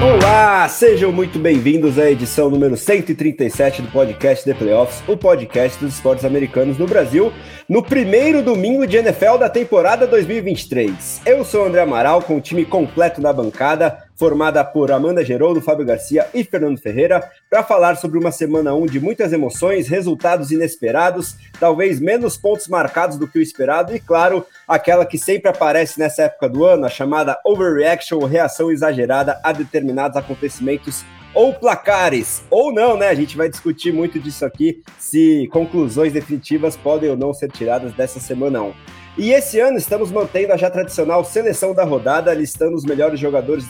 [0.00, 5.94] Olá, sejam muito bem-vindos à edição número 137 do podcast The Playoffs, o podcast dos
[5.94, 7.32] esportes americanos no Brasil,
[7.68, 11.22] no primeiro domingo de NFL da temporada 2023.
[11.26, 15.60] Eu sou o André Amaral, com o time completo na bancada, formada por Amanda Geroldo,
[15.60, 20.50] Fábio Garcia e Fernando Ferreira, para falar sobre uma semana 1 de muitas emoções, resultados
[20.50, 26.00] inesperados, talvez menos pontos marcados do que o esperado e, claro, aquela que sempre aparece
[26.00, 32.72] nessa época do ano, a chamada overreaction, reação exagerada a determinados acontecimentos ou placares, ou
[32.72, 33.08] não, né?
[33.08, 37.92] A gente vai discutir muito disso aqui, se conclusões definitivas podem ou não ser tiradas
[37.92, 38.72] dessa semana 1.
[39.18, 43.64] E esse ano estamos mantendo a já tradicional seleção da rodada, listando os melhores jogadores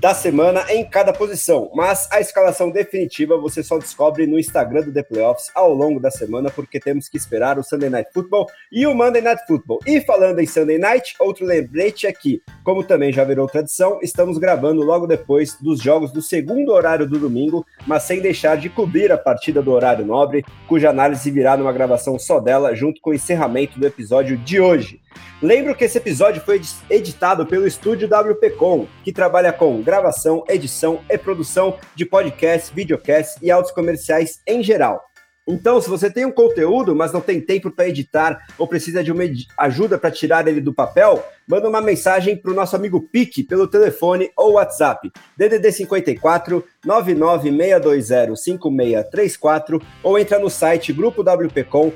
[0.00, 4.92] da semana em cada posição, mas a escalação definitiva você só descobre no Instagram do
[4.92, 8.86] The Playoffs ao longo da semana, porque temos que esperar o Sunday Night Football e
[8.86, 9.80] o Monday Night Football.
[9.84, 14.38] E falando em Sunday Night, outro lembrete é que, como também já virou tradição, estamos
[14.38, 19.10] gravando logo depois dos jogos do segundo horário do domingo, mas sem deixar de cobrir
[19.10, 23.14] a partida do horário nobre, cuja análise virá numa gravação só dela, junto com o
[23.14, 25.00] encerramento do episódio de hoje.
[25.40, 31.16] Lembro que esse episódio foi editado pelo estúdio WPcom, que trabalha com gravação, edição e
[31.16, 35.08] produção de podcasts, videocasts e autos comerciais em geral.
[35.50, 39.10] Então, se você tem um conteúdo, mas não tem tempo para editar ou precisa de
[39.10, 39.24] uma
[39.56, 43.66] ajuda para tirar ele do papel, manda uma mensagem para o nosso amigo Pique pelo
[43.66, 51.92] telefone ou WhatsApp DDD 54 99620 5634 ou entra no site grupo WPcom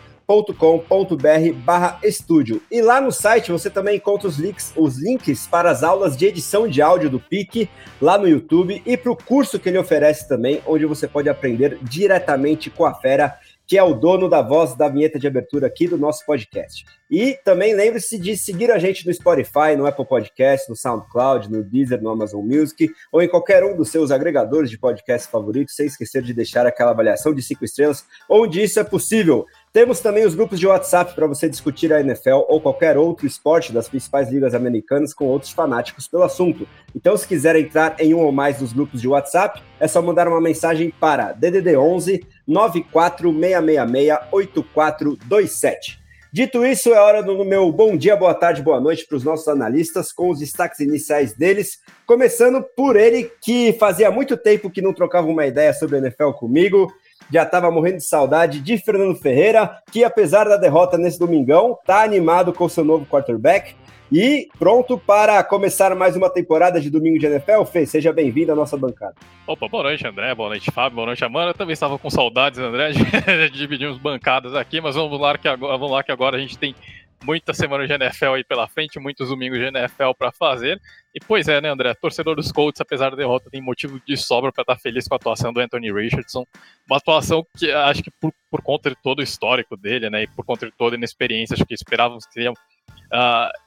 [0.55, 2.63] com.br barra estúdio.
[2.71, 6.27] E lá no site você também encontra os links, os links para as aulas de
[6.27, 7.69] edição de áudio do PIC,
[8.01, 11.79] lá no YouTube, e para o curso que ele oferece também, onde você pode aprender
[11.83, 15.87] diretamente com a fera, que é o dono da voz da vinheta de abertura aqui
[15.87, 16.85] do nosso podcast.
[17.11, 21.63] E também lembre-se de seguir a gente no Spotify, no Apple Podcast, no SoundCloud, no
[21.63, 25.87] Deezer, no Amazon Music, ou em qualquer um dos seus agregadores de podcast favoritos, sem
[25.87, 29.47] esquecer de deixar aquela avaliação de cinco estrelas, onde isso é possível.
[29.73, 33.73] Temos também os grupos de WhatsApp para você discutir a NFL ou qualquer outro esporte
[33.73, 36.69] das principais ligas americanas com outros fanáticos pelo assunto.
[36.95, 40.29] Então, se quiser entrar em um ou mais dos grupos de WhatsApp, é só mandar
[40.29, 46.03] uma mensagem para DDD 11 94666 8427.
[46.31, 49.49] Dito isso, é hora do meu bom dia, boa tarde, boa noite para os nossos
[49.49, 54.93] analistas, com os destaques iniciais deles, começando por ele que fazia muito tempo que não
[54.93, 56.93] trocava uma ideia sobre a NFL comigo,
[57.31, 62.03] já estava morrendo de saudade de Fernando Ferreira, que apesar da derrota nesse domingão, está
[62.03, 63.75] animado com seu novo quarterback
[64.13, 67.65] e pronto para começar mais uma temporada de Domingo de NFL.
[67.65, 69.15] Fê, seja bem-vindo à nossa bancada.
[69.47, 71.51] Opa, boa noite, André, boa noite, Fábio, boa noite, Amanda.
[71.51, 72.93] Eu também estava com saudades, André,
[73.49, 76.59] de dividimos bancadas aqui, mas vamos lá que agora, vamos lá que agora a gente
[76.59, 76.75] tem
[77.23, 80.81] muita semana de NFL aí pela frente, muitos domingos de NFL para fazer.
[81.15, 81.95] E pois é, né, André?
[81.95, 85.15] Torcedor dos Colts, apesar da derrota, tem motivo de sobra para estar tá feliz com
[85.15, 86.47] a atuação do Anthony Richardson.
[86.89, 90.27] Uma atuação que acho que por, por conta de todo o histórico dele, né, e
[90.27, 92.53] por conta de toda a inexperiência, acho que esperávamos que seria.
[92.53, 93.63] Uh,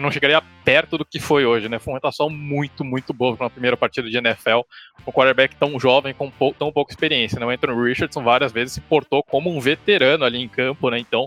[0.00, 1.80] não chegaria perto do que foi hoje, né?
[1.80, 4.60] Foi uma atuação muito, muito boa para uma primeira partida de NFL.
[5.04, 7.46] Um quarterback tão jovem, com tão pouca experiência, né?
[7.46, 10.98] O Anthony Richardson várias vezes se portou como um veterano ali em campo, né?
[11.00, 11.26] Então,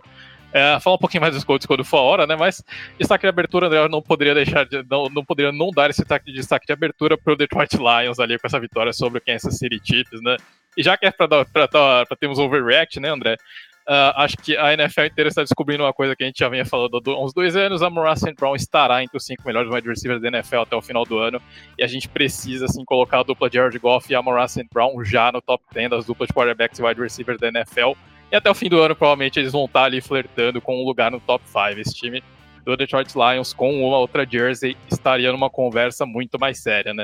[0.54, 2.36] é, falar um pouquinho mais dos Colts quando for a hora, né?
[2.36, 2.64] Mas
[3.00, 6.26] destaque de abertura, André, não poderia deixar de, não, não poderia não dar esse destaque
[6.26, 9.58] de, destaque de abertura para o Detroit Lions ali com essa vitória sobre o Kansas
[9.58, 10.38] City Chiefs, né?
[10.78, 13.38] E já que é para termos overreact, né, André?
[13.82, 16.64] Uh, acho que a NFL inteira está descobrindo uma coisa que a gente já vinha
[16.64, 17.82] falando há uns dois anos.
[17.82, 21.04] A Morrison Brown estará entre os cinco melhores wide receivers da NFL até o final
[21.04, 21.42] do ano.
[21.78, 25.32] E a gente precisa, assim, colocar a dupla Jared Goff e a Morrison Brown já
[25.32, 27.94] no top 10 das duplas de quarterbacks e wide receivers da NFL.
[28.32, 31.12] E até o fim do ano, provavelmente, eles vão estar ali flertando com um lugar
[31.12, 31.82] no top 5.
[31.82, 32.24] Esse time
[32.64, 37.04] do Detroit Lions com uma outra jersey estaria numa conversa muito mais séria, né?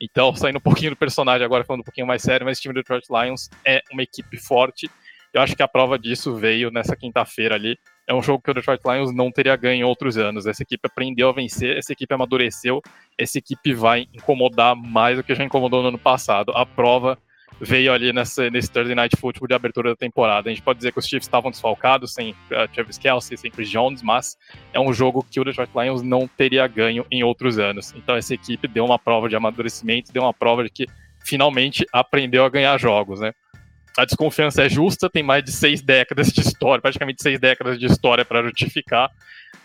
[0.00, 2.74] Então, saindo um pouquinho do personagem agora, falando um pouquinho mais sério, mas esse time
[2.74, 4.88] do Detroit Lions é uma equipe forte.
[5.34, 7.76] Eu acho que a prova disso veio nessa quinta-feira ali.
[8.06, 10.46] É um jogo que o Detroit Lions não teria ganho em outros anos.
[10.46, 12.80] Essa equipe aprendeu a vencer, essa equipe amadureceu,
[13.18, 16.52] essa equipe vai incomodar mais do que já incomodou no ano passado.
[16.52, 17.18] A prova
[17.60, 20.48] veio ali nessa, nesse Thursday Night Football de abertura da temporada.
[20.48, 23.68] A gente pode dizer que os Chiefs estavam desfalcados, sem uh, Travis Kelsey, sem Chris
[23.68, 24.36] Jones, mas
[24.72, 27.92] é um jogo que o Detroit Lions não teria ganho em outros anos.
[27.96, 30.86] Então essa equipe deu uma prova de amadurecimento, deu uma prova de que
[31.24, 33.32] finalmente aprendeu a ganhar jogos, né?
[33.96, 37.86] A desconfiança é justa, tem mais de seis décadas de história, praticamente seis décadas de
[37.86, 39.10] história para justificar,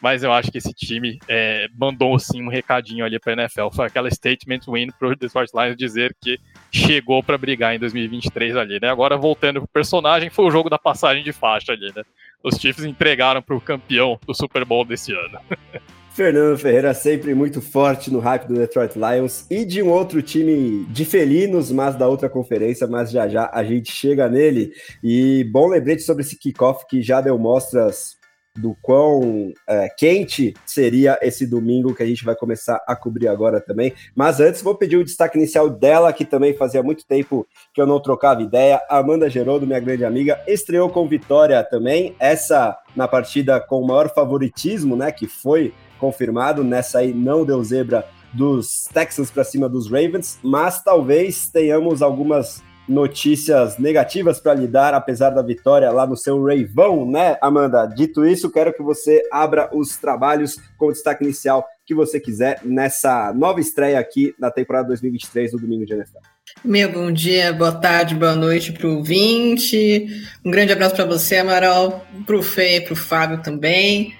[0.03, 3.69] mas eu acho que esse time é, mandou sim um recadinho ali para a NFL.
[3.73, 6.37] Foi aquela statement win para o Detroit Lions dizer que
[6.69, 8.89] chegou para brigar em 2023 ali, né?
[8.89, 12.03] Agora voltando pro personagem, foi o jogo da passagem de faixa ali, né?
[12.43, 15.39] Os Chiefs entregaram para o campeão do Super Bowl desse ano.
[16.11, 20.83] Fernando Ferreira sempre muito forte no hype do Detroit Lions e de um outro time
[20.89, 24.73] de felinos, mas da outra conferência, mas já já a gente chega nele.
[25.01, 28.21] E bom lembrete sobre esse kickoff que já deu mostras
[28.55, 33.59] do quão é, quente seria esse domingo que a gente vai começar a cobrir agora
[33.59, 33.93] também.
[34.15, 37.87] Mas antes, vou pedir o destaque inicial dela, que também fazia muito tempo que eu
[37.87, 38.81] não trocava ideia.
[38.89, 42.15] Amanda Gerodo, minha grande amiga, estreou com vitória também.
[42.19, 45.11] Essa na partida com o maior favoritismo, né?
[45.11, 46.63] Que foi confirmado.
[46.63, 52.63] Nessa aí não deu zebra dos Texans para cima dos Ravens, mas talvez tenhamos algumas
[52.87, 57.85] notícias negativas para lidar, apesar da vitória lá no seu Ravão, né, Amanda?
[57.85, 62.59] Dito isso, quero que você abra os trabalhos com o destaque inicial que você quiser
[62.63, 66.19] nessa nova estreia aqui na temporada 2023 do Domingo de NFL.
[66.63, 70.07] Meu bom dia, boa tarde, boa noite para o 20.
[70.45, 74.15] Um grande abraço para você, Amaral, para o Fê, para o Fábio também.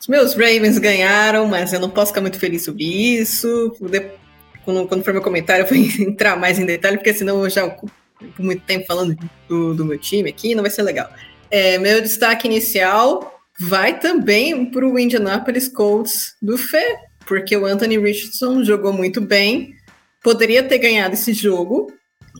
[0.00, 3.74] Os meus Ravens ganharam, mas eu não posso ficar muito feliz sobre isso.
[4.64, 5.76] Quando, quando for meu comentário, eu vou
[6.06, 8.03] entrar mais em detalhe, porque senão eu já ocupo
[8.38, 9.16] muito tempo falando
[9.48, 11.10] do, do meu time aqui, não vai ser legal.
[11.50, 16.96] É, meu destaque inicial vai também para o Indianapolis Colts do Fê,
[17.26, 19.74] porque o Anthony Richardson jogou muito bem,
[20.22, 21.92] poderia ter ganhado esse jogo,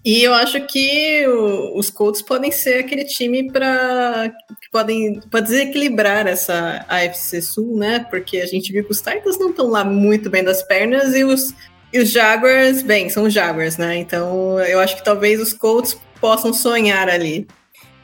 [0.04, 5.46] e eu acho que o, os Colts podem ser aquele time para que podem pode
[5.46, 8.00] desequilibrar essa AFC Sul, né?
[8.10, 11.24] Porque a gente viu que os Titans não estão lá muito bem das pernas e
[11.24, 11.54] os,
[11.94, 13.96] e os Jaguars, bem, são os Jaguars, né?
[13.96, 17.46] Então eu acho que talvez os Colts possam sonhar ali.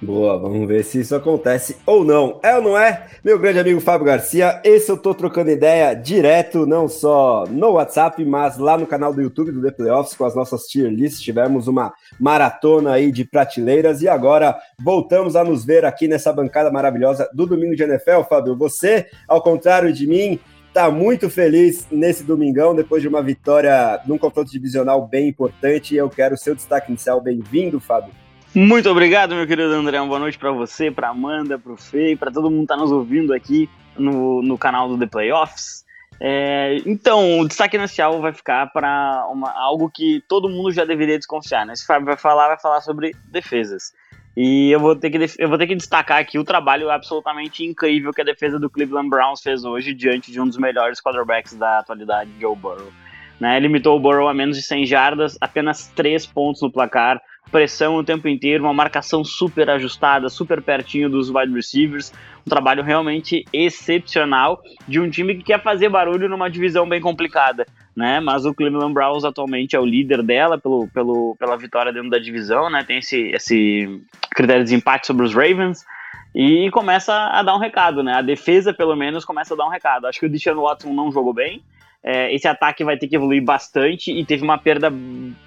[0.00, 2.38] Boa, vamos ver se isso acontece ou não.
[2.42, 3.08] É ou não é?
[3.22, 8.24] Meu grande amigo Fábio Garcia, esse eu tô trocando ideia direto, não só no WhatsApp,
[8.24, 11.20] mas lá no canal do YouTube do The Playoffs com as nossas tier lists.
[11.20, 16.70] Tivemos uma maratona aí de prateleiras e agora voltamos a nos ver aqui nessa bancada
[16.70, 18.56] maravilhosa do Domingo de NFL, Fábio.
[18.56, 20.40] Você, ao contrário de mim,
[20.72, 25.94] tá muito feliz nesse domingão, depois de uma vitória num confronto divisional bem importante.
[25.94, 27.20] Eu quero seu destaque inicial.
[27.20, 28.12] Bem-vindo, Fábio.
[28.54, 30.00] Muito obrigado, meu querido André.
[30.00, 32.76] Uma boa noite para você, para Amanda, para o Fê, para todo mundo que está
[32.76, 35.84] nos ouvindo aqui no, no canal do The Playoffs.
[36.22, 39.24] É, então, o destaque inicial vai ficar para
[39.54, 41.64] algo que todo mundo já deveria desconfiar.
[41.64, 41.74] Né?
[41.76, 43.92] Se o Fábio vai falar, vai falar sobre defesas.
[44.36, 48.12] E eu vou, ter que, eu vou ter que destacar aqui o trabalho absolutamente incrível
[48.12, 51.80] que a defesa do Cleveland Browns fez hoje diante de um dos melhores quarterbacks da
[51.80, 52.92] atualidade, Joe Burrow.
[53.40, 57.96] Né, limitou o Burrow a menos de 100 jardas, apenas 3 pontos no placar, pressão
[57.96, 62.12] o tempo inteiro, uma marcação super ajustada, super pertinho dos wide receivers,
[62.46, 67.66] um trabalho realmente excepcional de um time que quer fazer barulho numa divisão bem complicada,
[67.94, 68.20] né?
[68.20, 72.18] Mas o Cleveland Browns atualmente é o líder dela pelo, pelo, pela vitória dentro da
[72.18, 72.84] divisão, né?
[72.84, 74.00] Tem esse, esse
[74.34, 75.84] critério de empate sobre os Ravens.
[76.32, 78.14] E começa a dar um recado, né?
[78.14, 80.06] A defesa, pelo menos, começa a dar um recado.
[80.06, 81.60] Acho que o Deshaun Watson não jogou bem,
[82.02, 84.90] é, esse ataque vai ter que evoluir bastante e teve uma perda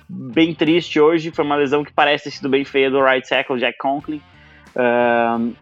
[0.08, 1.32] bem triste hoje.
[1.32, 4.22] Foi uma lesão que parece ter sido bem feia do right tackle, Jack Conklin.
[4.76, 5.54] Uh,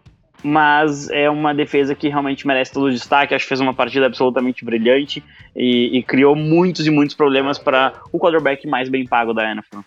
[0.42, 3.34] mas é uma defesa que realmente merece todo o destaque.
[3.34, 5.22] Acho que fez uma partida absolutamente brilhante
[5.56, 9.80] e, e criou muitos e muitos problemas para o quarterback mais bem pago da NFL.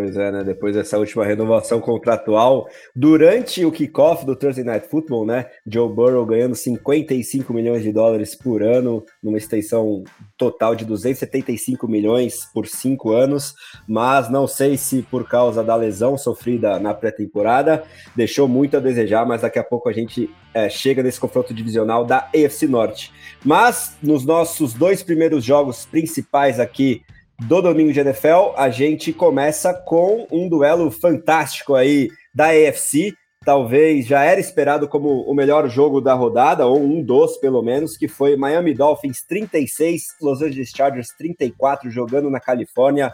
[0.00, 0.42] Pois é, né?
[0.42, 2.66] Depois dessa última renovação contratual,
[2.96, 5.44] durante o kickoff do Thursday Night Football, né?
[5.66, 10.02] Joe Burrow ganhando 55 milhões de dólares por ano, numa extensão
[10.38, 13.54] total de 275 milhões por cinco anos,
[13.86, 17.84] mas não sei se por causa da lesão sofrida na pré-temporada,
[18.16, 22.06] deixou muito a desejar, mas daqui a pouco a gente é, chega nesse confronto divisional
[22.06, 23.12] da AFC Norte.
[23.44, 27.02] Mas nos nossos dois primeiros jogos principais aqui
[27.40, 33.14] do domingo de NFL, a gente começa com um duelo fantástico aí da AFC.
[33.44, 37.96] Talvez já era esperado como o melhor jogo da rodada, ou um dos pelo menos,
[37.96, 43.12] que foi Miami Dolphins 36, Los Angeles Chargers 34, jogando na Califórnia,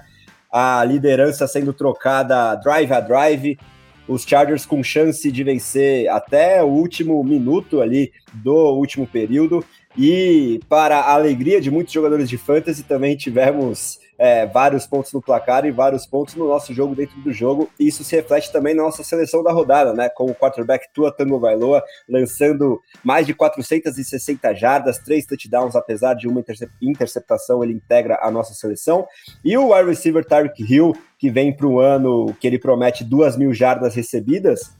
[0.52, 3.58] a liderança sendo trocada drive a drive,
[4.08, 9.64] os Chargers com chance de vencer até o último minuto ali do último período.
[9.96, 15.20] E para a alegria de muitos jogadores de fantasy, também tivemos é, vários pontos no
[15.20, 17.68] placar e vários pontos no nosso jogo dentro do jogo.
[17.78, 20.08] E isso se reflete também na nossa seleção da rodada, né?
[20.08, 26.28] Com o quarterback Tua Tango Vailoa lançando mais de 460 jardas, três touchdowns, apesar de
[26.28, 26.42] uma
[26.80, 29.06] interceptação, ele integra a nossa seleção.
[29.44, 33.36] E o wide receiver Tyreek Hill, que vem para o ano que ele promete duas
[33.36, 34.76] mil jardas recebidas,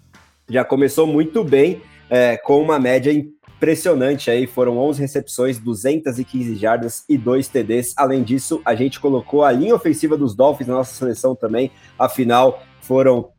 [0.49, 3.12] já começou muito bem, é, com uma média
[3.56, 7.94] impressionante aí, foram 11 recepções, 215 jardas e 2 TDs.
[7.96, 11.70] Além disso, a gente colocou a linha ofensiva dos Dolphins na nossa seleção também.
[11.98, 13.30] Afinal, foram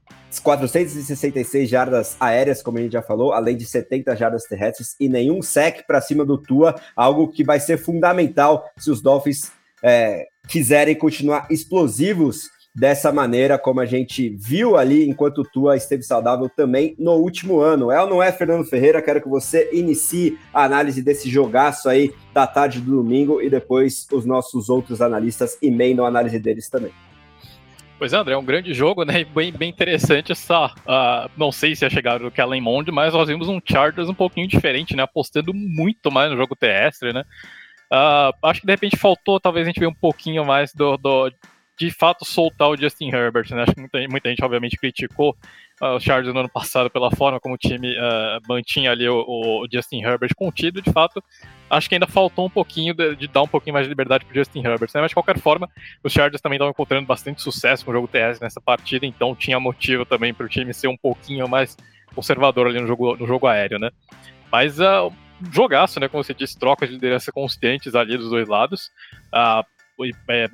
[0.43, 5.41] 466 jardas aéreas, como a gente já falou, além de 70 jardas terrestres e nenhum
[5.41, 9.51] sec para cima do Tua, algo que vai ser fundamental se os Dolphins
[9.83, 16.03] é, quiserem continuar explosivos dessa maneira, como a gente viu ali enquanto o Tua esteve
[16.03, 17.91] saudável também no último ano.
[17.91, 19.01] É ou não é, Fernando Ferreira?
[19.01, 24.05] Quero que você inicie a análise desse jogaço aí da tarde do domingo e depois
[24.13, 26.91] os nossos outros analistas emendam a análise deles também.
[27.98, 29.24] Pois é, André, é um grande jogo, né?
[29.24, 30.67] Bem, bem interessante essa.
[30.67, 34.13] Uh, não sei se ia chegar o Kellen Mond, mas nós vimos um Chargers um
[34.13, 35.01] pouquinho diferente, né?
[35.01, 37.24] Apostando muito mais no jogo terrestre, né?
[37.91, 41.31] Uh, acho que de repente faltou, talvez a gente ver um pouquinho mais do, do
[41.77, 43.63] de fato soltar o Justin Herbert, né?
[43.63, 45.38] Acho que muita, muita gente obviamente criticou
[45.79, 49.15] uh, os Chargers no ano passado pela forma como o time uh, mantinha ali o,
[49.15, 51.24] o, Justin Herbert contido, de fato,
[51.69, 54.34] acho que ainda faltou um pouquinho de, de dar um pouquinho mais de liberdade pro
[54.34, 55.01] Justin Herbert, né?
[55.01, 55.69] Mas de qualquer forma,
[56.03, 59.60] os Chargers também estavam encontrando bastante sucesso com o jogo TS nessa partida, então tinha
[59.60, 61.77] motivo também para o time ser um pouquinho mais
[62.15, 63.91] conservador ali no jogo, no jogo aéreo, né?
[64.51, 65.13] Mas uh,
[65.51, 66.07] jogaço, né?
[66.07, 68.89] Como você disse, trocas de liderança constantes ali dos dois lados.
[69.27, 69.76] Uh,
[70.30, 70.48] é,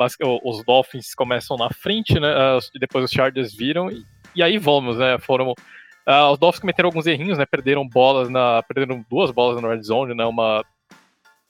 [0.43, 2.29] os Dolphins começam na frente, né?
[2.73, 3.89] E depois os Chargers viram.
[3.89, 4.03] E,
[4.35, 5.17] e aí vamos, né?
[5.19, 5.51] Foram.
[5.51, 7.45] Uh, os Dolphins cometeram alguns errinhos, né?
[7.45, 8.63] Perderam bolas na.
[8.63, 10.25] Perderam duas bolas na red zone, né?
[10.25, 10.63] Uma,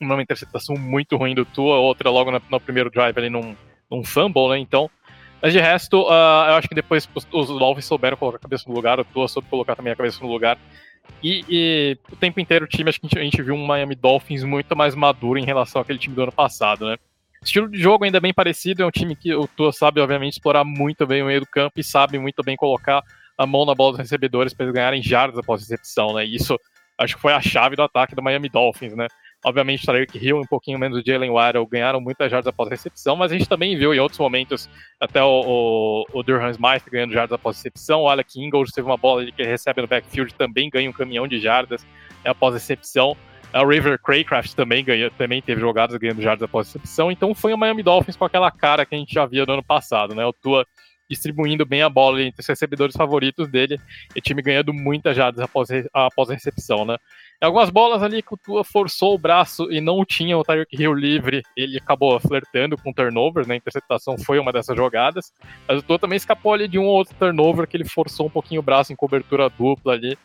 [0.00, 3.56] uma interceptação muito ruim do Tua, outra logo no, no primeiro drive ali num,
[3.90, 4.58] num fumble, né?
[4.58, 4.90] Então.
[5.42, 8.64] Mas de resto, uh, eu acho que depois os, os Dolphins souberam colocar a cabeça
[8.66, 10.58] no lugar, o Tua soube colocar também a cabeça no lugar.
[11.22, 13.66] E, e, o tempo inteiro o time, acho que a gente, a gente viu um
[13.66, 16.96] Miami Dolphins muito mais maduro em relação àquele time do ano passado, né?
[17.44, 20.64] Estilo de jogo ainda bem parecido, é um time que o Tua sabe, obviamente, explorar
[20.64, 23.02] muito bem o meio do campo e sabe muito bem colocar
[23.36, 26.24] a mão na bola dos recebedores para eles ganharem jardas após recepção, né?
[26.24, 26.58] E isso
[26.96, 29.08] acho que foi a chave do ataque do Miami Dolphins, né?
[29.44, 33.30] Obviamente, Tarek Hill um pouquinho menos o Jalen Waddell ganharam muitas jardas após recepção, mas
[33.30, 37.34] a gente também viu em outros momentos até o, o, o Durham Smythe ganhando jardas
[37.34, 40.88] após recepção, o Alec Ingold teve uma bola que ele recebe no backfield, também ganha
[40.88, 41.84] um caminhão de jardas
[42.24, 43.14] né, após recepção.
[43.54, 47.10] A River Craycraft também ganhou, também teve jogadas ganhando jardas após recepção.
[47.12, 49.62] Então foi o Miami Dolphins com aquela cara que a gente já via no ano
[49.62, 50.26] passado, né?
[50.26, 50.66] O Tua
[51.08, 53.78] distribuindo bem a bola entre os recebedores favoritos dele,
[54.16, 56.96] e o time ganhando muitas jardas após, após a recepção, né?
[57.42, 60.74] Em algumas bolas ali que o Tua forçou o braço e não tinha o Tyreek
[60.74, 63.54] Hill livre, ele acabou flertando com turnover, né?
[63.54, 65.32] A interceptação foi uma dessas jogadas,
[65.68, 68.30] mas o Tua também escapou ali de um ou outro turnover que ele forçou um
[68.30, 70.16] pouquinho o braço em cobertura dupla ali,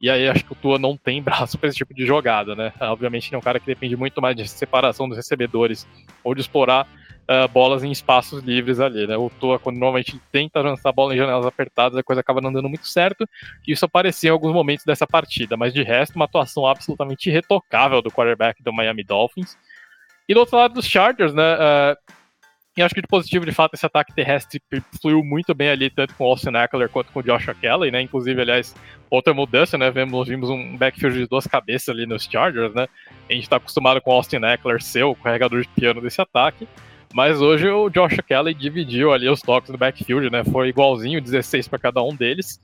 [0.00, 2.72] e aí acho que o Tua não tem braço para esse tipo de jogada, né?
[2.80, 5.86] Obviamente ele é um cara que depende muito mais de separação dos recebedores
[6.22, 6.86] ou de explorar
[7.26, 9.16] uh, bolas em espaços livres ali, né?
[9.16, 12.52] O Tua, quando normalmente tenta lançar a bola em janelas apertadas, a coisa acaba não
[12.52, 13.28] dando muito certo.
[13.66, 18.00] E isso apareceu em alguns momentos dessa partida, mas de resto, uma atuação absolutamente irretocável
[18.00, 19.56] do quarterback do Miami Dolphins.
[20.28, 21.54] E do outro lado dos Chargers, né?
[21.54, 22.15] Uh,
[22.76, 24.60] e acho que de positivo, de fato, esse ataque terrestre
[25.00, 28.02] fluiu muito bem ali, tanto com o Austin Eckler quanto com o Josh Kelly, né?
[28.02, 28.74] Inclusive, aliás,
[29.08, 29.90] outra mudança, né?
[29.90, 32.86] Vimos, vimos um backfield de duas cabeças ali nos Chargers, né?
[33.30, 36.68] A gente tá acostumado com o Austin Eckler ser o carregador de piano desse ataque.
[37.14, 40.44] Mas hoje o Josh Kelly dividiu ali os toques do backfield, né?
[40.44, 42.60] Foi igualzinho, 16 para cada um deles.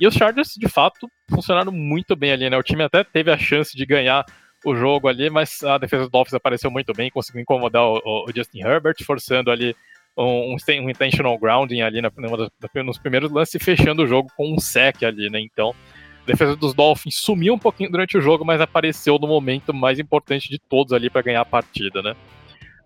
[0.00, 2.56] E os Chargers, de fato, funcionaram muito bem ali, né?
[2.56, 4.24] O time até teve a chance de ganhar
[4.64, 8.32] o jogo ali, mas a defesa dos Dolphins apareceu muito bem, conseguiu incomodar o, o
[8.34, 9.74] Justin Herbert, forçando ali
[10.16, 14.52] um, um, intentional grounding ali na, na, nos primeiros lances e fechando o jogo com
[14.52, 15.40] um sec ali, né?
[15.40, 15.74] Então,
[16.22, 19.98] a defesa dos Dolphins sumiu um pouquinho durante o jogo, mas apareceu no momento mais
[19.98, 22.14] importante de todos ali para ganhar a partida, né?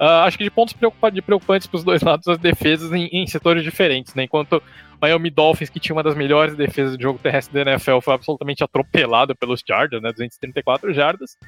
[0.05, 3.65] Uh, acho que de pontos preocupantes para os dois lados, as defesas em, em, setores
[3.65, 4.25] diferentes, né?
[4.25, 4.63] Enquanto
[5.01, 8.63] Miami Dolphins, que tinha uma das melhores defesas de jogo terrestre da NFL, foi absolutamente
[8.63, 10.13] atropelado pelos Chargers, né?
[10.13, 11.39] 234 jardas.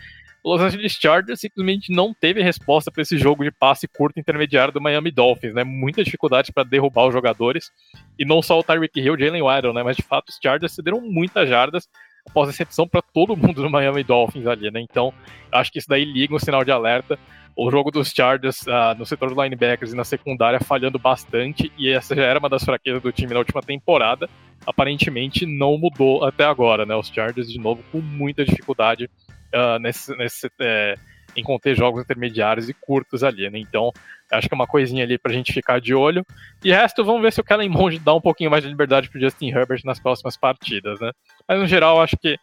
[0.43, 4.73] O Los Angeles Chargers simplesmente não teve resposta para esse jogo de passe curto intermediário
[4.73, 5.63] do Miami Dolphins, né?
[5.63, 7.71] Muita dificuldade para derrubar os jogadores.
[8.19, 9.83] E não só o Tyreek Hill e Jalen Waddle, né?
[9.83, 11.87] Mas de fato os Chargers cederam muitas jardas
[12.27, 14.81] após recepção para todo mundo do Miami Dolphins ali, né?
[14.81, 15.13] Então,
[15.53, 17.19] acho que isso daí liga um sinal de alerta
[17.57, 21.89] o jogo dos Chargers uh, no setor dos linebackers e na secundária falhando bastante, e
[21.89, 24.29] essa já era uma das fraquezas do time na última temporada.
[24.67, 26.95] Aparentemente não mudou até agora, né?
[26.95, 29.09] Os Chargers, de novo, com muita dificuldade
[29.55, 30.97] uh, nesse, nesse, é,
[31.35, 33.59] em conter jogos intermediários e curtos ali, né?
[33.59, 33.91] Então,
[34.31, 36.27] acho que é uma coisinha ali pra gente ficar de olho.
[36.63, 39.21] E resto, vamos ver se o Kellen Mond dá um pouquinho mais de liberdade pro
[39.21, 41.11] Justin Herbert nas próximas partidas, né?
[41.49, 42.37] Mas no geral, acho que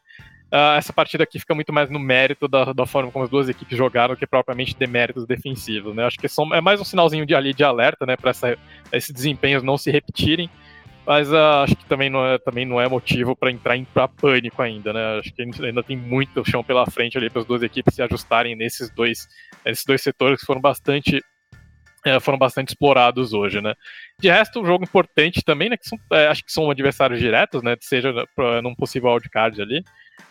[0.54, 3.50] Uh, essa partida aqui fica muito mais no mérito da, da, forma como as duas
[3.50, 6.06] equipes jogaram que propriamente deméritos defensivos, né?
[6.06, 8.32] Acho que são, é mais um sinalzinho de ali de alerta, né, para
[8.92, 10.48] esses desempenhos não se repetirem.
[11.08, 14.08] Mas uh, acho que também não é, também não é motivo para entrar em pra
[14.08, 15.18] pânico ainda, né?
[15.18, 18.56] Acho que ainda tem muito chão pela frente ali para as duas equipes se ajustarem
[18.56, 19.28] nesses dois,
[19.66, 21.20] nesses dois setores que foram bastante
[22.06, 23.74] é, foram bastante explorados hoje, né?
[24.20, 25.78] De resto, um jogo importante também, né?
[25.78, 27.76] Que são, é, acho que são adversários diretos, né?
[27.82, 28.14] Seja
[28.62, 29.84] num possível wildcard ali.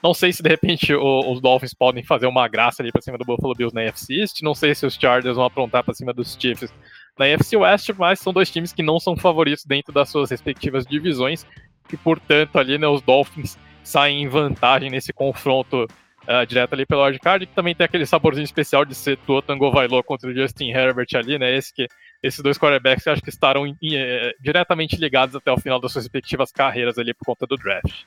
[0.02, 3.16] Não sei se de repente o, os Dolphins podem fazer uma graça ali para cima
[3.16, 4.42] do Buffalo Bills na NFC East.
[4.42, 6.72] Não sei se os Chargers vão aprontar para cima dos Chiefs
[7.18, 10.84] na NFC West, mas são dois times que não são favoritos dentro das suas respectivas
[10.86, 11.46] divisões,
[11.92, 17.04] e portanto ali né, os Dolphins saem em vantagem nesse confronto uh, direto ali pelo
[17.04, 20.70] wildcard, que também tem aquele saborzinho especial de ser Tua Tango Vailoa contra o Justin
[20.70, 21.86] Herbert ali, né, esse que,
[22.22, 26.50] esses dois quarterbacks acho que estarão é, diretamente ligados até o final das suas respectivas
[26.50, 28.04] carreiras ali por conta do draft.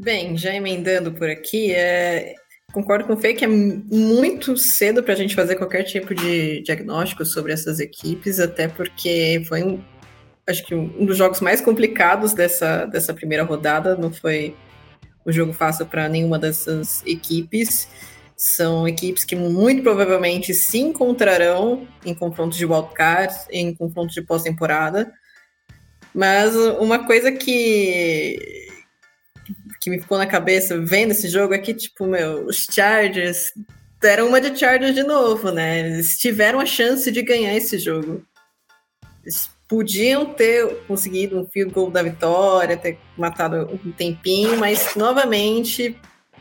[0.00, 2.34] Bem, já emendando por aqui, é,
[2.72, 6.60] Concordo com o Fê que é muito cedo para a gente fazer qualquer tipo de
[6.60, 9.82] diagnóstico sobre essas equipes, até porque foi um,
[10.46, 13.96] acho que um dos jogos mais complicados dessa, dessa primeira rodada.
[13.96, 14.54] Não foi
[15.24, 17.88] um jogo fácil para nenhuma dessas equipes.
[18.36, 25.10] São equipes que muito provavelmente se encontrarão em confrontos de wildcard, em confrontos de pós-temporada.
[26.14, 28.67] Mas uma coisa que
[29.80, 33.52] que me ficou na cabeça vendo esse jogo é que, tipo, meu, os Chargers
[34.00, 35.80] deram uma de Chargers de novo, né?
[35.80, 38.22] Eles tiveram a chance de ganhar esse jogo.
[39.22, 45.96] Eles podiam ter conseguido um field goal da vitória, ter matado um tempinho, mas novamente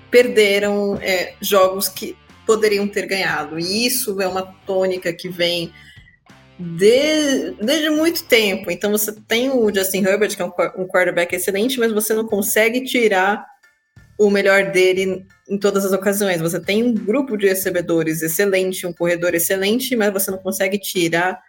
[0.09, 2.15] perderam é, jogos que
[2.45, 3.59] poderiam ter ganhado.
[3.59, 5.73] E isso é uma tônica que vem
[6.59, 8.71] de, desde muito tempo.
[8.71, 12.25] Então você tem o Justin Herbert, que é um, um quarterback excelente, mas você não
[12.25, 13.45] consegue tirar
[14.17, 16.41] o melhor dele em todas as ocasiões.
[16.41, 21.39] Você tem um grupo de recebedores excelente, um corredor excelente, mas você não consegue tirar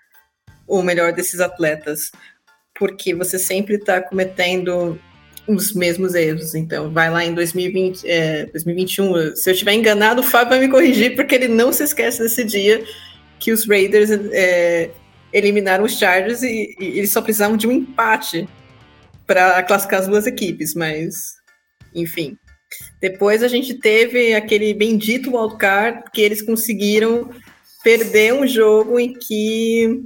[0.67, 2.13] o melhor desses atletas,
[2.79, 5.01] porque você sempre está cometendo
[5.47, 6.55] os mesmos erros.
[6.55, 9.35] Então, vai lá em 2020, é, 2021.
[9.35, 12.45] Se eu estiver enganado, o Fábio vai me corrigir, porque ele não se esquece desse
[12.45, 12.85] dia
[13.39, 14.91] que os Raiders é,
[15.33, 18.49] eliminaram os Chargers e, e, eles só precisavam de um empate
[19.27, 21.35] para classificar as duas equipes, mas
[21.95, 22.37] enfim.
[23.01, 27.31] Depois a gente teve aquele bendito wildcard que eles conseguiram
[27.83, 30.03] perder um jogo em que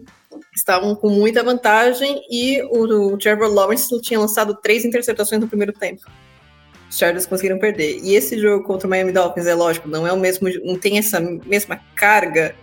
[0.54, 5.72] estavam com muita vantagem e o, o Trevor Lawrence tinha lançado três interceptações no primeiro
[5.72, 6.02] tempo.
[6.88, 8.00] Os Chargers conseguiram perder.
[8.02, 10.98] E esse jogo contra o Miami Dolphins, é lógico, não é o mesmo, não tem
[10.98, 12.54] essa mesma carga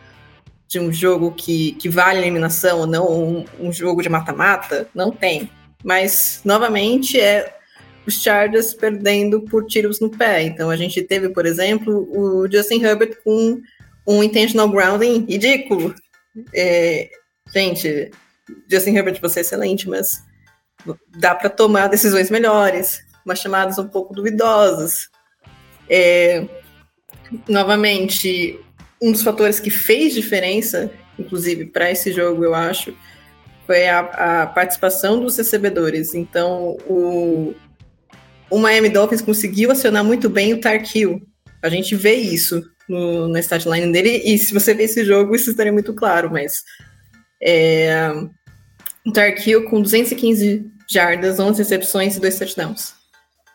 [0.70, 5.50] de um jogo que, que vale eliminação não, um, um jogo de mata-mata, não tem.
[5.84, 7.58] Mas, novamente, é
[8.06, 10.44] os Chargers perdendo por tiros no pé.
[10.44, 13.60] Então, a gente teve, por exemplo, o Justin Herbert com
[14.06, 15.96] um intentional grounding ridículo.
[16.54, 17.10] É,
[17.52, 18.12] gente,
[18.70, 20.24] Justin Herbert, você é excelente, mas
[21.18, 25.10] dá para tomar decisões melhores, umas chamadas um pouco duvidosas.
[25.90, 26.48] É,
[27.48, 28.60] novamente,
[29.02, 32.94] um dos fatores que fez diferença, inclusive, para esse jogo, eu acho,
[33.66, 36.14] foi a, a, participação dos recebedores.
[36.14, 37.54] Então, o,
[38.50, 41.22] o Miami Dolphins conseguiu acionar muito bem o Tarkill.
[41.62, 45.52] A gente vê isso no, na statline dele, e se você ver esse jogo, isso
[45.52, 46.64] estaria muito claro, mas
[47.42, 48.12] é,
[49.06, 52.94] o Tarkill com 215 jardas, 11 recepções e 2 touchdowns.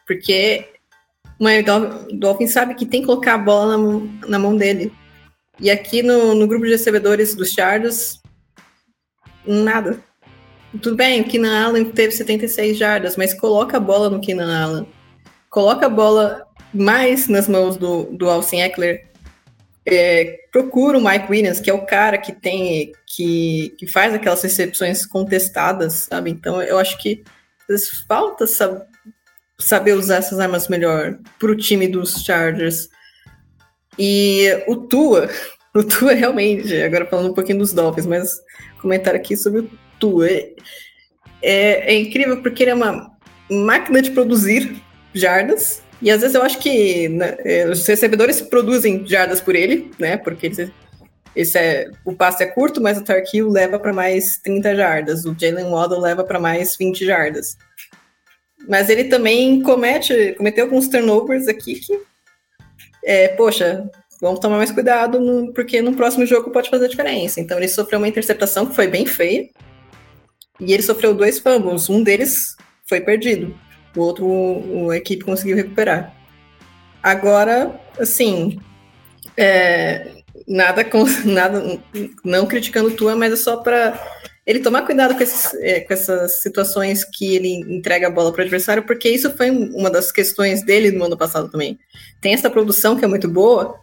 [0.06, 0.68] Porque
[1.38, 1.64] o Miami
[2.18, 4.92] Dolphins sabe que tem que colocar a bola na, na mão dele.
[5.60, 8.20] E aqui no, no grupo de recebedores dos Chargers,
[9.46, 9.98] nada.
[10.82, 14.88] Tudo bem, o Keenan Allen teve 76 jardas, mas coloca a bola no Keenan Allen.
[15.48, 19.06] Coloca a bola mais nas mãos do, do Austin Eckler.
[19.86, 24.42] É, procura o Mike Williams, que é o cara que tem, que, que faz aquelas
[24.42, 26.30] recepções contestadas, sabe?
[26.30, 27.22] Então eu acho que
[28.08, 28.82] falta sab
[29.60, 32.88] saber usar essas armas melhor para o time dos Chargers.
[33.98, 35.28] E o Tua,
[35.74, 38.28] o Tua realmente, agora falando um pouquinho dos Dolphins, mas
[38.80, 40.28] comentário aqui sobre o Tua.
[40.28, 40.54] É,
[41.42, 43.10] é, incrível porque ele é uma
[43.50, 49.06] máquina de produzir jardas, e às vezes eu acho que né, é, os recebedores produzem
[49.06, 50.16] jardas por ele, né?
[50.16, 50.70] Porque eles,
[51.34, 55.34] esse é, o passe é curto, mas o Tarkill leva para mais 30 jardas, o
[55.38, 57.56] Jalen Waddle leva para mais 20 jardas.
[58.68, 62.00] Mas ele também comete, cometeu alguns turnovers aqui que
[63.04, 63.88] é, poxa,
[64.20, 67.40] vamos tomar mais cuidado, no, porque no próximo jogo pode fazer diferença.
[67.40, 69.48] Então ele sofreu uma interceptação que foi bem feia,
[70.60, 72.56] e ele sofreu dois fumbles, um deles
[72.88, 73.54] foi perdido,
[73.96, 76.14] o outro a equipe conseguiu recuperar.
[77.02, 78.58] Agora, assim,
[79.36, 80.10] é,
[80.46, 80.84] nada
[81.24, 81.80] nada,
[82.24, 83.98] não criticando tua, mas é só para
[84.46, 88.40] ele tomar cuidado com, esses, é, com essas situações que ele entrega a bola para
[88.40, 91.78] o adversário, porque isso foi uma das questões dele no ano passado também.
[92.20, 93.80] Tem essa produção que é muito boa,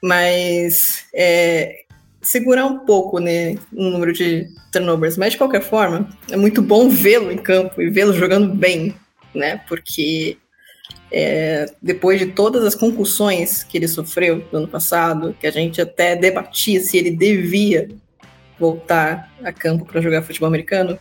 [0.00, 1.80] mas é,
[2.22, 5.16] segurar um pouco né, o número de turnovers.
[5.16, 8.94] Mas de qualquer forma, é muito bom vê-lo em campo e vê-lo jogando bem,
[9.34, 9.60] né?
[9.68, 10.36] Porque
[11.10, 15.80] é, depois de todas as concussões que ele sofreu no ano passado, que a gente
[15.80, 17.88] até debatia se ele devia
[18.58, 20.98] voltar a campo para jogar futebol americano,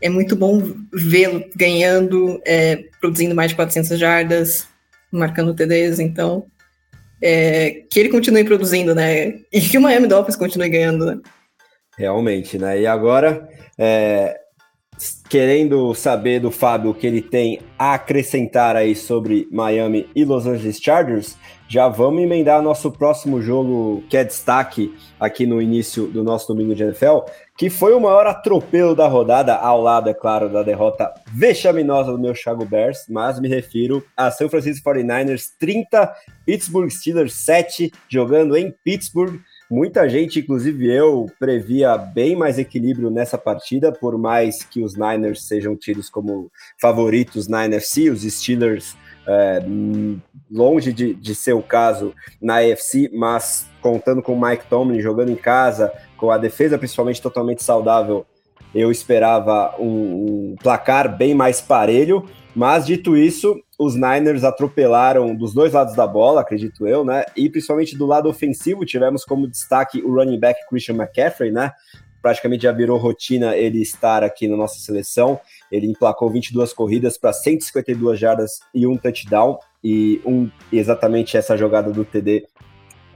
[0.00, 0.60] é muito bom
[0.92, 4.68] vê-lo ganhando, é, produzindo mais de 400 jardas,
[5.12, 6.46] marcando TDs, então
[7.22, 9.40] é, que ele continue produzindo, né?
[9.52, 11.20] E que o Miami Dolphins continue ganhando, né?
[11.96, 12.80] Realmente, né?
[12.80, 14.36] E agora, é,
[15.28, 20.46] querendo saber do Fábio o que ele tem a acrescentar aí sobre Miami e Los
[20.46, 21.36] Angeles Chargers,
[21.72, 26.74] já vamos emendar nosso próximo jogo que é destaque aqui no início do nosso domingo
[26.74, 27.20] de NFL,
[27.56, 32.18] que foi o maior atropelo da rodada, ao lado, é claro, da derrota vexaminosa do
[32.18, 38.54] meu Chicago Bears, mas me refiro a São Francisco 49ers 30, Pittsburgh Steelers 7, jogando
[38.54, 39.40] em Pittsburgh.
[39.70, 45.44] Muita gente, inclusive eu, previa bem mais equilíbrio nessa partida, por mais que os Niners
[45.44, 48.94] sejam tidos como favoritos na NFC, os Steelers
[49.26, 49.62] é,
[50.50, 55.30] longe de, de, ser o caso na AFC, mas contando com o Mike Tomlin jogando
[55.30, 58.26] em casa, com a defesa principalmente totalmente saudável,
[58.74, 62.28] eu esperava um, um placar bem mais parelho.
[62.54, 67.24] Mas dito isso, os Niners atropelaram dos dois lados da bola, acredito eu, né?
[67.34, 71.72] E principalmente do lado ofensivo, tivemos como destaque o running back Christian McCaffrey, né?
[72.22, 75.40] praticamente já virou rotina ele estar aqui na nossa seleção.
[75.72, 79.58] Ele emplacou 22 corridas para 152 jardas e um touchdown.
[79.82, 82.46] E um, exatamente essa jogada do TD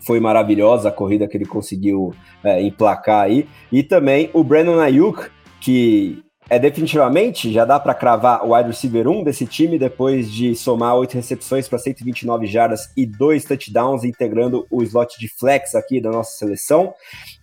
[0.05, 3.47] foi maravilhosa, a corrida que ele conseguiu é, emplacar aí.
[3.71, 5.29] E também o Brandon Ayuk,
[5.61, 10.55] que é definitivamente, já dá para cravar o wide receiver 1 desse time depois de
[10.55, 16.01] somar oito recepções para 129 jardas e dois touchdowns, integrando o slot de flex aqui
[16.01, 16.95] da nossa seleção.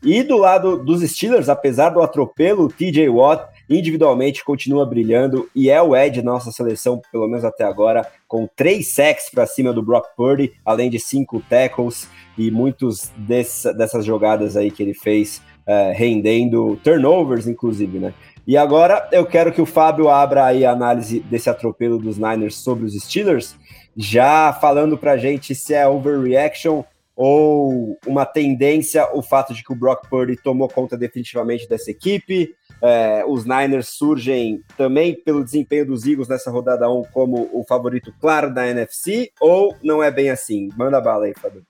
[0.02, 5.70] E do lado dos Steelers, apesar do atropelo, o TJ Watt individualmente continua brilhando e
[5.70, 9.84] é o Ed nossa seleção, pelo menos até agora, com três sacks para cima do
[9.84, 15.42] Brock Purdy, além de cinco tackles e muitos dessa, dessas jogadas aí que ele fez,
[15.66, 18.14] é, rendendo turnovers, inclusive, né?
[18.46, 22.58] E agora eu quero que o Fábio abra aí a análise desse atropelo dos Niners
[22.58, 23.56] sobre os Steelers,
[23.96, 26.84] já falando pra gente se é overreaction
[27.16, 32.54] ou uma tendência o fato de que o Brock Purdy tomou conta definitivamente dessa equipe.
[32.84, 38.14] É, os Niners surgem também pelo desempenho dos Eagles nessa rodada 1 como o favorito
[38.20, 40.68] claro da NFC, ou não é bem assim?
[40.76, 41.66] Manda bala aí, Fábio.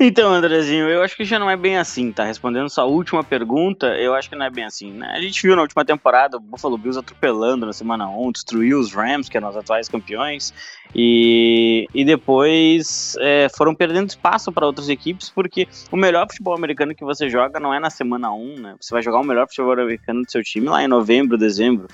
[0.00, 2.22] Então, Andrezinho, eu acho que já não é bem assim, tá?
[2.22, 5.08] Respondendo sua última pergunta, eu acho que não é bem assim, né?
[5.12, 8.94] A gente viu na última temporada o Buffalo Bills atropelando na semana 1, destruiu os
[8.94, 10.54] Rams, que eram os atuais campeões,
[10.94, 16.94] e, e depois é, foram perdendo espaço para outras equipes, porque o melhor futebol americano
[16.94, 18.76] que você joga não é na semana 1, né?
[18.80, 21.88] Você vai jogar o melhor futebol americano do seu time lá em novembro, dezembro.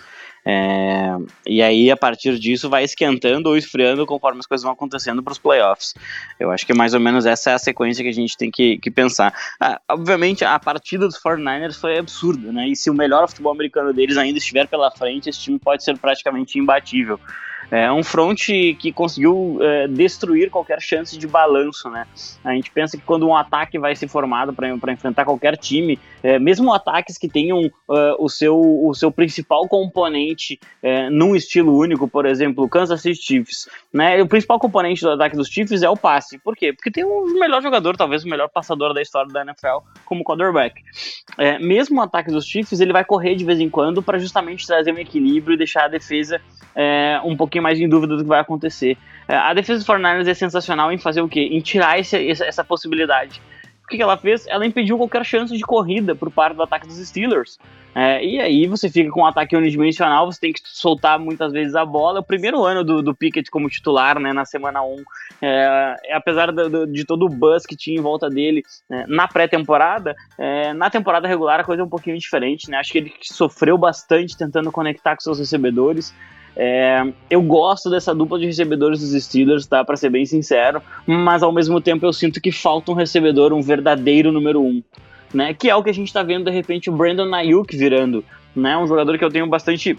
[0.46, 5.22] É, e aí, a partir disso, vai esquentando ou esfriando conforme as coisas vão acontecendo
[5.22, 5.94] para os playoffs.
[6.38, 8.78] Eu acho que mais ou menos essa é a sequência que a gente tem que,
[8.78, 9.32] que pensar.
[9.58, 12.68] Ah, obviamente, a partida dos 49ers foi absurda, né?
[12.68, 15.96] E se o melhor futebol americano deles ainda estiver pela frente, esse time pode ser
[15.96, 17.18] praticamente imbatível.
[17.70, 18.46] É um front
[18.78, 22.06] que conseguiu é, destruir qualquer chance de balanço, né?
[22.44, 26.38] A gente pensa que quando um ataque vai ser formado para enfrentar qualquer time, é,
[26.38, 32.08] mesmo ataques que tenham uh, o, seu, o seu principal componente é, num estilo único,
[32.08, 34.22] por exemplo, Kansas City Chiefs, né?
[34.22, 36.38] O principal componente do ataque dos Chiefs é o passe.
[36.38, 36.72] Por quê?
[36.72, 40.80] Porque tem o melhor jogador, talvez o melhor passador da história da NFL como quarterback.
[41.38, 44.66] É, mesmo o ataque dos Chiefs, ele vai correr de vez em quando para justamente
[44.66, 46.40] trazer um equilíbrio e deixar a defesa
[46.74, 48.96] é, um pouquinho mais em dúvida do que vai acontecer.
[49.28, 51.48] É, a defesa dos 49ers é sensacional em fazer o quê?
[51.52, 53.40] Em tirar esse, essa possibilidade.
[53.84, 54.46] O que, ela fez?
[54.46, 57.58] Ela impediu qualquer chance de corrida por parte do ataque dos Steelers.
[57.94, 61.74] É, e aí você fica com um ataque unidimensional, você tem que soltar muitas vezes
[61.74, 62.20] a bola.
[62.20, 64.96] O primeiro ano do, do Pickett como titular, né, na semana 1,
[65.42, 70.16] é, apesar do, de todo o buzz que tinha em volta dele é, na pré-temporada,
[70.38, 72.78] é, na temporada regular a coisa é um pouquinho diferente, né?
[72.78, 76.14] Acho que ele sofreu bastante tentando conectar com seus recebedores.
[76.56, 79.84] É, eu gosto dessa dupla de recebedores dos Steelers, tá?
[79.84, 83.60] Para ser bem sincero, mas ao mesmo tempo eu sinto que falta um recebedor, um
[83.60, 84.82] verdadeiro número um,
[85.32, 85.52] né?
[85.52, 88.76] Que é o que a gente tá vendo de repente o Brandon Ayuk virando, né?
[88.76, 89.98] Um jogador que eu tenho bastante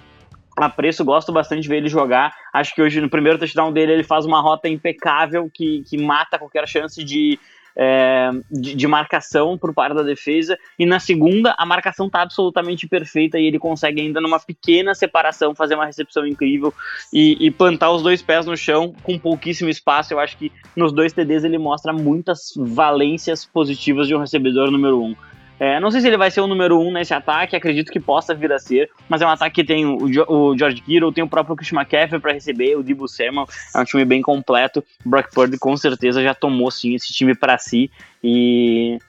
[0.56, 2.34] apreço, gosto bastante de ver ele jogar.
[2.54, 6.40] Acho que hoje no primeiro touchdown dele ele faz uma rota impecável que, que mata
[6.40, 7.38] qualquer chance de
[7.78, 12.88] é, de, de, marcação por parte da defesa, e na segunda a marcação tá absolutamente
[12.88, 16.74] perfeita e ele consegue ainda numa pequena separação fazer uma recepção incrível
[17.12, 20.14] e, e plantar os dois pés no chão com pouquíssimo espaço.
[20.14, 25.02] Eu acho que nos dois TDs ele mostra muitas valências positivas de um recebedor número
[25.02, 25.16] um.
[25.60, 28.34] É, não sei se ele vai ser o número um nesse ataque, acredito que possa
[28.34, 31.30] vir a ser, mas é um ataque que tem o, o George Kittle, tem o
[31.30, 34.84] próprio Chris McCaffrey para receber, o Debo Samuel, é um time bem completo.
[35.06, 37.90] Brock Purdy com certeza já tomou sim esse time para si
[38.24, 39.00] e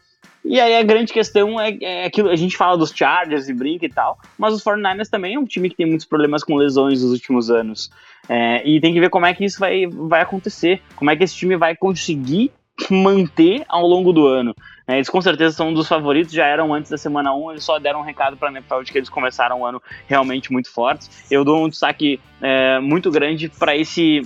[0.48, 3.84] e aí a grande questão é, é aquilo, a gente fala dos Chargers e brinca
[3.84, 7.02] e tal, mas os 49ers também é um time que tem muitos problemas com lesões
[7.02, 7.90] nos últimos anos.
[8.28, 11.24] É, e tem que ver como é que isso vai, vai acontecer, como é que
[11.24, 12.52] esse time vai conseguir
[12.90, 14.54] manter ao longo do ano.
[14.86, 17.64] É, eles com certeza são um dos favoritos, já eram antes da semana 1, eles
[17.64, 20.70] só deram um recado para a NFL de que eles começaram o ano realmente muito
[20.70, 21.26] fortes.
[21.28, 24.22] Eu dou um destaque é, muito grande para esse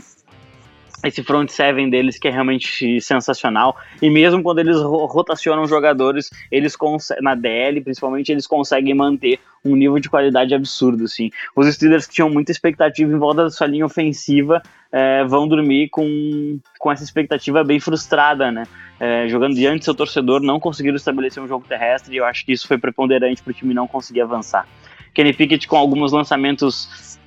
[1.04, 3.76] esse front seven deles que é realmente sensacional.
[4.00, 6.76] E mesmo quando eles rotacionam jogadores, eles
[7.20, 11.30] na DL, principalmente, eles conseguem manter um nível de qualidade absurdo, assim.
[11.54, 15.88] Os Steelers que tinham muita expectativa em volta da sua linha ofensiva é, vão dormir
[15.90, 18.64] com, com essa expectativa bem frustrada, né?
[18.98, 22.44] É, jogando diante do seu torcedor, não conseguiram estabelecer um jogo terrestre e eu acho
[22.44, 24.66] que isso foi preponderante para o time não conseguir avançar.
[25.14, 27.18] Kenny Pickett com alguns lançamentos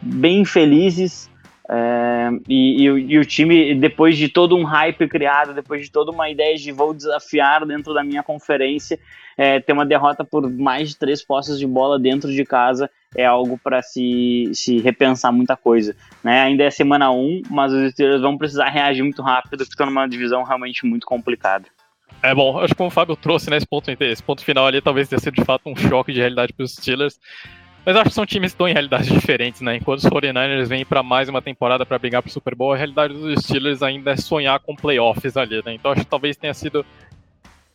[0.00, 1.30] bem infelizes,
[1.74, 6.10] é, e, e, e, o time, depois de todo um hype criado, depois de toda
[6.10, 8.98] uma ideia de vou desafiar dentro da minha conferência,
[9.38, 13.24] é, ter uma derrota por mais de três postas de bola dentro de casa é
[13.24, 15.96] algo para se, se repensar muita coisa.
[16.22, 16.42] Né?
[16.42, 20.06] Ainda é semana 1, um, mas os Steelers vão precisar reagir muito rápido, estão numa
[20.06, 21.64] divisão realmente muito complicada.
[22.22, 25.08] É bom, acho que como o Fábio trouxe, né, ponto, esse ponto final ali talvez
[25.08, 27.18] tenha sido de fato um choque de realidade para os Steelers.
[27.84, 29.76] Mas acho que são times que estão em realidades diferentes, né?
[29.76, 33.12] Enquanto os 49ers vêm para mais uma temporada para brigar pro Super Bowl, a realidade
[33.12, 35.74] dos Steelers ainda é sonhar com playoffs ali, né?
[35.74, 36.86] Então acho que talvez tenha sido.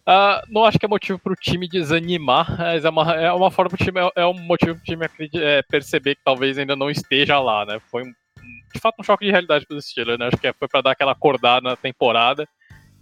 [0.08, 3.52] Uh, não acho que é motivo para o time desanimar, mas é uma, é uma
[3.52, 6.78] forma pro time, é, é um motivo para o time é, perceber que talvez ainda
[6.78, 7.82] não esteja lá, né?
[7.92, 8.14] Foi um,
[8.74, 10.28] de fato um choque de realidade para os Steelers, né?
[10.28, 12.48] Acho que foi para dar aquela acordada na temporada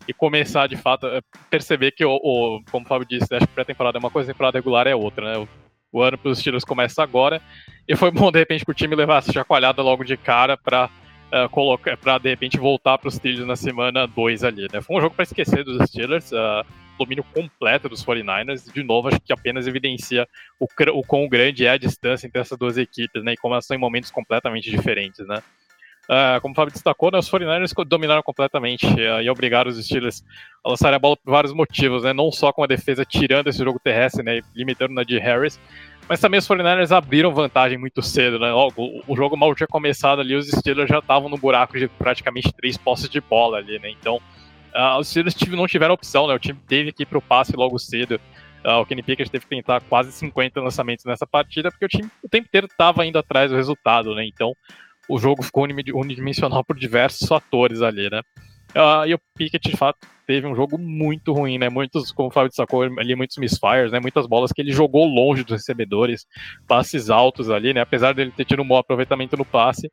[0.07, 3.53] e começar de fato a perceber que, o, o como o Fábio disse, acho que
[3.53, 5.47] pré-temporada é uma coisa, temporada regular é outra, né?
[6.01, 7.41] Ano para os Steelers começa agora.
[7.87, 10.85] E foi bom, de repente, para o time levar essa chacoalhada logo de cara para
[10.85, 14.81] uh, colocar, para de repente voltar para os Steelers na semana 2 ali, né?
[14.81, 16.65] Foi um jogo para esquecer dos Steelers, uh,
[16.97, 18.71] domínio completo dos 49ers.
[18.73, 20.27] De novo, acho que apenas evidencia
[20.59, 23.33] o, o quão grande é a distância entre essas duas equipes, né?
[23.33, 25.41] E como elas estão em momentos completamente diferentes, né?
[26.05, 30.23] Uh, como o Fábio destacou, né, os 49ers dominaram completamente uh, e obrigaram os Steelers
[30.63, 33.63] a lançar a bola por vários motivos, né, não só com a defesa tirando esse
[33.63, 35.59] jogo terrestre, né, limitando na de Harris,
[36.07, 40.21] mas também os 49ers abriram vantagem muito cedo, né, Logo, o, jogo mal tinha começado
[40.21, 43.89] ali, os Steelers já estavam no buraco de praticamente três posses de bola ali, né,
[43.89, 44.17] então
[44.75, 47.55] uh, os Steelers não tiveram opção, né, o time teve que ir para o passe
[47.55, 48.21] logo cedo,
[48.63, 52.27] o Kenny Pickett teve que tentar quase 50 lançamentos nessa partida, porque o time o
[52.27, 54.55] tempo inteiro estava indo atrás do resultado, né, então
[55.07, 58.21] o jogo ficou unidimensional por diversos fatores ali, né?
[58.75, 61.69] Uh, e o Pickett, de fato, teve um jogo muito ruim, né?
[61.69, 63.99] Muitos, como o Fábio destacou ali, muitos misfires, né?
[64.01, 66.25] Muitas bolas que ele jogou longe dos recebedores,
[66.67, 67.81] passes altos ali, né?
[67.81, 69.89] Apesar dele ter tido um bom aproveitamento no passe,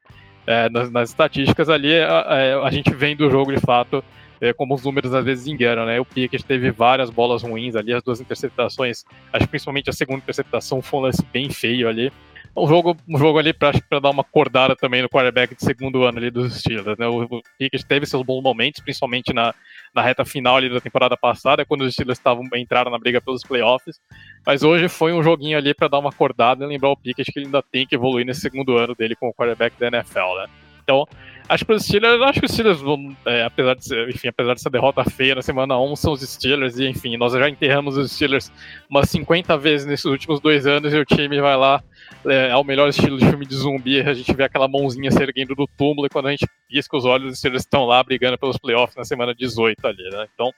[0.46, 4.02] é, nas, nas, estatísticas ali, a, a, a, gente vem do jogo de fato
[4.40, 6.00] é, como os números às vezes enganam, né?
[6.00, 10.18] O Pickett teve várias bolas ruins ali, as duas interceptações, acho que principalmente a segunda
[10.18, 12.12] interceptação foi um lance bem feio ali
[12.56, 16.18] um jogo, um jogo ali para dar uma acordada também no quarterback de segundo ano
[16.18, 16.98] ali dos Steelers.
[16.98, 17.06] Né?
[17.06, 19.54] O, o Pickett teve seus bons momentos, principalmente na,
[19.94, 23.42] na reta final ali da temporada passada, quando os Steelers estavam entraram na briga pelos
[23.42, 23.98] playoffs.
[24.46, 27.38] Mas hoje foi um joguinho ali para dar uma acordada e lembrar o Pickett que
[27.38, 30.46] ele ainda tem que evoluir nesse segundo ano dele como quarterback da NFL, né?
[30.82, 31.06] Então,
[31.52, 34.54] acho que os Steelers, acho que os Steelers vão, é, apesar de ser, enfim, apesar
[34.54, 38.12] dessa derrota feia na semana 1, são os Steelers, e enfim, nós já enterramos os
[38.12, 38.50] Steelers
[38.88, 41.82] umas 50 vezes nesses últimos dois anos, e o time vai lá,
[42.26, 45.22] é, é o melhor estilo de filme de zumbi, a gente vê aquela mãozinha se
[45.22, 48.38] erguendo do túmulo, e quando a gente pisca os olhos, os Steelers estão lá brigando
[48.38, 50.26] pelos playoffs na semana 18 ali, né?
[50.34, 50.50] Então,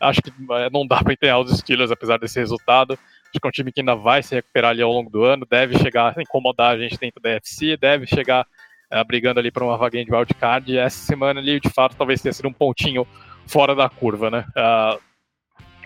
[0.00, 2.94] acho que é, não dá para enterrar os Steelers apesar desse resultado.
[2.94, 5.46] Acho que é um time que ainda vai se recuperar ali ao longo do ano,
[5.48, 8.46] deve chegar a incomodar a gente dentro da UFC, deve chegar
[8.92, 10.76] uh, brigando ali para uma vaguinha de wildcard.
[10.76, 13.06] Essa semana ali, de fato, talvez tenha sido um pontinho
[13.46, 14.44] fora da curva, né?
[14.56, 15.00] Uh,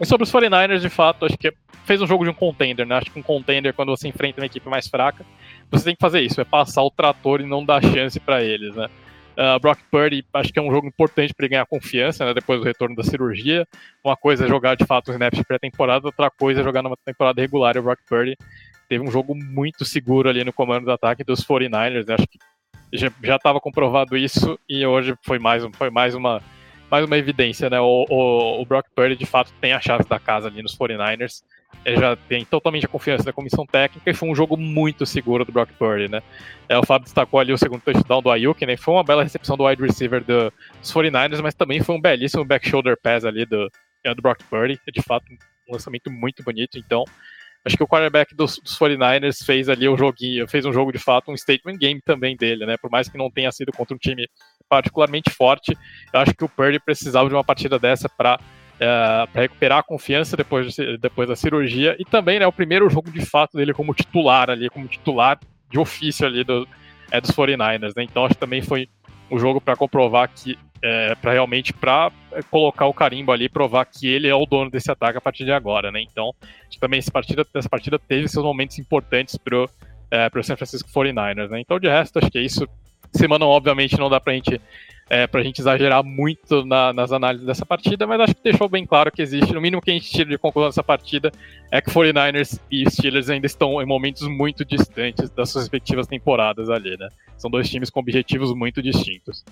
[0.00, 1.52] e sobre os 49ers, de fato, acho que
[1.84, 2.96] fez um jogo de um contender, né?
[2.96, 5.24] Acho que um contender, quando você enfrenta uma equipe mais fraca,
[5.70, 8.74] você tem que fazer isso, é passar o trator e não dar chance para eles,
[8.74, 8.88] né?
[9.36, 12.58] Uh, Brock Purdy, acho que é um jogo importante para ele ganhar confiança, né, depois
[12.58, 13.68] do retorno da cirurgia.
[14.02, 17.38] Uma coisa é jogar de fato os snaps pré-temporada, outra coisa é jogar numa temporada
[17.38, 17.76] regular.
[17.76, 18.34] E o Brock Purdy
[18.88, 22.06] teve um jogo muito seguro ali no comando do ataque dos 49ers.
[22.06, 22.38] Né, acho que
[22.92, 26.42] já estava comprovado isso e hoje foi mais, foi mais uma
[26.90, 27.80] mais uma evidência, né?
[27.80, 31.42] O, o, o Brock Purdy de fato tem a chave da casa ali nos 49ers.
[31.84, 35.44] Ele já tem totalmente a confiança da comissão técnica e foi um jogo muito seguro
[35.44, 36.22] do Brock Purdy, né?
[36.68, 38.76] É, o Fábio destacou ali o segundo touchdown do Ayuk, né?
[38.76, 42.44] Foi uma bela recepção do wide receiver do, dos 49ers, mas também foi um belíssimo
[42.44, 43.68] back shoulder pass ali do,
[44.04, 44.78] é, do Brock Purdy.
[44.92, 45.24] De fato,
[45.68, 46.78] um lançamento muito bonito.
[46.78, 47.04] Então,
[47.66, 50.98] acho que o quarterback dos, dos 49ers fez ali o joguinho, fez um jogo de
[50.98, 52.76] fato, um statement game também dele, né?
[52.76, 54.28] Por mais que não tenha sido contra um time
[54.68, 55.76] particularmente forte,
[56.12, 58.38] eu acho que o Purdy precisava de uma partida dessa para
[58.78, 62.90] é, para recuperar a confiança depois, de, depois da cirurgia e também né, o primeiro
[62.90, 66.68] jogo de fato dele como titular ali, como titular de ofício ali do,
[67.10, 68.02] é, dos 49ers, né?
[68.02, 68.88] Então acho que também foi
[69.30, 73.84] um jogo para comprovar que é, para realmente para é, colocar o carimbo ali, provar
[73.86, 76.00] que ele é o dono desse ataque a partir de agora, né?
[76.00, 76.34] Então,
[76.78, 79.68] também essa partida, essa partida teve seus momentos importantes pro
[80.10, 81.60] é, pro San Francisco 49ers, né?
[81.60, 82.68] Então, de resto, acho que é isso.
[83.12, 84.60] Semana, obviamente, não dá pra gente
[85.08, 88.84] é, pra gente exagerar muito na, nas análises dessa partida, mas acho que deixou bem
[88.84, 91.30] claro que existe, no mínimo que a gente tira de conclusão dessa partida,
[91.70, 96.68] é que 49ers e Steelers ainda estão em momentos muito distantes das suas respectivas temporadas
[96.68, 97.08] ali, né?
[97.38, 99.44] São dois times com objetivos muito distintos.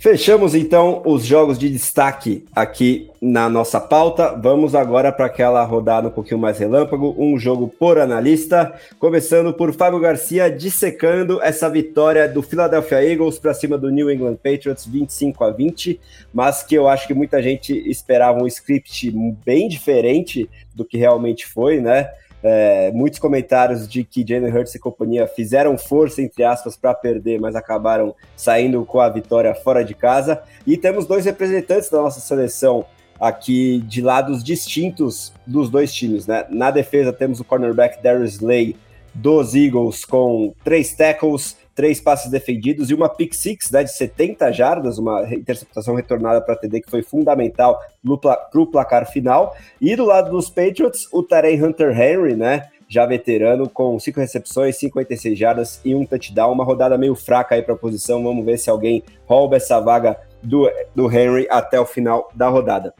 [0.00, 4.34] Fechamos então os jogos de destaque aqui na nossa pauta.
[4.34, 9.74] Vamos agora para aquela rodada um pouquinho mais relâmpago, um jogo por analista, começando por
[9.74, 15.44] Fábio Garcia dissecando essa vitória do Philadelphia Eagles para cima do New England Patriots 25
[15.44, 16.00] a 20,
[16.32, 19.10] mas que eu acho que muita gente esperava um script
[19.44, 22.08] bem diferente do que realmente foi, né?
[22.42, 27.38] É, muitos comentários de que Jalen Hurts e companhia fizeram força, entre aspas, para perder,
[27.40, 30.42] mas acabaram saindo com a vitória fora de casa.
[30.66, 32.84] E temos dois representantes da nossa seleção
[33.20, 36.26] aqui de lados distintos dos dois times.
[36.26, 36.46] Né?
[36.48, 38.76] Na defesa temos o cornerback Darius Slay
[39.14, 44.52] dos Eagles com três tackles, três passes defendidos e uma pick six né, de 70
[44.52, 47.80] jardas, uma interceptação retornada para TD que foi fundamental
[48.20, 49.56] para o placar final.
[49.80, 52.68] E do lado dos Patriots, o Tarek Hunter Henry, né?
[52.86, 56.52] Já veterano, com cinco recepções, 56 jardas e um touchdown.
[56.52, 58.22] Uma rodada meio fraca aí para a posição.
[58.22, 62.92] Vamos ver se alguém rouba essa vaga do, do Henry até o final da rodada.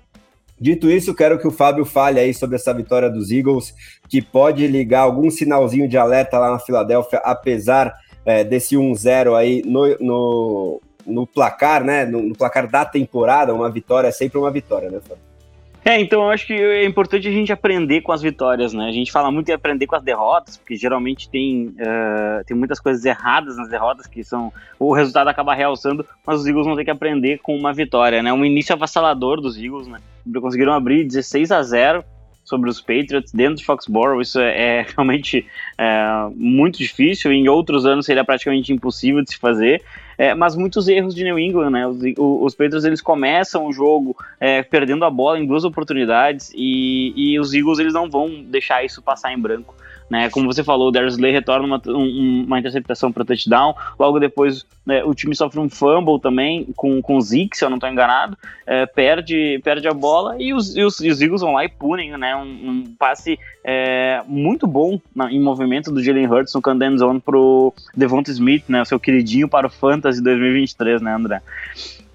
[0.58, 3.74] Dito isso, quero que o Fábio fale aí sobre essa vitória dos Eagles,
[4.08, 9.62] que pode ligar algum sinalzinho de alerta lá na Filadélfia, apesar é, desse 1-0 aí
[9.64, 12.04] no, no, no, placar, né?
[12.04, 15.30] No, no, placar da temporada, uma vitória é sempre uma vitória, né, Fábio?
[15.83, 18.87] É, então eu acho que é importante a gente aprender com as vitórias, né?
[18.87, 22.78] A gente fala muito em aprender com as derrotas, porque geralmente tem, uh, tem muitas
[22.78, 24.52] coisas erradas nas derrotas que são.
[24.78, 28.30] O resultado acaba realçando, mas os Eagles vão ter que aprender com uma vitória, né?
[28.30, 30.00] Um início avassalador dos Eagles, né?
[30.38, 32.04] Conseguiram abrir 16 a 0
[32.50, 34.20] sobre os Patriots dentro de Foxborough.
[34.20, 35.46] Isso é, é realmente
[35.78, 37.32] é, muito difícil.
[37.32, 39.82] Em outros anos seria praticamente impossível de se fazer.
[40.18, 41.86] É, mas muitos erros de New England, né?
[41.86, 47.14] Os, os Patriots eles começam o jogo é, perdendo a bola em duas oportunidades e,
[47.16, 49.74] e os Eagles eles não vão deixar isso passar em branco.
[50.10, 50.28] Né?
[50.28, 53.76] Como você falou, o Darius Slay retorna uma, um, uma interceptação para touchdown.
[53.96, 57.70] Logo depois, né, o time sofre um fumble também com, com o Zeke, se eu
[57.70, 58.36] não estou enganado.
[58.66, 61.68] É, perde, perde a bola e os, e os, e os, Eagles vão lá e
[61.68, 62.34] punem né?
[62.34, 67.20] um, um passe é, muito bom na, em movimento do Jalen Hurts no Camden Zone
[67.20, 68.82] pro Devonta Smith, né?
[68.82, 71.40] o seu queridinho para o Fantasy 2023, né, André?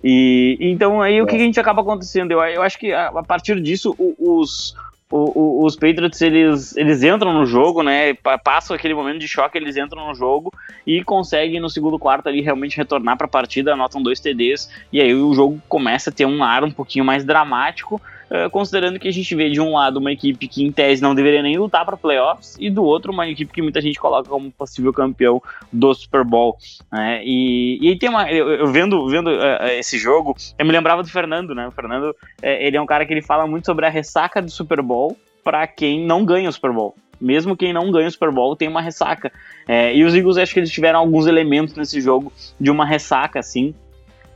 [0.04, 2.32] E então aí o que, que a gente acaba acontecendo?
[2.32, 4.76] Eu, eu acho que a, a partir disso os,
[5.12, 8.14] o, o, os Patriots eles, eles entram no jogo, né?
[8.44, 10.52] Passam aquele momento de choque, eles entram no jogo
[10.86, 15.00] e conseguem no segundo quarto ali realmente retornar para a partida, anotam dois TDs e
[15.00, 18.02] aí o jogo começa a ter um ar um pouquinho mais dramático.
[18.26, 21.14] Uh, considerando que a gente vê de um lado uma equipe que em tese não
[21.14, 24.52] deveria nem lutar para playoffs e do outro uma equipe que muita gente coloca como
[24.52, 26.58] possível campeão do Super Bowl.
[26.92, 27.22] Né?
[27.24, 31.04] E, e aí tem uma, eu, eu vendo, vendo uh, esse jogo, eu me lembrava
[31.04, 31.68] do Fernando, né?
[31.68, 34.50] O Fernando, uh, ele é um cara que ele fala muito sobre a ressaca do
[34.50, 38.32] Super Bowl para quem não ganha o Super Bowl mesmo quem não ganha o Super
[38.32, 39.32] Bowl tem uma ressaca.
[39.68, 43.40] É, e os Eagles acho que eles tiveram alguns elementos nesse jogo de uma ressaca,
[43.40, 43.74] assim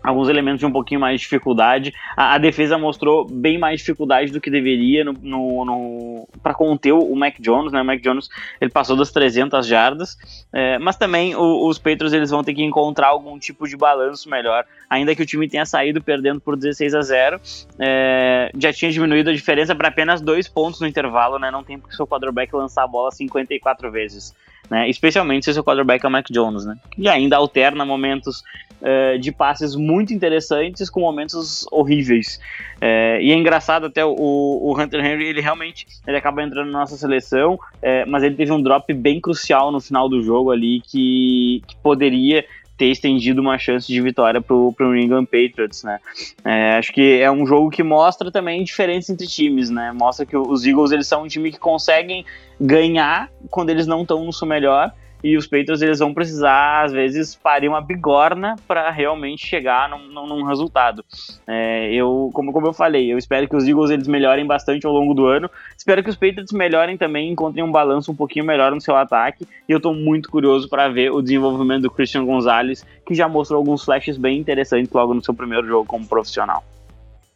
[0.04, 1.94] alguns elementos de um pouquinho mais de dificuldade.
[2.16, 6.92] A, a, defesa mostrou bem mais dificuldade do que deveria no, no, no para conter
[6.92, 7.82] o, Mac Jones, né?
[7.82, 10.18] O Mac Jones ele passou das 300 jardas,
[10.54, 14.30] é, mas também o, os Patriots eles vão ter que encontrar algum tipo de balanço
[14.30, 17.42] melhor, ainda que o time tenha saído perdendo por 16 a 0,
[17.80, 21.52] é, já tinha diminuído a diferença para apenas dois pontos no intervalo, né?
[21.52, 24.34] Não tem porque seu quarterback lançar a bola 54 vezes.
[24.70, 26.78] Né, especialmente se o seu quarterback é o Mac Jones, né?
[26.96, 28.44] E ainda alterna momentos
[28.82, 32.40] é, de passes muito interessantes com momentos horríveis.
[32.80, 36.80] É, e é engraçado até o, o, Hunter Henry, ele realmente ele acaba entrando na
[36.80, 40.82] nossa seleção, é, mas ele teve um drop bem crucial no final do jogo ali
[40.82, 42.46] que, que poderia
[42.80, 46.00] ter estendido uma chance de vitória para o New England Patriots, né?
[46.46, 49.92] É, acho que é um jogo que mostra também diferenças entre times, né?
[49.92, 52.26] Mostra que os Eagles eles são um time que conseguem
[52.60, 56.92] ganhar quando eles não estão no seu melhor e os Patriots eles vão precisar, às
[56.92, 61.04] vezes, parir uma bigorna para realmente chegar num, num, resultado.
[61.46, 64.94] É, eu, como, como eu falei, eu espero que os Eagles eles melhorem bastante ao
[64.94, 65.50] longo do ano.
[65.78, 69.48] Espero que os Patriots melhorem também, encontrem um balanço um pouquinho melhor no seu ataque.
[69.68, 73.58] E eu estou muito curioso para ver o desenvolvimento do Christian Gonzalez, que já mostrou
[73.58, 76.64] alguns flashes bem interessantes logo no seu primeiro jogo como profissional.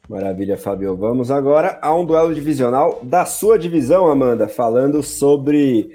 [0.09, 0.97] Maravilha, Fabio.
[0.97, 5.91] Vamos agora a um duelo divisional da sua divisão, Amanda, falando sobre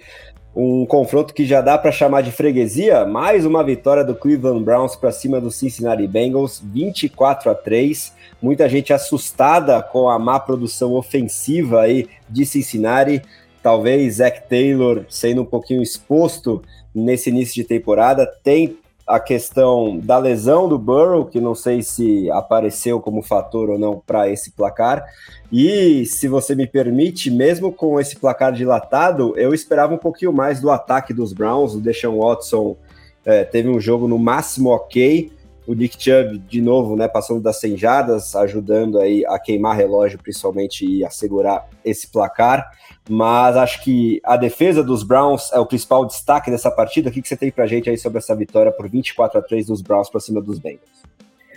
[0.60, 4.96] um confronto que já dá para chamar de freguesia, mais uma vitória do Cleveland Browns
[4.96, 8.12] para cima do Cincinnati Bengals, 24 a 3.
[8.42, 13.22] Muita gente assustada com a má produção ofensiva aí de Cincinnati.
[13.62, 16.60] Talvez Zach Taylor sendo um pouquinho exposto
[16.92, 18.26] nesse início de temporada.
[18.42, 18.76] Tem
[19.08, 24.02] a questão da lesão do Burrow, que não sei se apareceu como fator ou não
[24.06, 25.02] para esse placar.
[25.50, 30.60] E, se você me permite, mesmo com esse placar dilatado, eu esperava um pouquinho mais
[30.60, 31.74] do ataque dos Browns.
[31.74, 32.76] O Deshaun Watson
[33.24, 35.32] é, teve um jogo no máximo ok.
[35.68, 40.18] O Nick Chubb, de novo, né, passando das 100 jardas, ajudando aí a queimar relógio,
[40.18, 42.68] principalmente, e a segurar esse placar
[43.08, 47.08] mas acho que a defesa dos Browns é o principal destaque dessa partida.
[47.08, 49.80] O que, você tem pra gente aí sobre essa vitória por 24 a 3 dos
[49.80, 51.02] Browns para cima dos Bengals?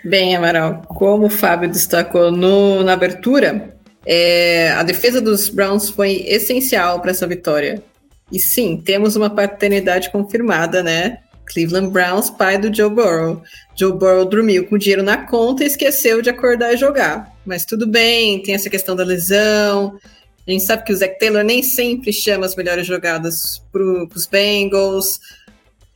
[0.03, 6.23] Bem, Amaral, como o Fábio destacou no, na abertura, é, a defesa dos Browns foi
[6.25, 7.83] essencial para essa vitória.
[8.31, 11.19] E sim, temos uma paternidade confirmada, né?
[11.51, 13.41] Cleveland Browns, pai do Joe Burrow.
[13.75, 17.31] Joe Burrow dormiu com dinheiro na conta e esqueceu de acordar e jogar.
[17.45, 19.99] Mas tudo bem, tem essa questão da lesão,
[20.47, 24.25] a gente sabe que o Zach Taylor nem sempre chama as melhores jogadas para os
[24.25, 25.19] Bengals.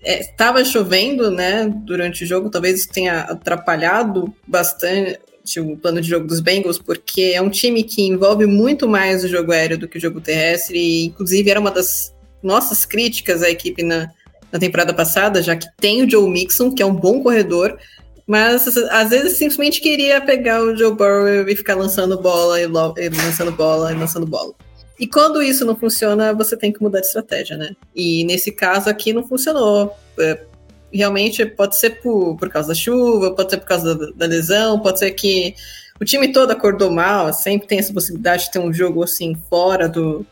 [0.02, 5.20] Estava é, chovendo, né, durante o jogo, talvez tenha atrapalhado bastante
[5.60, 9.28] o plano de jogo dos Bengals, porque é um time que envolve muito mais o
[9.28, 13.50] jogo aéreo do que o jogo terrestre, e inclusive era uma das nossas críticas à
[13.50, 14.12] equipe na,
[14.56, 17.78] na temporada passada, já que tem o Joe Mixon, que é um bom corredor,
[18.26, 23.52] mas às vezes simplesmente queria pegar o Joe Burrow e ficar lançando bola e, lançando
[23.52, 24.54] bola e lançando bola.
[24.98, 27.76] E quando isso não funciona, você tem que mudar de estratégia, né?
[27.94, 29.94] E nesse caso aqui não funcionou.
[30.18, 30.42] É,
[30.90, 34.80] realmente pode ser por, por causa da chuva, pode ser por causa da, da lesão,
[34.80, 35.54] pode ser que
[36.00, 39.90] o time todo acordou mal, sempre tem essa possibilidade de ter um jogo assim fora
[39.90, 40.26] do,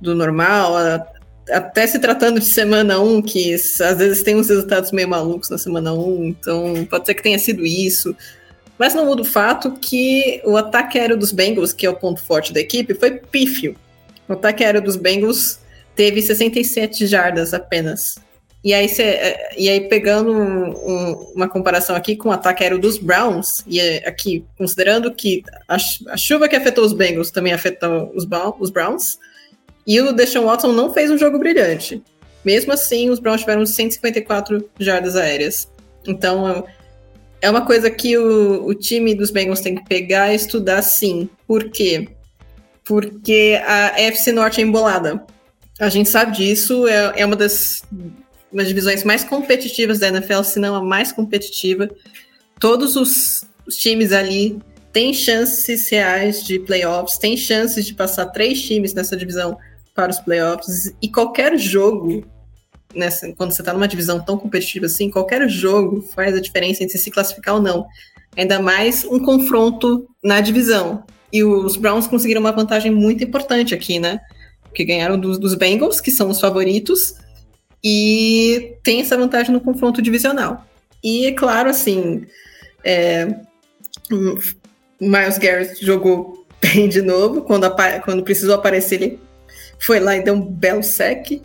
[0.00, 0.74] do normal
[1.50, 5.58] até se tratando de semana 1, que às vezes tem uns resultados meio malucos na
[5.58, 8.16] semana 1, então pode ser que tenha sido isso.
[8.78, 12.22] Mas não muda o fato que o ataque aéreo dos Bengals, que é o ponto
[12.22, 13.76] forte da equipe, foi pífio.
[14.28, 15.60] O ataque aéreo dos Bengals
[15.94, 18.16] teve 67 jardas apenas.
[18.64, 22.62] E aí, cê, é, e aí pegando um, um, uma comparação aqui com o ataque
[22.62, 25.76] aéreo dos Browns, e é aqui, considerando que a,
[26.08, 28.26] a chuva que afetou os Bengals também afetou os,
[28.58, 29.18] os Browns,
[29.86, 32.02] e o Deshaun Watson não fez um jogo brilhante.
[32.44, 35.68] Mesmo assim, os Browns tiveram 154 jardas aéreas.
[36.06, 36.64] Então,
[37.40, 41.28] é uma coisa que o, o time dos Bengals tem que pegar e estudar sim.
[41.46, 42.08] Por quê?
[42.84, 45.24] Porque a FC Norte é embolada.
[45.80, 47.82] A gente sabe disso, é, é uma das
[48.52, 51.90] uma divisões mais competitivas da NFL, se não a mais competitiva.
[52.60, 54.60] Todos os, os times ali
[54.92, 59.58] têm chances reais de playoffs, têm chances de passar três times nessa divisão
[59.94, 60.92] para os playoffs.
[61.00, 62.24] E qualquer jogo,
[62.94, 66.98] nessa, quando você está numa divisão tão competitiva assim, qualquer jogo faz a diferença entre
[66.98, 67.86] se classificar ou não.
[68.36, 71.04] Ainda mais um confronto na divisão.
[71.32, 74.20] E os Browns conseguiram uma vantagem muito importante aqui, né?
[74.64, 77.14] Porque ganharam dos, dos Bengals, que são os favoritos,
[77.82, 80.66] e tem essa vantagem no confronto divisional.
[81.02, 82.24] E é claro, assim,
[82.82, 83.28] é,
[85.00, 87.42] Miles Garrett jogou bem de novo.
[87.42, 87.66] Quando,
[88.04, 89.20] quando precisou aparecer, ele
[89.78, 91.42] foi lá e deu um belo sec.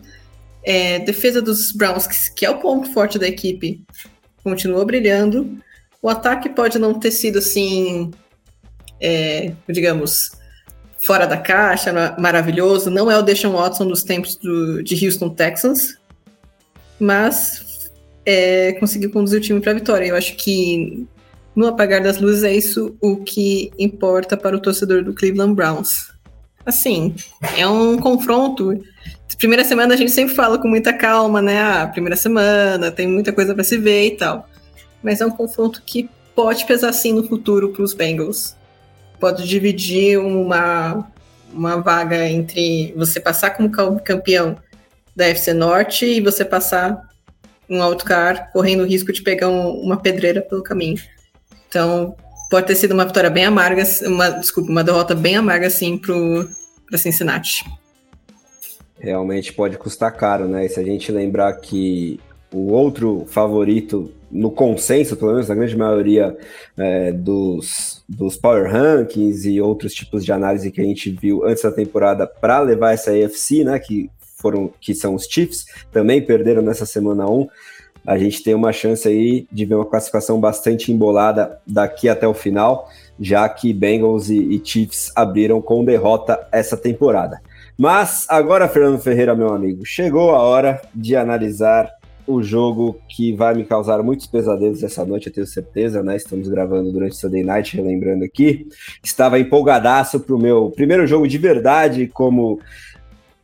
[0.62, 3.82] É, defesa dos Browns, que, é o ponto forte da equipe,
[4.42, 5.58] continuou brilhando.
[6.02, 8.10] O ataque pode não ter sido assim,
[9.00, 10.32] é, digamos,
[10.98, 12.90] fora da caixa, maravilhoso.
[12.90, 15.98] Não é o Deshaun Watson dos tempos do, de Houston Texans,
[16.98, 17.90] mas
[18.24, 20.06] é, conseguiu conduzir o time para a vitória.
[20.06, 21.06] Eu acho que
[21.56, 26.09] no apagar das luzes é isso o que importa para o torcedor do Cleveland Browns
[26.64, 27.14] assim,
[27.56, 28.82] é um confronto.
[29.38, 31.60] Primeira semana a gente sempre fala com muita calma, né?
[31.60, 34.48] Ah, primeira semana, tem muita coisa para se ver e tal.
[35.02, 38.54] Mas é um confronto que pode pesar sim no futuro para os Bengals.
[39.18, 41.10] Pode dividir uma,
[41.52, 43.70] uma vaga entre você passar como
[44.02, 44.56] campeão
[45.16, 47.08] da FC Norte e você passar
[47.68, 51.00] um autocar correndo o risco de pegar um, uma pedreira pelo caminho.
[51.68, 52.16] Então,
[52.50, 56.98] pode ter sido uma vitória bem amarga, uma, desculpa, uma derrota bem amarga, assim, para
[56.98, 57.64] Cincinnati.
[58.98, 60.66] Realmente pode custar caro, né?
[60.66, 62.18] E se a gente lembrar que
[62.52, 66.36] o outro favorito, no consenso, pelo menos na grande maioria
[66.76, 71.62] é, dos, dos Power Rankings e outros tipos de análise que a gente viu antes
[71.62, 73.78] da temporada para levar essa AFC, né?
[73.78, 77.48] Que foram que são os Chiefs, também perderam nessa semana 1
[78.10, 82.34] a gente tem uma chance aí de ver uma classificação bastante embolada daqui até o
[82.34, 82.88] final,
[83.20, 87.40] já que Bengals e, e Chiefs abriram com derrota essa temporada.
[87.78, 91.88] Mas agora, Fernando Ferreira, meu amigo, chegou a hora de analisar
[92.26, 96.16] o jogo que vai me causar muitos pesadelos essa noite, eu tenho certeza, né?
[96.16, 98.66] Estamos gravando durante o Sunday Night, relembrando aqui.
[99.04, 102.58] Estava empolgadaço para o meu primeiro jogo de verdade como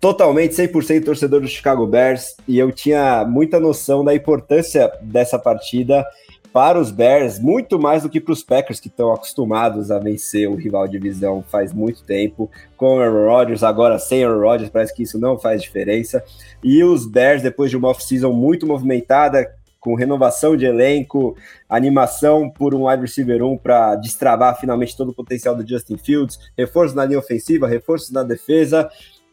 [0.07, 6.07] totalmente 100% torcedor do Chicago Bears e eu tinha muita noção da importância dessa partida
[6.53, 10.49] para os Bears, muito mais do que para os Packers, que estão acostumados a vencer
[10.49, 14.95] o rival de divisão faz muito tempo, com Aaron Rodgers, agora sem Aaron Rodgers, parece
[14.95, 16.23] que isso não faz diferença.
[16.63, 21.37] E os Bears, depois de uma off-season muito movimentada, com renovação de elenco,
[21.69, 26.39] animação por um wide receiver 1 para destravar finalmente todo o potencial do Justin Fields,
[26.57, 28.89] reforços na linha ofensiva, reforços na defesa,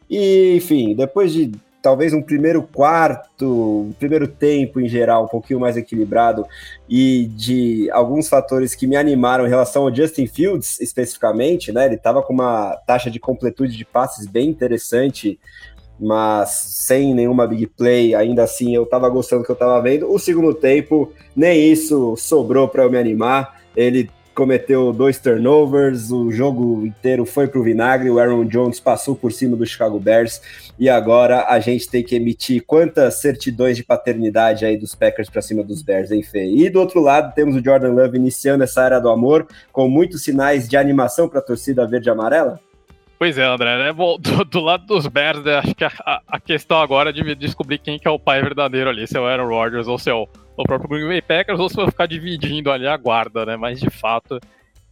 [0.08, 1.52] e, enfim, depois de
[1.84, 6.46] talvez um primeiro quarto, um primeiro tempo em geral, um pouquinho mais equilibrado,
[6.88, 11.84] e de alguns fatores que me animaram em relação ao Justin Fields especificamente, né?
[11.84, 15.38] Ele estava com uma taxa de completude de passes bem interessante,
[16.00, 20.10] mas sem nenhuma big play, ainda assim eu estava gostando do que eu estava vendo.
[20.10, 23.60] O segundo tempo, nem isso sobrou para eu me animar.
[23.76, 29.14] Ele cometeu dois turnovers, o jogo inteiro foi para o vinagre, o Aaron Jones passou
[29.14, 30.42] por cima do Chicago Bears
[30.78, 35.40] e agora a gente tem que emitir quantas certidões de paternidade aí dos Packers para
[35.40, 36.46] cima dos Bears, hein, Fê?
[36.46, 40.24] E do outro lado temos o Jordan Love iniciando essa era do amor com muitos
[40.24, 42.60] sinais de animação para a torcida verde e amarela?
[43.18, 43.92] Pois é, André, né?
[44.20, 47.78] Do, do, lado dos Bears, né, acho que a, a, questão agora é de descobrir
[47.78, 50.14] quem que é o pai verdadeiro ali, se é o Aaron Rodgers ou se é
[50.14, 53.56] o o próprio Green Bay Packers ou se vai ficar dividindo ali a guarda, né?
[53.56, 54.38] Mas de fato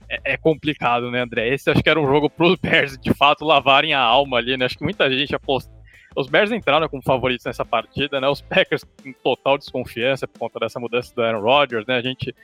[0.09, 1.49] é, é complicado, né, André?
[1.49, 4.57] Esse acho que era um jogo para os Bears de fato lavarem a alma ali,
[4.57, 4.67] né?
[4.67, 5.73] Acho que muita gente apostou.
[6.15, 8.29] Os Bears entraram como favoritos nessa partida, né?
[8.29, 11.97] Os Packers em total desconfiança por conta dessa mudança do Aaron Rodgers, né?
[11.97, 12.35] A gente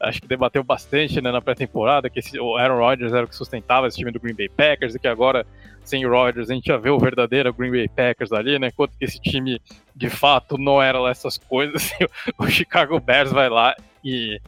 [0.00, 3.34] acho que debateu bastante né, na pré-temporada que esse, o Aaron Rodgers era o que
[3.34, 5.46] sustentava esse time do Green Bay Packers e que agora
[5.84, 8.68] sem o Rodgers a gente já vê o verdadeiro Green Bay Packers ali, né?
[8.68, 9.60] Enquanto que esse time
[9.96, 11.90] de fato não era lá essas coisas,
[12.38, 13.74] o Chicago Bears vai lá
[14.04, 14.38] e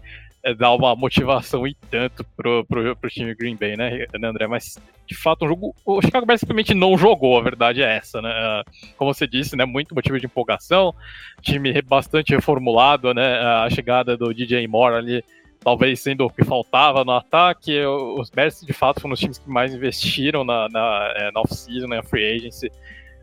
[0.43, 4.47] é, dá uma motivação e tanto pro, pro, pro time Green Bay, né, André?
[4.47, 5.75] Mas de fato, um jogo.
[5.85, 8.63] O Chicago Bears simplesmente não jogou, a verdade é essa, né?
[8.97, 9.65] Como você disse, né?
[9.65, 10.95] Muito motivo de empolgação,
[11.43, 13.41] time bastante reformulado, né?
[13.41, 15.25] A chegada do DJ Moore ali
[15.63, 17.79] talvez sendo o que faltava no ataque.
[17.85, 21.87] Os Bears, de fato, foram os times que mais investiram na, na, é, na off-season,
[21.87, 22.71] na free agency.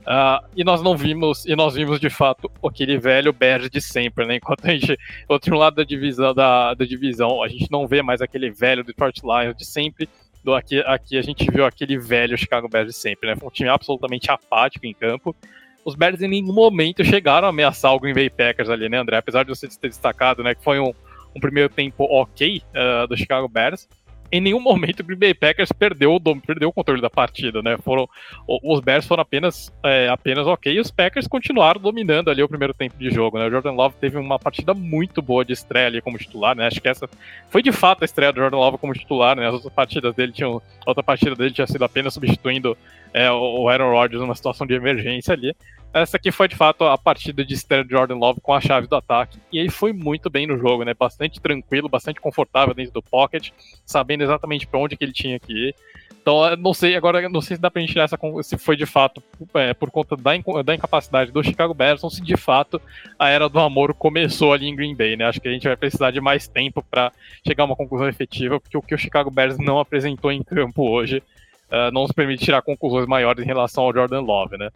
[0.08, 4.26] Uh, e nós não vimos, e nós vimos de fato aquele velho Bears de sempre,
[4.26, 4.38] né?
[4.38, 8.22] Enquanto a gente, outro lado da divisão, da, da divisão, a gente não vê mais
[8.22, 10.08] aquele velho Detroit Lions de sempre.
[10.42, 13.36] Do, aqui, aqui a gente viu aquele velho Chicago Bears de sempre, né?
[13.36, 15.36] Foi um time absolutamente apático em campo.
[15.84, 19.18] Os Bears em nenhum momento chegaram a ameaçar o Green Bay Packers ali, né, André?
[19.18, 20.94] Apesar de você ter destacado, né, que foi um,
[21.38, 23.88] um primeiro tempo ok uh, do Chicago Bears.
[24.30, 27.78] Em nenhum momento o Green Bay Packers perdeu o, perdeu o controle da partida, né?
[27.78, 28.10] Foram,
[28.46, 32.74] os Bears foram apenas, é, apenas ok e os Packers continuaram dominando ali o primeiro
[32.74, 33.48] tempo de jogo, né?
[33.48, 36.68] O Jordan Love teve uma partida muito boa de estreia ali como titular, né?
[36.68, 37.10] Acho que essa
[37.50, 39.48] foi de fato a estreia do Jordan Love como titular, né?
[39.48, 42.78] As outras partidas dele tinham, outra partida dele tinha sido apenas substituindo
[43.14, 45.56] é, o Aaron Rodgers numa situação de emergência ali.
[45.94, 48.96] Essa aqui foi de fato a partida de de Jordan Love com a chave do
[48.96, 49.40] ataque.
[49.52, 50.94] E ele foi muito bem no jogo, né?
[50.94, 53.50] Bastante tranquilo, bastante confortável dentro do pocket,
[53.86, 55.76] sabendo exatamente para onde que ele tinha que ir.
[56.22, 58.86] Então, não sei, agora não sei se dá pra gente tirar essa se foi de
[58.86, 59.24] fato
[59.54, 60.32] é, por conta da,
[60.62, 62.82] da incapacidade do Chicago Bears ou se de fato
[63.18, 65.24] a era do amor começou ali em Green Bay, né?
[65.24, 67.14] Acho que a gente vai precisar de mais tempo para
[67.48, 70.84] chegar a uma conclusão efetiva, porque o que o Chicago Bears não apresentou em campo
[70.84, 71.24] hoje
[71.72, 74.70] uh, não nos permite tirar conclusões maiores em relação ao Jordan Love, né?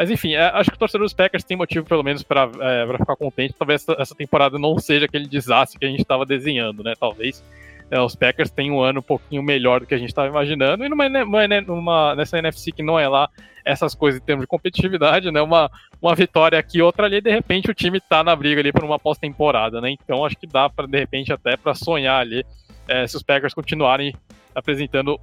[0.00, 2.86] Mas enfim, é, acho que o torcedor dos Packers tem motivo, pelo menos, para é,
[2.96, 3.52] ficar contente.
[3.52, 6.94] Talvez essa, temporada não seja aquele desastre que a gente estava desenhando, né?
[6.98, 7.44] Talvez
[7.90, 10.86] é, os Packers tenham um ano um pouquinho melhor do que a gente estava imaginando.
[10.86, 13.28] E numa, numa, numa, nessa NFC que não é lá
[13.62, 15.42] essas coisas em termos de competitividade, né?
[15.42, 15.70] Uma,
[16.00, 18.98] uma vitória aqui, outra ali, de repente o time está na briga ali por uma
[18.98, 19.90] pós-temporada, né?
[19.90, 22.42] Então acho que dá para, de repente, até para sonhar ali
[22.88, 24.14] é, se os Packers continuarem
[24.54, 25.20] apresentando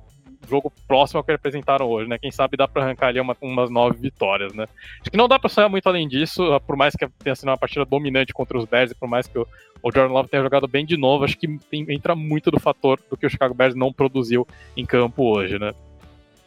[0.47, 2.17] jogo próximo ao que apresentaram hoje, né?
[2.17, 4.65] Quem sabe dá para arrancar ali uma, umas nove vitórias, né?
[5.01, 7.57] Acho que não dá para sonhar muito além disso, por mais que tenha sido uma
[7.57, 9.47] partida dominante contra os Bears e por mais que o,
[9.83, 12.99] o Jordan Love tenha jogado bem de novo, acho que tem, entra muito do fator
[13.09, 15.73] do que o Chicago Bears não produziu em campo hoje, né?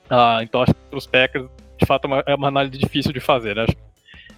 [0.09, 1.47] Ah, então acho que para os Packers,
[1.79, 3.67] de fato, é uma, é uma, análise difícil de fazer, né?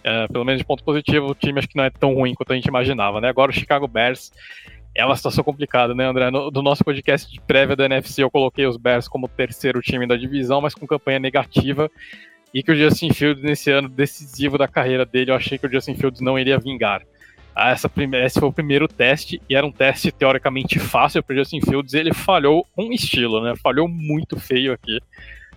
[0.05, 2.53] É, pelo menos de ponto positivo, o time acho que não é tão ruim quanto
[2.53, 3.29] a gente imaginava, né?
[3.29, 4.33] Agora o Chicago Bears
[4.95, 6.31] é uma situação complicada, né, André?
[6.31, 10.07] No, do nosso podcast de prévia da NFC, eu coloquei os Bears como terceiro time
[10.07, 11.91] da divisão, mas com campanha negativa.
[12.53, 15.73] E que o Justin Fields, nesse ano decisivo da carreira dele, eu achei que o
[15.73, 17.03] Justin Fields não iria vingar.
[17.55, 21.35] Ah, essa primeira, esse foi o primeiro teste, e era um teste teoricamente fácil para
[21.35, 21.95] o Justin Fields.
[21.95, 23.55] Ele falhou um estilo, né?
[23.63, 25.01] Falhou muito feio aqui.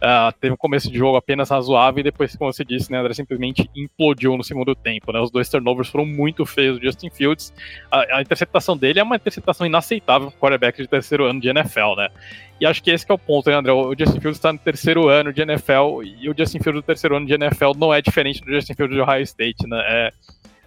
[0.06, 3.16] Uh, teve um começo de jogo apenas razoável e depois, como você disse, né, André
[3.16, 5.12] simplesmente implodiu no segundo tempo.
[5.12, 5.20] Né?
[5.20, 7.51] Os dois turnovers foram muito feios do Justin Fields.
[7.89, 11.95] A, a interceptação dele é uma interceptação inaceitável para quarterback de terceiro ano de NFL,
[11.97, 12.10] né?
[12.62, 13.72] E acho que esse que é o ponto, né, André?
[13.72, 17.18] O Justin Fields está no terceiro ano de NFL e o Justin Fields do terceiro
[17.18, 19.84] ano de NFL não é diferente do Justin Fields de Ohio State, né?
[19.88, 20.12] É,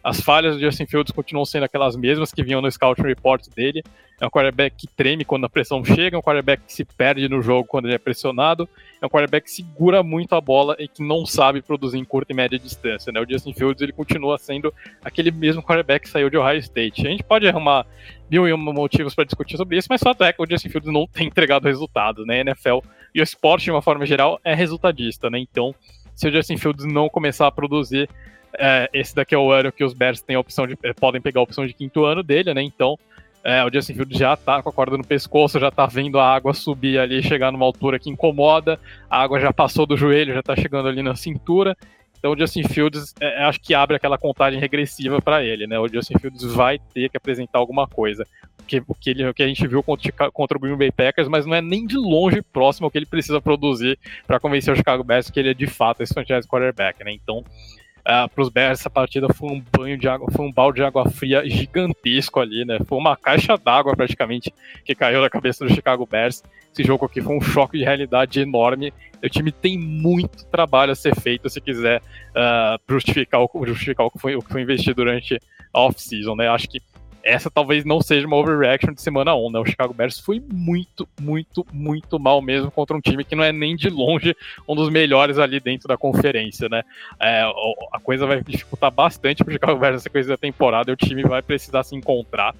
[0.09, 3.83] as falhas do Justin Fields continuam sendo aquelas mesmas que vinham no Scout Report dele.
[4.19, 7.29] É um quarterback que treme quando a pressão chega, é um quarterback que se perde
[7.29, 8.69] no jogo quando ele é pressionado,
[9.01, 12.33] é um quarterback que segura muito a bola e que não sabe produzir em curta
[12.33, 13.13] e média distância.
[13.13, 13.21] Né?
[13.21, 17.07] O Justin Fields ele continua sendo aquele mesmo quarterback que saiu de Ohio State.
[17.07, 17.87] A gente pode arrumar
[18.31, 20.93] mil e um motivos para discutir sobre isso, mas fato é que o Justin Fields
[20.93, 22.27] não tem entregado resultados.
[22.27, 22.39] Né?
[22.39, 22.79] A NFL
[23.15, 25.31] e o esporte, de uma forma geral, é resultadista.
[25.31, 25.39] Né?
[25.39, 25.75] Então,
[26.15, 28.09] se o Justin Fields não começar a produzir
[28.59, 31.21] é, esse daqui é o ano que os Bears têm a opção de, é, podem
[31.21, 32.63] pegar a opção de quinto ano dele, né?
[32.63, 32.99] Então,
[33.45, 36.35] é, o Justin Fields já tá com a corda no pescoço, já tá vendo a
[36.35, 38.79] água subir ali, chegar numa altura que incomoda,
[39.09, 41.77] a água já passou do joelho, já tá chegando ali na cintura.
[42.19, 45.79] Então o Justin Fields, é, acho que abre aquela contagem regressiva para ele, né?
[45.79, 48.27] O Justin Fields vai ter que apresentar alguma coisa.
[48.67, 51.27] Que, o, que ele, o que a gente viu contra, contra o Green Bay Packers,
[51.27, 54.77] mas não é nem de longe próximo ao que ele precisa produzir para convencer o
[54.77, 57.13] Chicago Bears que ele é de fato esse franchise quarterback, né?
[57.13, 57.43] Então,
[58.09, 60.77] Uh, ah, para os Bears, essa partida foi um banho de água, foi um balde
[60.77, 62.79] de água fria gigantesco ali, né?
[62.87, 64.51] Foi uma caixa d'água praticamente
[64.83, 66.43] que caiu na cabeça do Chicago Bears.
[66.73, 68.95] Esse jogo aqui foi um choque de realidade enorme.
[69.23, 74.11] O time tem muito trabalho a ser feito se quiser uh, justificar, o, justificar o,
[74.11, 75.39] que foi, o que foi investido durante
[75.75, 76.49] a off-season, né?
[76.49, 76.81] Acho que
[77.23, 79.59] essa talvez não seja uma overreaction de semana 1, né?
[79.59, 83.53] O Chicago Bears foi muito, muito, muito mal mesmo contra um time que não é
[83.53, 86.83] nem de longe um dos melhores ali dentro da conferência, né?
[87.21, 87.43] É,
[87.93, 90.97] a coisa vai dificultar bastante para o Chicago Bears essa coisa da temporada e o
[90.97, 92.55] time vai precisar se encontrar.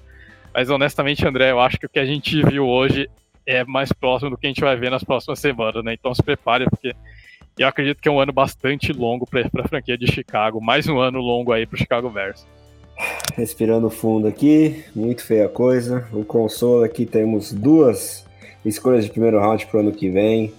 [0.53, 3.09] Mas honestamente, André, eu acho que o que a gente viu hoje
[3.45, 5.93] é mais próximo do que a gente vai ver nas próximas semanas, né?
[5.93, 6.95] Então se prepare, porque
[7.57, 10.99] eu acredito que é um ano bastante longo para a franquia de Chicago, mais um
[10.99, 12.45] ano longo aí para o Chicago Bears.
[13.39, 16.05] Respirando fundo aqui, muito feia coisa.
[16.11, 18.25] O console aqui temos duas
[18.65, 20.51] escolhas de primeiro round para o ano que vem.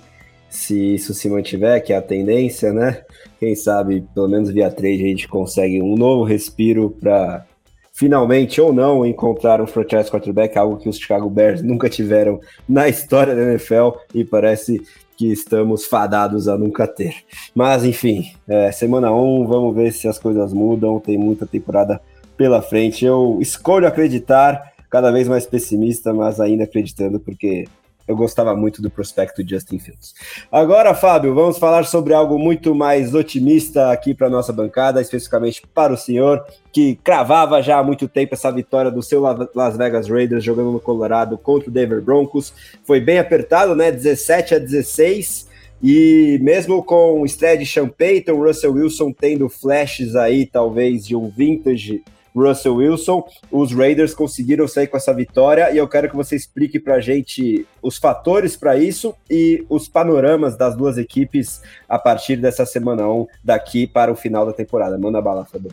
[0.48, 3.02] Se isso se mantiver, que é a tendência, né?
[3.38, 7.44] Quem sabe, pelo menos via trade, a gente consegue um novo respiro para
[7.92, 12.88] finalmente ou não encontrar um franchise quarterback, algo que os Chicago Bears nunca tiveram na
[12.88, 14.80] história da NFL e parece
[15.18, 17.14] que estamos fadados a nunca ter.
[17.54, 20.98] Mas enfim, é, semana 1, um, vamos ver se as coisas mudam.
[20.98, 22.00] Tem muita temporada
[22.40, 23.04] pela frente.
[23.04, 27.66] Eu escolho acreditar, cada vez mais pessimista, mas ainda acreditando, porque
[28.08, 30.14] eu gostava muito do prospecto de Justin Fields.
[30.50, 35.92] Agora, Fábio, vamos falar sobre algo muito mais otimista aqui para nossa bancada, especificamente para
[35.92, 39.20] o senhor, que cravava já há muito tempo essa vitória do seu
[39.54, 42.54] Las Vegas Raiders jogando no Colorado contra o Denver Broncos.
[42.84, 43.92] Foi bem apertado, né?
[43.92, 45.46] 17 a 16.
[45.82, 51.14] E mesmo com o estreia de Sean Payton, Russell Wilson tendo flashes aí, talvez, de
[51.14, 52.02] um vintage
[52.34, 53.24] Russell Wilson.
[53.50, 57.00] Os Raiders conseguiram sair com essa vitória e eu quero que você explique para a
[57.00, 63.08] gente os fatores para isso e os panoramas das duas equipes a partir dessa semana
[63.08, 64.98] 1 daqui para o final da temporada.
[64.98, 65.72] Manda bala, Fabio.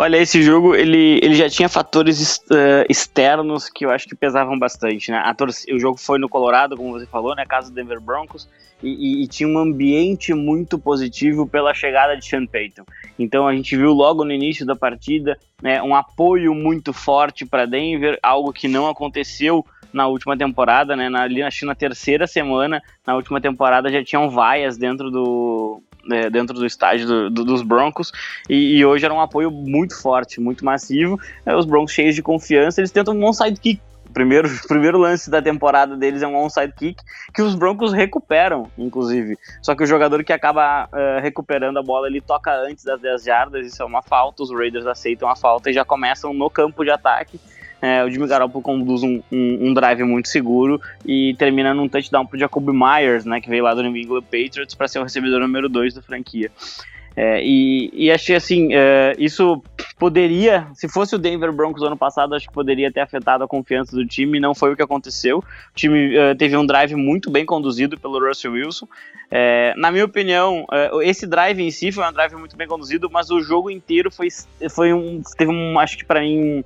[0.00, 4.56] Olha, esse jogo ele, ele já tinha fatores uh, externos que eu acho que pesavam
[4.56, 5.20] bastante, né?
[5.72, 7.44] o jogo foi no Colorado, como você falou, né?
[7.44, 8.48] Casa do Denver Broncos,
[8.80, 12.84] e, e, e, tinha um ambiente muito positivo pela chegada de Sean Payton.
[13.18, 17.66] Então a gente viu logo no início da partida né, um apoio muito forte para
[17.66, 21.08] Denver, algo que não aconteceu na última temporada, né?
[21.08, 26.30] Na, ali que na terceira semana, na última temporada já tinham vaias dentro do, né,
[26.30, 28.10] dentro do estádio do, do, dos Broncos,
[28.48, 31.20] e, e, hoje era um apoio muito forte, muito massivo.
[31.44, 33.80] É, os Broncos cheios de confiança, eles tentam um onside kick.
[34.12, 37.02] Primeiro, primeiro lance da temporada deles é um onside kick
[37.34, 39.38] que os Broncos recuperam, inclusive.
[39.60, 43.22] Só que o jogador que acaba uh, recuperando a bola, ele toca antes das 10
[43.22, 46.82] jardas, isso é uma falta, os Raiders aceitam a falta e já começam no campo
[46.82, 47.38] de ataque
[47.80, 52.26] é, o Jimmy Garoppolo conduz um, um, um, drive muito seguro e termina num touchdown
[52.26, 55.40] pro Jacoby Myers, né, que veio lá do New England Patriots para ser o recebedor
[55.40, 56.50] número 2 da franquia.
[57.20, 59.60] É, e, e, achei assim, é, isso
[59.98, 63.96] poderia, se fosse o Denver Broncos ano passado, acho que poderia ter afetado a confiança
[63.96, 65.38] do time, não foi o que aconteceu.
[65.38, 68.86] O time é, teve um drive muito bem conduzido pelo Russell Wilson.
[69.32, 73.10] É, na minha opinião, é, esse drive em si foi um drive muito bem conduzido,
[73.10, 74.28] mas o jogo inteiro foi,
[74.70, 76.64] foi um, teve um, acho que para mim, um,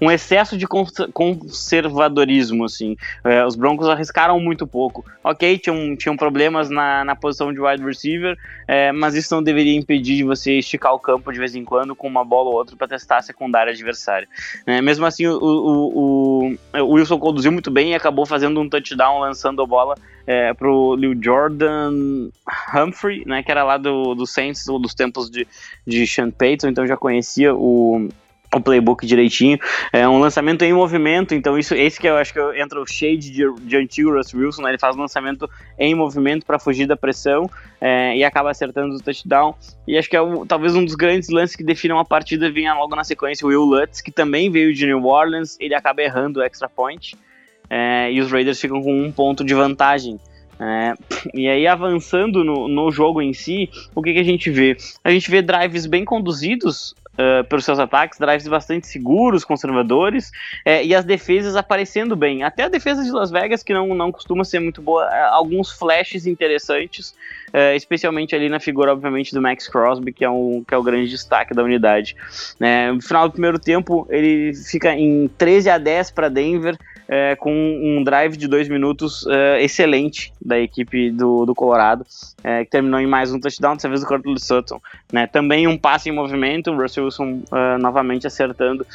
[0.00, 2.96] um excesso de conservadorismo, assim.
[3.22, 5.04] É, os Broncos arriscaram muito pouco.
[5.22, 8.36] Ok, tinham, tinham problemas na, na posição de wide receiver,
[8.66, 11.94] é, mas isso não deveria impedir de você esticar o campo de vez em quando
[11.94, 14.28] com uma bola ou outra para testar a secundária adversária.
[14.66, 18.68] É, mesmo assim, o, o, o, o, Wilson conduziu muito bem e acabou fazendo um
[18.68, 19.94] touchdown lançando a bola
[20.26, 22.28] é, pro Lil Jordan
[22.74, 25.46] Humphrey, né, que era lá do, do Saints, dos tempos de,
[25.86, 28.08] de Sean Payton, então já conhecia o
[28.58, 29.58] o playbook direitinho.
[29.92, 33.30] É um lançamento em movimento, então isso esse que eu acho que entra o shade
[33.30, 34.70] de, de antigo Russ Wilson, né?
[34.70, 35.48] ele faz um lançamento
[35.78, 37.48] em movimento para fugir da pressão
[37.80, 39.54] é, e acaba acertando o touchdown.
[39.86, 42.74] E acho que é o, talvez um dos grandes lances que definem uma partida vinha
[42.74, 46.40] logo na sequência o Will Lutz, que também veio de New Orleans, ele acaba errando
[46.40, 47.16] o extra point
[47.68, 50.18] é, e os Raiders ficam com um ponto de vantagem.
[50.60, 50.94] É,
[51.34, 54.76] e aí, avançando no, no jogo em si, o que, que a gente vê?
[55.02, 60.30] A gente vê drives bem conduzidos uh, pelos seus ataques, drives bastante seguros, conservadores,
[60.64, 62.42] é, e as defesas aparecendo bem.
[62.42, 65.72] Até a defesa de Las Vegas, que não, não costuma ser muito boa, é, alguns
[65.72, 67.14] flashes interessantes,
[67.52, 70.82] é, especialmente ali na figura, obviamente, do Max Crosby, que é, um, que é o
[70.82, 72.16] grande destaque da unidade.
[72.92, 76.76] No final do primeiro tempo, ele fica em 13 a 10 para Denver,
[77.08, 82.06] é, com um drive de dois minutos é, excelente da equipe do, do Colorado,
[82.42, 84.80] é, que terminou em mais um touchdown, dessa vez do Cortland Sutton.
[85.12, 85.26] Né?
[85.26, 88.86] Também um passe em movimento, o Russell Wilson é, novamente acertando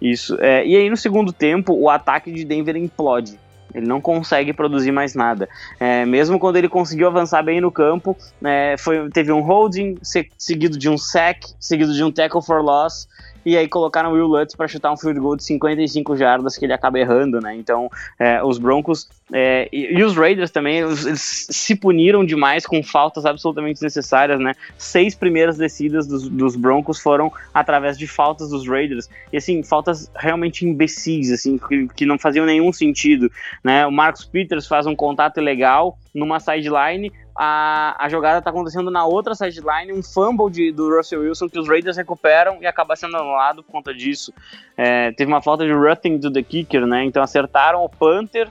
[0.00, 0.36] isso.
[0.40, 3.38] É, e aí no segundo tempo, o ataque de Denver implode.
[3.74, 5.48] Ele não consegue produzir mais nada.
[5.78, 9.96] É, mesmo quando ele conseguiu avançar bem no campo, é, foi, teve um holding,
[10.38, 13.06] seguido de um sack, seguido de um tackle for loss,
[13.46, 16.66] e aí colocaram o Will Lutz para chutar um field goal de 55 jardas que
[16.66, 17.54] ele acaba errando, né?
[17.54, 17.88] Então,
[18.18, 23.24] é, os Broncos é, e, e, os Raiders também, eles, se puniram demais com faltas
[23.24, 24.52] absolutamente desnecessárias, né?
[24.76, 29.08] Seis primeiras descidas dos, dos, Broncos foram através de faltas dos Raiders.
[29.32, 33.30] E assim, faltas realmente imbecis, assim, que, que não faziam nenhum sentido,
[33.62, 33.86] né?
[33.86, 39.04] O Marcos Peters faz um contato ilegal numa sideline, a, a jogada tá acontecendo na
[39.04, 43.16] outra sideline, um fumble de, do Russell Wilson que os Raiders recuperam e acaba sendo
[43.16, 44.32] anulado por conta disso.
[44.76, 47.04] É, teve uma falta de roughing do the kicker, né?
[47.04, 48.48] Então acertaram o Panther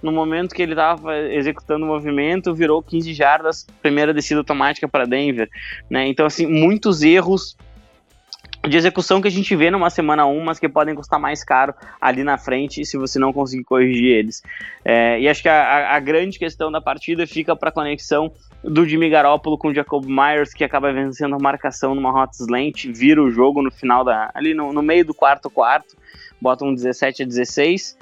[0.00, 5.04] no momento que ele estava executando o movimento, virou 15 jardas, primeira descida automática para
[5.04, 5.48] Denver,
[5.90, 6.06] né?
[6.06, 7.56] Então assim, muitos erros
[8.68, 11.74] de execução que a gente vê numa semana 1, mas que podem custar mais caro
[12.00, 14.42] ali na frente se você não conseguir corrigir eles.
[14.84, 18.86] É, e acho que a, a, grande questão da partida fica para a conexão do
[18.86, 23.22] Jimmy Garoppolo com o Jacob Myers, que acaba vencendo a marcação numa hot slant, vira
[23.22, 24.30] o jogo no final da.
[24.34, 25.96] ali no, no meio do quarto quarto,
[26.40, 27.96] bota um 17 a 16.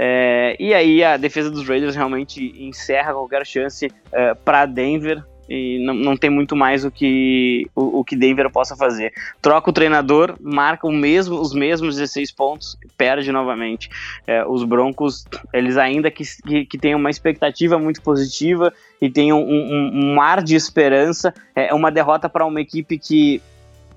[0.00, 5.78] É, e aí a defesa dos Raiders realmente encerra qualquer chance é, para Denver e
[5.84, 9.12] não, não tem muito mais o que o, o, que Denver possa fazer.
[9.40, 13.88] Troca o treinador, marca o mesmo, os mesmos 16 pontos, perde novamente.
[14.26, 19.32] É, os Broncos, eles ainda que, que, que têm uma expectativa muito positiva e têm
[19.32, 23.40] um, um, um ar de esperança, é uma derrota para uma equipe que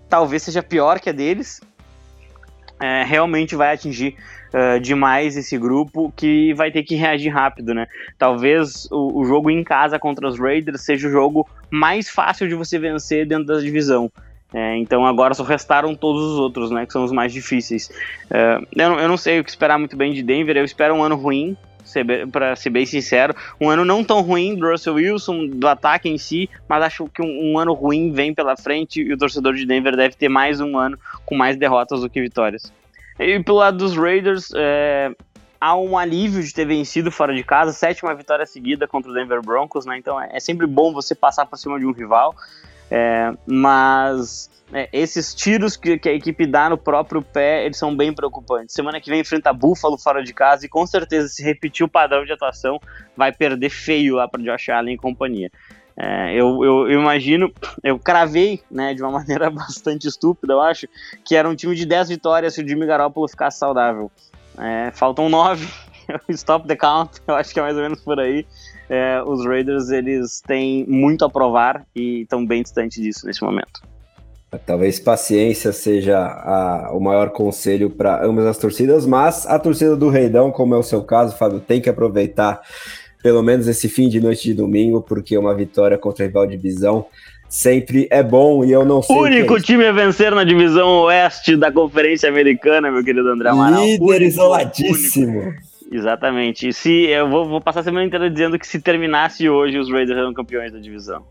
[0.08, 1.62] talvez seja pior que a deles,
[2.80, 4.16] é, realmente vai atingir
[4.54, 7.88] uh, demais esse grupo que vai ter que reagir rápido, né?
[8.18, 12.56] Talvez o, o, jogo em casa contra os Raiders seja o jogo mais fácil de
[12.56, 14.12] você vencer dentro da divisão.
[14.54, 16.86] É, então agora só restaram todos os outros, né?
[16.86, 17.90] Que são os mais difíceis.
[18.30, 20.58] É, eu, não, eu não sei o que esperar muito bem de Denver.
[20.58, 21.56] Eu espero um ano ruim,
[22.32, 23.36] para ser bem sincero.
[23.60, 27.22] Um ano não tão ruim do Russell Wilson, do ataque em si, mas acho que
[27.22, 30.60] um, um, ano ruim vem pela frente e o torcedor de Denver deve ter mais
[30.60, 32.72] um ano com mais derrotas do que vitórias.
[33.20, 35.12] E pelo lado dos Raiders, é,
[35.60, 39.42] há um alívio de ter vencido fora de casa, sétima vitória seguida contra o Denver
[39.42, 39.98] Broncos, né?
[39.98, 42.36] Então é, sempre bom você passar por cima de um rival,
[42.90, 47.96] é, mas é, esses tiros que, que, a equipe dá no próprio pé, eles são
[47.96, 48.74] bem preocupantes.
[48.74, 52.26] Semana que vem enfrenta Buffalo fora de casa e com certeza se repetir o padrão
[52.26, 52.80] de atuação,
[53.16, 55.52] vai perder feio lá para Josh Allen e companhia.
[56.04, 60.88] É, eu, eu, imagino, eu cravei, né, de uma maneira bastante estúpida, eu acho,
[61.24, 64.10] que era um time de 10 vitórias se o Jimmy Garoppolo ficasse saudável.
[64.58, 65.68] É, faltam 9,
[66.30, 68.48] stop the count, eu acho que é mais ou menos por aí.
[68.90, 73.82] É, os Raiders, eles têm muito a provar e estão bem distantes disso nesse momento.
[74.66, 80.10] Talvez paciência seja a, o maior conselho para ambas as torcidas, mas a torcida do
[80.10, 82.60] Reidão, como é o seu caso, Fábio, tem que aproveitar
[83.22, 86.58] pelo menos esse fim de noite de domingo, porque uma vitória contra o rival de
[86.58, 87.06] divisão
[87.48, 89.16] sempre é bom e eu não sei.
[89.16, 93.50] O único é time a vencer na divisão oeste da Conferência Americana, meu querido André
[93.50, 93.84] Amaral.
[93.84, 95.40] Líder único, isoladíssimo.
[95.40, 95.72] Único.
[95.92, 96.70] Exatamente.
[96.70, 99.92] E se eu vou, vou, passar a semana inteira dizendo que se terminasse hoje, os
[99.92, 101.24] Raiders eram campeões da divisão.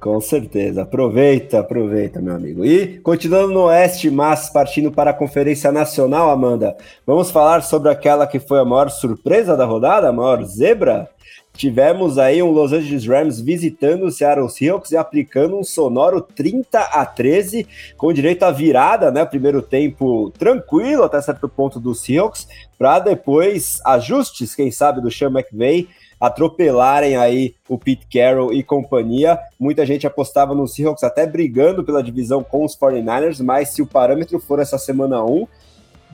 [0.00, 0.82] Com certeza.
[0.82, 2.64] Aproveita, aproveita, meu amigo.
[2.64, 8.26] E continuando no Oeste, mas partindo para a Conferência Nacional, Amanda, vamos falar sobre aquela
[8.26, 11.10] que foi a maior surpresa da rodada, a maior zebra?
[11.52, 16.78] Tivemos aí um Los Angeles Rams visitando o Seattle Seahawks e aplicando um sonoro 30
[16.78, 19.24] a 13, com direito à virada, né?
[19.24, 22.46] Primeiro tempo tranquilo até certo ponto do Seahawks,
[22.78, 25.88] para depois ajustes, quem sabe, do Sean McVay
[26.20, 29.38] atropelarem aí o Pete Carroll e companhia.
[29.58, 33.86] Muita gente apostava no Seahawks até brigando pela divisão com os 49ers, mas se o
[33.86, 35.46] parâmetro for essa semana 1,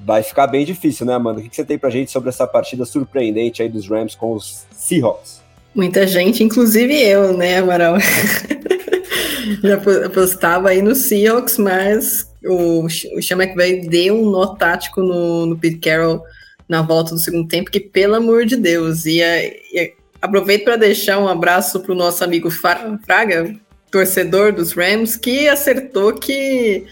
[0.04, 1.40] vai ficar bem difícil, né, Amanda?
[1.40, 4.66] O que você tem pra gente sobre essa partida surpreendente aí dos Rams com os
[4.72, 5.42] Seahawks?
[5.74, 7.96] Muita gente, inclusive eu, né, Amaral?
[9.62, 9.74] Já
[10.06, 15.58] apostava aí no Seahawks, mas o, o Sean McVay deu um nó tático no, no
[15.58, 16.22] Pete Carroll
[16.68, 21.18] na volta do segundo tempo, que pelo amor de Deus, e, e aproveito para deixar
[21.18, 23.54] um abraço para o nosso amigo Fraga,
[23.90, 26.84] torcedor dos Rams, que acertou que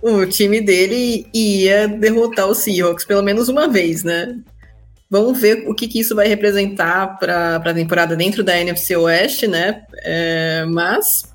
[0.00, 4.38] o time dele ia derrotar o Seahawks pelo menos uma vez, né?
[5.08, 9.46] Vamos ver o que, que isso vai representar para a temporada dentro da NFC Oeste,
[9.46, 9.82] né?
[10.02, 11.31] É, mas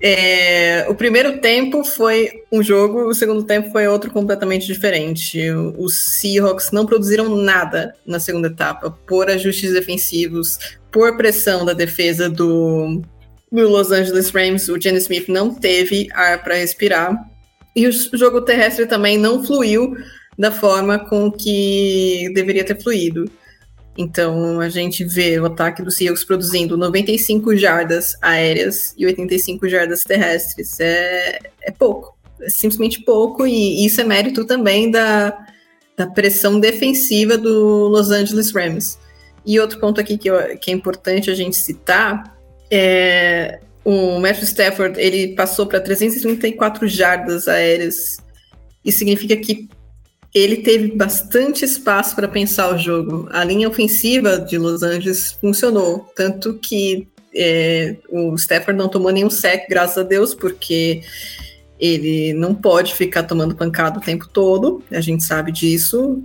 [0.00, 5.40] é, o primeiro tempo foi um jogo, o segundo tempo foi outro completamente diferente.
[5.76, 10.58] Os Seahawks não produziram nada na segunda etapa, por ajustes defensivos,
[10.92, 13.02] por pressão da defesa do,
[13.50, 14.68] do Los Angeles Rams.
[14.68, 17.12] O Jenny Smith não teve ar para respirar.
[17.74, 19.96] E o jogo terrestre também não fluiu
[20.38, 23.28] da forma com que deveria ter fluído.
[23.98, 30.04] Então a gente vê o ataque do Seahawks produzindo 95 jardas aéreas e 85 jardas
[30.04, 30.78] terrestres.
[30.78, 35.36] É, é pouco, é simplesmente pouco, e isso é mérito também da,
[35.96, 39.00] da pressão defensiva do Los Angeles Rams.
[39.44, 42.38] E outro ponto aqui que, eu, que é importante a gente citar
[42.70, 48.18] é o Matthew Stafford ele passou para 334 jardas aéreas.
[48.84, 49.68] Isso significa que
[50.34, 53.28] ele teve bastante espaço para pensar o jogo.
[53.32, 59.30] A linha ofensiva de Los Angeles funcionou, tanto que é, o Stafford não tomou nenhum
[59.30, 61.02] sec, graças a Deus, porque
[61.78, 66.22] ele não pode ficar tomando pancada o tempo todo, a gente sabe disso.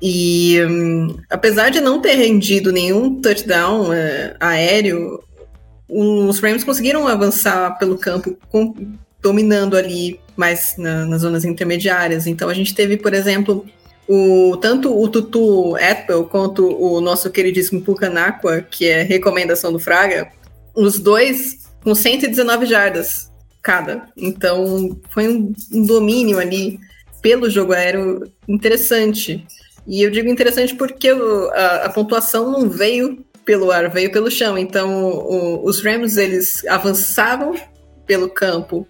[0.00, 5.22] E um, apesar de não ter rendido nenhum touchdown é, aéreo,
[5.88, 8.74] os Rams conseguiram avançar pelo campo, com,
[9.26, 12.28] dominando ali mais na, nas zonas intermediárias.
[12.28, 13.66] Então a gente teve, por exemplo,
[14.08, 20.30] o, tanto o Tutu Atwell quanto o nosso queridíssimo Pucanacqua, que é recomendação do Fraga,
[20.76, 24.08] os dois com 119 jardas cada.
[24.16, 26.78] Então foi um, um domínio ali
[27.20, 29.44] pelo jogo aéreo interessante.
[29.88, 34.56] E eu digo interessante porque a, a pontuação não veio pelo ar, veio pelo chão.
[34.56, 37.54] Então, o, os Rams, eles avançavam
[38.06, 38.86] pelo campo,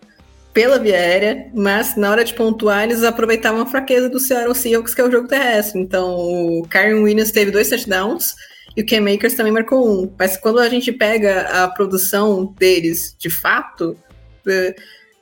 [0.57, 4.95] pela via aérea, mas na hora de pontuar, eles aproveitavam a fraqueza do Seattle Seahawks,
[4.95, 5.79] que é o jogo terrestre.
[5.79, 8.35] Então, o Kyron Williams teve dois touchdowns
[8.75, 10.11] e o Cam Makers também marcou um.
[10.19, 13.99] Mas quando a gente pega a produção deles de fato,
[14.47, 14.75] é,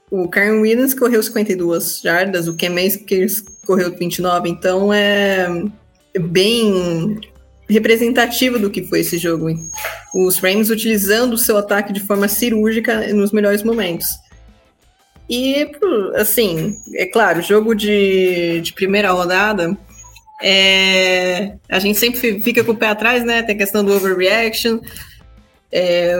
[0.08, 5.48] o Kyron Williams correu 52 jardas, o Cam Makers correu 29, então é
[6.16, 7.18] bem
[7.68, 9.48] representativo do que foi esse jogo.
[10.14, 14.06] Os Rams utilizando o seu ataque de forma cirúrgica nos melhores momentos.
[15.28, 15.70] E,
[16.16, 19.76] assim, é claro, jogo de, de primeira rodada,
[20.42, 23.42] é, a gente sempre fica com o pé atrás, né?
[23.42, 24.80] Tem a questão do overreaction.
[25.72, 26.16] É,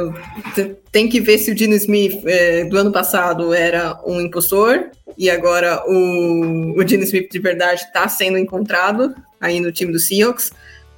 [0.90, 5.30] tem que ver se o Dino Smith é, do ano passado era um impostor e
[5.30, 10.50] agora o, o Dino Smith de verdade está sendo encontrado aí no time do Seahawks.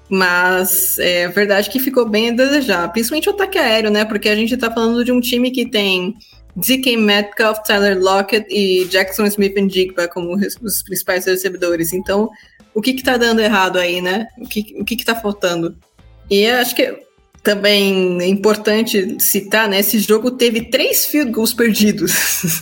[0.09, 4.04] Mas é verdade que ficou bem a desejar, principalmente o ataque aéreo, né?
[4.04, 6.14] Porque a gente está falando de um time que tem
[6.57, 11.92] DK Metcalf, Tyler Lockett e Jackson Smith and Jigba como os principais recebedores.
[11.92, 12.30] Então,
[12.74, 14.26] o que está dando errado aí, né?
[14.38, 15.76] O que, o que, que tá faltando?
[16.30, 17.07] E acho que
[17.42, 19.80] também é importante citar, né?
[19.80, 22.12] Esse jogo teve três field goals perdidos.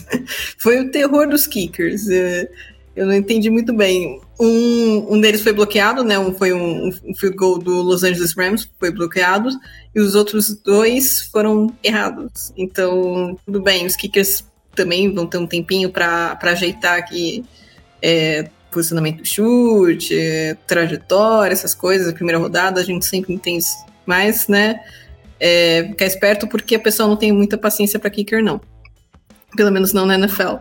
[0.59, 2.07] Foi o terror dos kickers.
[2.09, 2.47] É,
[2.95, 4.21] eu não entendi muito bem.
[4.39, 6.17] Um, um deles foi bloqueado, né?
[6.17, 9.49] Um foi um, um field goal do Los Angeles Rams, foi bloqueado,
[9.93, 12.53] e os outros dois foram errados.
[12.55, 17.43] Então, tudo bem, os kickers também vão ter um tempinho para ajeitar aqui
[18.01, 22.07] é, posicionamento do chute, é, trajetória, essas coisas.
[22.07, 23.59] A primeira rodada a gente sempre tem
[24.05, 24.81] mais, né?
[25.39, 28.61] É, ficar esperto porque a pessoa não tem muita paciência para kicker, não.
[29.55, 30.57] Pelo menos não na NFL.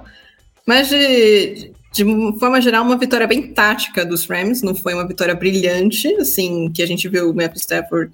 [0.67, 2.05] Mas de, de
[2.41, 6.83] forma geral, uma vitória bem tática dos Rams, não foi uma vitória brilhante, assim, que
[6.83, 8.13] a gente viu o Matthew Stafford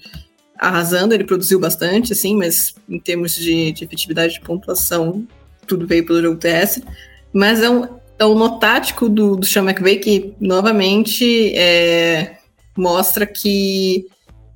[0.59, 5.27] arrasando, ele produziu bastante, assim, mas em termos de, de efetividade de pontuação,
[5.67, 6.85] tudo veio pelo jogo terrestre.
[7.33, 12.37] Mas é um, é um nó tático do, do Sean McVay que, novamente, é,
[12.77, 14.07] mostra que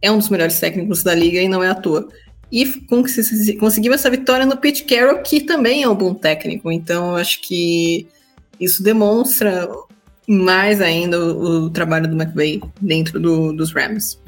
[0.03, 2.07] é um dos melhores técnicos da liga e não é à toa.
[2.53, 2.66] E
[3.59, 6.70] conseguiu essa vitória no Pete Carroll, que também é um bom técnico.
[6.70, 8.07] Então, acho que
[8.61, 9.68] isso demonstra
[10.26, 14.18] mais ainda o, o trabalho do McVay dentro do, dos Rams.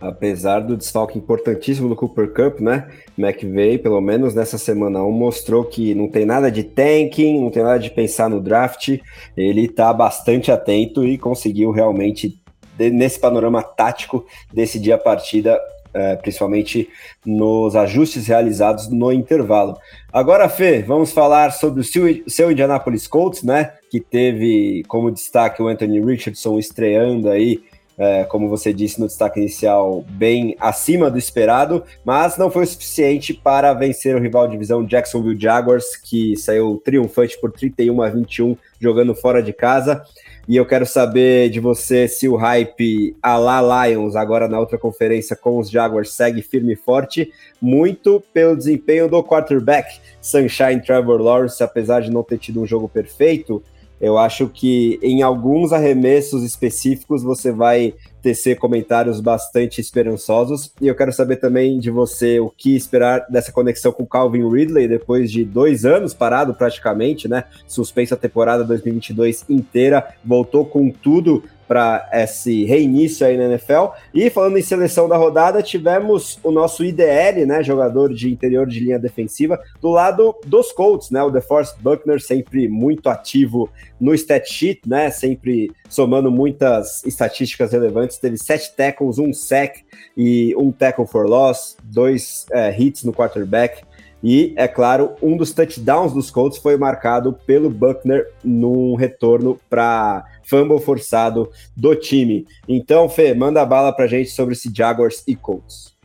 [0.00, 2.88] Apesar do desfalque importantíssimo do Cooper Cup, né?
[3.16, 7.64] McVay, pelo menos nessa semana 1, mostrou que não tem nada de tanking, não tem
[7.64, 8.96] nada de pensar no draft.
[9.36, 12.40] Ele está bastante atento e conseguiu realmente,
[12.78, 15.58] nesse panorama tático, decidir a partida,
[15.92, 16.88] é, principalmente
[17.24, 19.76] nos ajustes realizados no intervalo.
[20.12, 23.72] Agora, Fê, vamos falar sobre o seu, seu Indianapolis Colts, né?
[23.90, 27.60] Que teve como destaque o Anthony Richardson estreando aí
[27.98, 32.66] é, como você disse no destaque inicial, bem acima do esperado, mas não foi o
[32.66, 38.08] suficiente para vencer o rival de divisão Jacksonville Jaguars, que saiu triunfante por 31 a
[38.08, 40.04] 21 jogando fora de casa.
[40.48, 44.78] E eu quero saber de você se o hype a la Lions, agora na outra
[44.78, 47.30] conferência com os Jaguars, segue firme e forte,
[47.60, 52.88] muito pelo desempenho do quarterback Sunshine Trevor Lawrence, apesar de não ter tido um jogo
[52.88, 53.62] perfeito,
[54.00, 60.72] eu acho que em alguns arremessos específicos você vai tecer comentários bastante esperançosos.
[60.80, 64.86] E eu quero saber também de você o que esperar dessa conexão com Calvin Ridley
[64.86, 67.44] depois de dois anos parado praticamente, né?
[67.66, 73.92] Suspensa a temporada 2022 inteira, voltou com tudo para esse reinício aí na NFL.
[74.14, 78.80] E falando em seleção da rodada, tivemos o nosso IDL, né, jogador de interior de
[78.80, 83.68] linha defensiva, do lado dos Colts, né, o DeForest Buckner sempre muito ativo
[84.00, 89.84] no stat sheet, né, sempre somando muitas estatísticas relevantes, teve sete tackles, um sack
[90.16, 93.82] e um tackle for loss, dois é, hits no quarterback,
[94.22, 100.24] e, é claro, um dos touchdowns dos Colts foi marcado pelo Buckner num retorno para
[100.42, 102.46] fumble forçado do time.
[102.68, 105.97] Então, Fê, manda bala pra gente sobre esse Jaguars e Colts.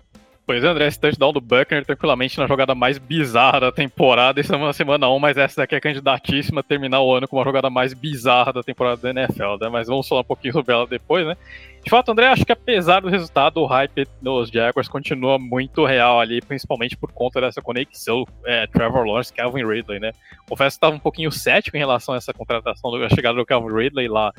[0.45, 4.41] Pois é, André, esse touchdown do Buckner tranquilamente na jogada mais bizarra da temporada.
[4.41, 7.37] Isso é uma semana 1, mas essa daqui é candidatíssima a terminar o ano com
[7.37, 9.69] uma jogada mais bizarra da temporada da NFL, né?
[9.69, 11.37] Mas vamos falar um pouquinho sobre ela depois, né?
[11.81, 16.19] De fato, André, acho que apesar do resultado, o hype dos Jaguars continua muito real
[16.19, 20.11] ali, principalmente por conta dessa conexão é, Trevor Lawrence Calvin Ridley, né?
[20.45, 23.73] Confesso que estava um pouquinho cético em relação a essa contratação, da chegada do Calvin
[23.73, 24.33] Ridley lá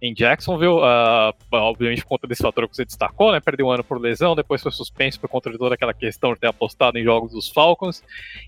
[0.00, 3.40] em Jacksonville, uh, obviamente por conta desse fator que você destacou, né?
[3.40, 6.40] Perdeu um ano por lesão, depois foi suspenso por conta de toda aquela questão de
[6.40, 8.02] ter apostado em jogos dos Falcons.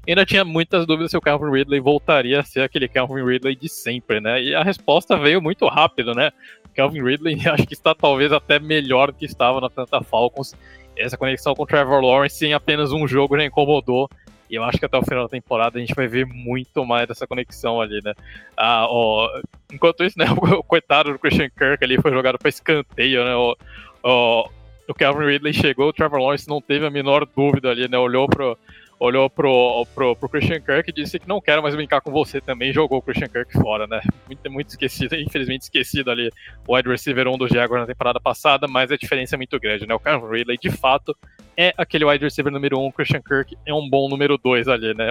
[0.06, 3.56] E ainda tinha muitas dúvidas se o Calvin Ridley voltaria a ser aquele Calvin Ridley
[3.56, 4.42] de sempre, né?
[4.42, 6.30] E a resposta veio muito rápido, né?
[6.74, 10.54] Calvin Ridley acho que está talvez até melhor do que estava na Atlanta Falcons.
[10.96, 14.08] Essa conexão com o Trevor Lawrence em apenas um jogo já incomodou
[14.50, 17.06] e eu acho que até o final da temporada a gente vai ver muito mais
[17.08, 18.14] dessa conexão ali, né?
[18.56, 19.28] Ah, ó,
[19.72, 23.34] enquanto isso, né, o, coitado do Christian Kirk ali foi jogado para escanteio, né?
[23.34, 23.56] O,
[24.02, 24.48] o,
[24.88, 27.98] o Calvin Ridley chegou, o Trevor Lawrence não teve a menor dúvida ali, né?
[27.98, 28.56] Olhou pro,
[28.98, 32.40] olhou pro, pro, pro Christian Kirk e disse que não quero mais brincar com você
[32.40, 34.00] também, jogou o Christian Kirk fora, né?
[34.26, 36.30] Muito, muito esquecido, infelizmente esquecido ali
[36.66, 39.86] o wide receiver 1 do Jaguar na temporada passada, mas a diferença é muito grande,
[39.86, 39.94] né?
[39.94, 41.16] O Calvin Ridley, de fato,
[41.56, 44.94] é aquele wide receiver número 1, o Christian Kirk é um bom número 2 ali,
[44.94, 45.08] né?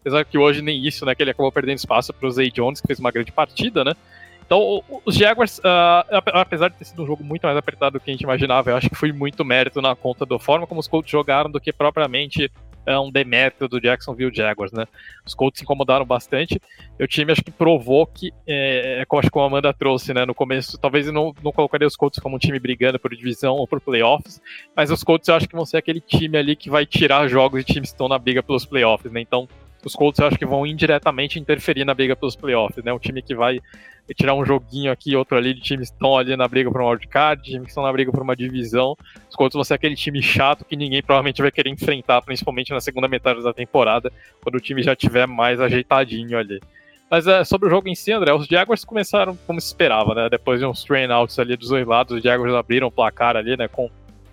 [0.00, 1.14] Apesar que hoje nem isso, né?
[1.14, 3.94] Que ele acabou perdendo espaço pro Zay Jones, que fez uma grande partida, né?
[4.46, 6.04] Então, os Jaguars, uh,
[6.34, 8.76] apesar de ter sido um jogo muito mais apertado do que a gente imaginava, eu
[8.76, 11.72] acho que foi muito mérito na conta da forma como os Colts jogaram do que
[11.72, 12.50] propriamente
[12.86, 14.86] é um demérito do Jacksonville Jaguars, né?
[15.24, 16.60] Os Colts se incomodaram bastante.
[17.00, 20.24] O time acho que provou que, é, é acho que a Amanda trouxe, né?
[20.24, 23.56] No começo, talvez eu não, não colocaria os Colts como um time brigando por divisão
[23.56, 24.40] ou por playoffs,
[24.76, 27.64] mas os Colts eu acho que vão ser aquele time ali que vai tirar jogos
[27.64, 29.20] de times que estão na briga pelos playoffs, né?
[29.20, 29.48] Então,
[29.84, 32.92] os Colts eu acho que vão indiretamente interferir na briga pelos playoffs, né?
[32.92, 33.60] Um time que vai
[34.14, 36.90] tirar um joguinho aqui, outro ali, de times que estão ali na briga por uma
[36.90, 38.96] wildcard, times que estão na briga por uma divisão.
[39.28, 42.80] Os Colts vão ser aquele time chato que ninguém provavelmente vai querer enfrentar, principalmente na
[42.80, 44.12] segunda metade da temporada,
[44.42, 46.60] quando o time já tiver mais ajeitadinho ali.
[47.10, 50.28] Mas é, sobre o jogo em si, André, os Jaguars começaram como se esperava, né?
[50.28, 53.56] Depois de uns train outs ali dos dois lados, os Jaguars abriram o placar ali,
[53.56, 53.68] né?
[53.68, 53.90] Com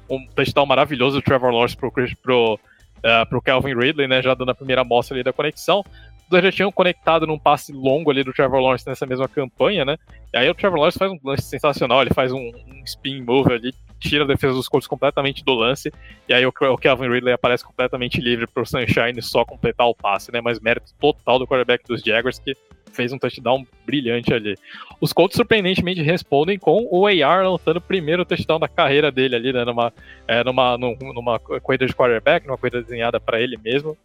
[0.09, 1.91] um touchdown maravilhoso do Trevor Lawrence pro,
[2.21, 2.59] pro,
[3.05, 4.21] uh, pro Calvin Ridley, né?
[4.21, 5.83] Já dando a primeira amostra ali da conexão.
[6.29, 9.97] dois já tinham conectado num passe longo ali do Trevor Lawrence nessa mesma campanha, né?
[10.33, 13.53] E aí o Trevor Lawrence faz um lance sensacional, ele faz um, um spin move
[13.53, 15.91] ali, tira a defesa dos Colts completamente do lance,
[16.27, 19.95] e aí o, o Calvin Ridley aparece completamente livre para o Sunshine só completar o
[19.95, 20.41] passe, né?
[20.41, 22.55] Mas mérito total do quarterback dos Jaguars que
[22.91, 24.55] fez um touchdown brilhante ali.
[24.99, 29.53] Os Colts surpreendentemente respondem com o AR lançando o primeiro touchdown da carreira dele ali,
[29.53, 29.65] né?
[29.65, 29.93] Numa,
[30.27, 33.97] é, numa, numa corrida de quarterback, numa corrida desenhada para ele mesmo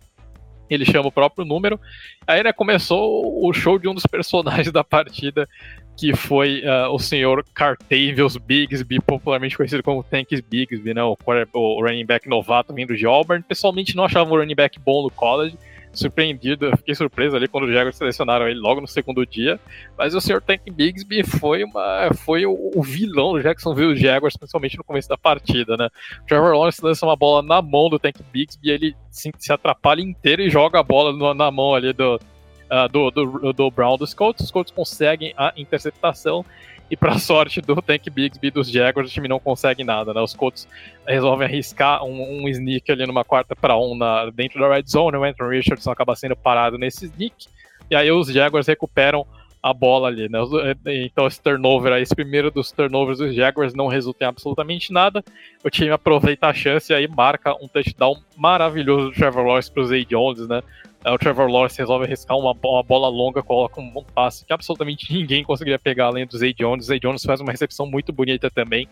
[0.69, 1.81] ele chama o próprio número.
[2.27, 5.49] Aí né, começou o show de um dos personagens da partida,
[5.97, 11.17] que foi uh, o senhor Cartavius Bigsby, popularmente conhecido como Tanks Bigsby, né, o,
[11.55, 13.43] o running back novato vindo de Auburn.
[13.43, 15.57] Pessoalmente não achava um running back bom no college,
[15.99, 19.59] surpreendido, fiquei surpreso ali quando os Jaguars selecionaram ele logo no segundo dia.
[19.97, 20.41] Mas o Sr.
[20.41, 25.17] Tank Bigsby foi, uma, foi o, o vilão do Jacksonville Jaguars, principalmente no começo da
[25.17, 25.89] partida, né?
[26.23, 30.01] O Trevor Lawrence lança uma bola na mão do Tank Bigsby, ele se, se atrapalha
[30.01, 33.97] inteiro e joga a bola no, na mão ali do, uh, do, do, do Brown
[33.97, 34.45] dos Colts.
[34.45, 36.45] Os Colts conseguem a interceptação
[36.91, 40.21] e para sorte do Tank Bigsby dos Jaguars, o time não consegue nada, né?
[40.21, 40.69] Os Colts
[41.07, 45.17] resolvem arriscar um, um sneak ali numa quarta para um na, dentro da red zone,
[45.17, 47.47] o Anthony Richardson acaba sendo parado nesse sneak,
[47.91, 49.27] e aí os Jaguars recuperam
[49.63, 50.39] a bola ali, né?
[51.05, 55.25] Então esse turnover, esse primeiro dos turnovers dos Jaguars não resulta em absolutamente nada.
[55.65, 59.83] O time aproveita a chance e aí marca um touchdown maravilhoso do Trevor Lawrence para
[59.83, 60.63] os Zay Jones, né?
[61.13, 65.13] O Trevor Lawrence resolve arriscar uma, uma, bola longa, coloca um, um passe que absolutamente
[65.15, 66.85] ninguém conseguiria pegar além do Zay Jones.
[66.85, 68.89] O Zay Jones faz uma recepção muito bonita também.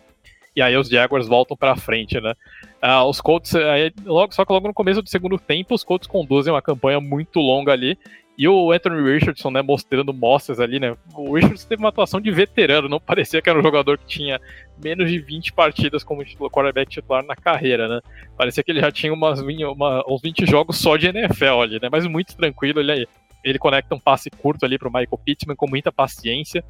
[0.55, 2.33] E aí os Jaguars voltam para frente, né?
[2.81, 6.07] Uh, os Colts, aí, logo, só que logo no começo do segundo tempo, os Colts
[6.07, 7.97] conduzem uma campanha muito longa ali
[8.37, 10.95] e o Anthony Richardson, né, mostrando mostras ali, né?
[11.13, 14.41] O Richardson teve uma atuação de veterano, não parecia que era um jogador que tinha
[14.83, 18.01] menos de 20 partidas como quarterback titular na carreira, né?
[18.37, 21.87] Parecia que ele já tinha umas, uma, uns 20 jogos só de NFL ali, né?
[21.89, 23.07] Mas muito tranquilo, ele,
[23.41, 26.61] ele conecta um passe curto ali para o Michael Pittman com muita paciência.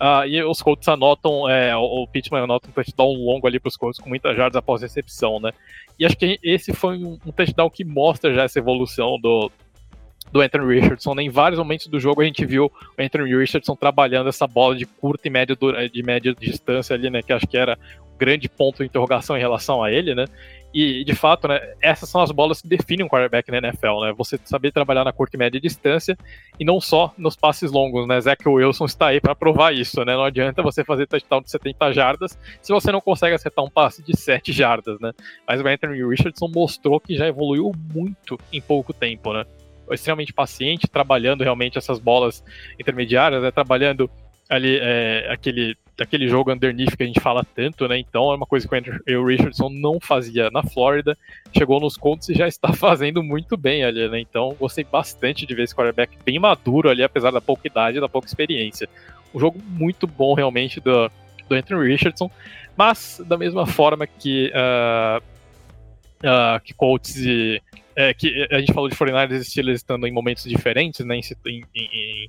[0.00, 3.76] Uh, e os Colts anotam, é, o Pittman anota um touchdown longo ali para os
[3.76, 5.52] Colts com muitas jardas após recepção, né?
[5.98, 9.52] E acho que esse foi um, um touchdown que mostra já essa evolução do,
[10.32, 11.18] do Anthony Richardson.
[11.20, 14.86] Em vários momentos do jogo a gente viu o Anthony Richardson trabalhando essa bola de
[14.86, 15.56] curta e média,
[15.92, 17.22] de média distância ali, né?
[17.22, 17.78] Que acho que era
[18.14, 20.26] o grande ponto de interrogação em relação a ele, né?
[20.72, 24.14] E, de fato, né, essas são as bolas que definem um quarterback na NFL, né?
[24.16, 26.16] Você saber trabalhar na curta e média distância
[26.60, 28.20] e não só nos passes longos, né?
[28.20, 30.14] Zach Wilson está aí para provar isso, né?
[30.14, 34.00] Não adianta você fazer touchdown de 70 jardas se você não consegue acertar um passe
[34.00, 35.10] de 7 jardas, né?
[35.46, 39.44] Mas o Anthony Richardson mostrou que já evoluiu muito em pouco tempo, né?
[39.92, 42.44] Extremamente paciente, trabalhando realmente essas bolas
[42.78, 44.10] intermediárias, né, trabalhando
[44.50, 47.98] ali é, aquele, aquele jogo underneath que a gente fala tanto, né?
[47.98, 51.16] Então é uma coisa que o Richardson não fazia na Flórida,
[51.56, 54.18] chegou nos contos e já está fazendo muito bem ali, né?
[54.18, 58.08] Então gostei bastante de ver esse quarterback bem maduro ali, apesar da pouca idade da
[58.08, 58.88] pouca experiência.
[59.32, 61.08] Um jogo muito bom realmente do,
[61.48, 62.28] do Anthony Richardson,
[62.76, 65.22] mas da mesma forma que uh,
[66.24, 67.62] uh, que Colts e
[67.96, 71.22] é, que a gente falou de 49ers e Steelers estando em momentos diferentes, né, em,
[71.46, 72.28] em, em,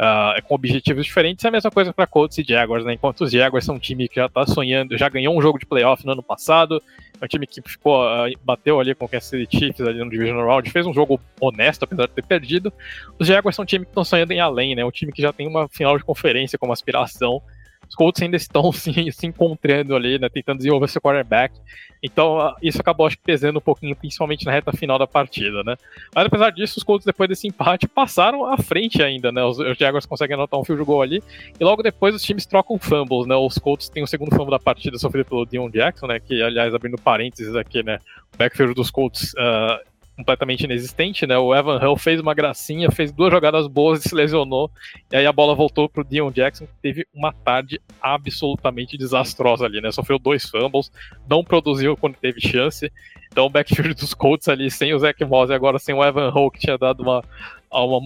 [0.00, 3.30] uh, com objetivos diferentes, é a mesma coisa para Colts e Jaguars, né, enquanto os
[3.30, 6.12] Jaguars são um time que já está sonhando, já ganhou um jogo de playoff no
[6.12, 6.82] ano passado,
[7.20, 10.10] é um time que ficou, uh, bateu ali com o Kansas City Chiefs ali no
[10.10, 12.72] Divisional Round, fez um jogo honesto, apesar de ter perdido,
[13.18, 15.32] os Jaguars são um time que estão sonhando em além, né, um time que já
[15.32, 17.40] tem uma final de conferência como aspiração,
[17.88, 21.54] os Colts ainda estão se, se encontrando ali, né, tentando desenvolver seu quarterback.
[22.02, 25.62] Então, ah, isso acabou acho que pesando um pouquinho, principalmente na reta final da partida,
[25.62, 25.76] né?
[26.14, 29.44] Mas apesar disso, os Colts depois desse empate passaram à frente ainda, né?
[29.44, 31.22] Os, os Jaguars conseguem anotar um field goal ali
[31.58, 33.36] e logo depois os times trocam fumbles, né?
[33.36, 36.18] Os Colts têm o segundo fumble da partida sofrido pelo Dion Jackson, né?
[36.18, 37.98] Que aliás abrindo parênteses aqui, né?
[38.34, 41.36] O backfield dos Colts uh, completamente inexistente, né?
[41.38, 44.70] O Evan Hull fez uma gracinha, fez duas jogadas boas e se lesionou.
[45.10, 49.80] E aí a bola voltou pro Dion Jackson, que teve uma tarde absolutamente desastrosa ali,
[49.80, 49.90] né?
[49.90, 50.92] Sofreu dois fumbles,
[51.28, 52.92] não produziu quando teve chance.
[53.30, 56.30] Então o backfield dos Colts ali, sem o Zach Moss e agora sem o Evan
[56.30, 57.24] Hull, que tinha dado uma,
[57.70, 58.00] uma,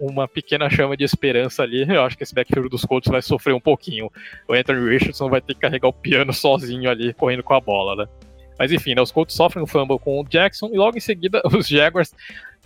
[0.00, 1.88] uma pequena chama de esperança ali.
[1.88, 4.10] Eu acho que esse backfield dos Colts vai sofrer um pouquinho.
[4.48, 7.94] O Anthony Richardson vai ter que carregar o piano sozinho ali, correndo com a bola,
[7.94, 8.08] né?
[8.58, 11.42] Mas enfim, né, os Colts sofrem um fumble com o Jackson e logo em seguida
[11.56, 12.12] os Jaguars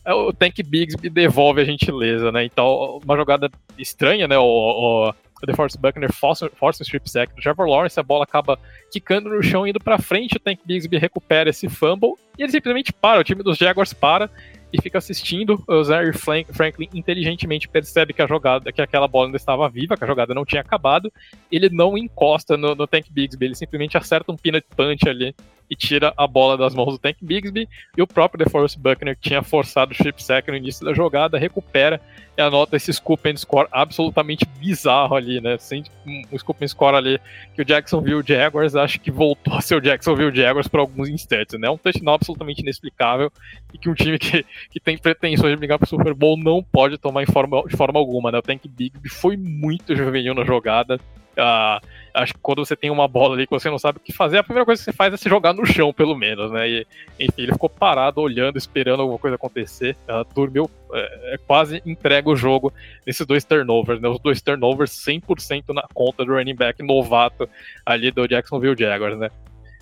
[0.04, 2.44] é, o Tank Bigsby devolve a gentileza, né?
[2.44, 4.38] Então, uma jogada estranha, né?
[4.38, 8.24] O, o, o DeForest Buckner força, força um strip sack do Trevor Lawrence, a bola
[8.24, 8.58] acaba
[8.90, 12.92] quicando no chão, indo para frente, o Tank Bigsby recupera esse fumble e ele simplesmente
[12.92, 14.30] para, o time dos Jaguars para
[14.72, 15.62] e fica assistindo.
[15.66, 20.04] O Zaire Franklin inteligentemente percebe que a jogada, que aquela bola ainda estava viva, que
[20.04, 21.12] a jogada não tinha acabado.
[21.50, 25.34] Ele não encosta no, no Tank Bigsby, ele simplesmente acerta um peanut punch ali
[25.70, 27.68] e tira a bola das mãos do Tank Bigsby.
[27.96, 31.38] E o próprio DeForest Buckner, que tinha forçado o chip sack no início da jogada,
[31.38, 32.00] recupera
[32.36, 35.56] e anota esse scoop and score absolutamente bizarro ali, né?
[35.58, 37.20] Sem um scoop and score ali
[37.54, 41.58] que o Jacksonville Jaguars acho que voltou a ser o Jacksonville Jaguars por alguns instantes,
[41.58, 41.70] né?
[41.70, 43.30] Um touchdown absolutamente inexplicável
[43.72, 46.98] e que um time que, que tem pretensões de brigar pro Super Bowl não pode
[46.98, 48.38] tomar em forma, de forma alguma, né?
[48.38, 50.98] O Tank Bigsby foi muito juvenil na jogada.
[51.36, 51.80] Uh,
[52.14, 54.38] acho que quando você tem uma bola ali que você não sabe o que fazer,
[54.38, 56.68] a primeira coisa que você faz é se jogar no chão, pelo menos, né?
[56.68, 56.86] E,
[57.18, 59.96] enfim, ele ficou parado, olhando, esperando alguma coisa acontecer.
[60.08, 62.72] Uh, dormiu, é, é, quase entrega o jogo
[63.06, 64.08] nesses dois turnovers, né?
[64.08, 67.48] Os dois turnovers 100% na conta do running back novato
[67.84, 69.30] ali do Jacksonville Jaguars, né?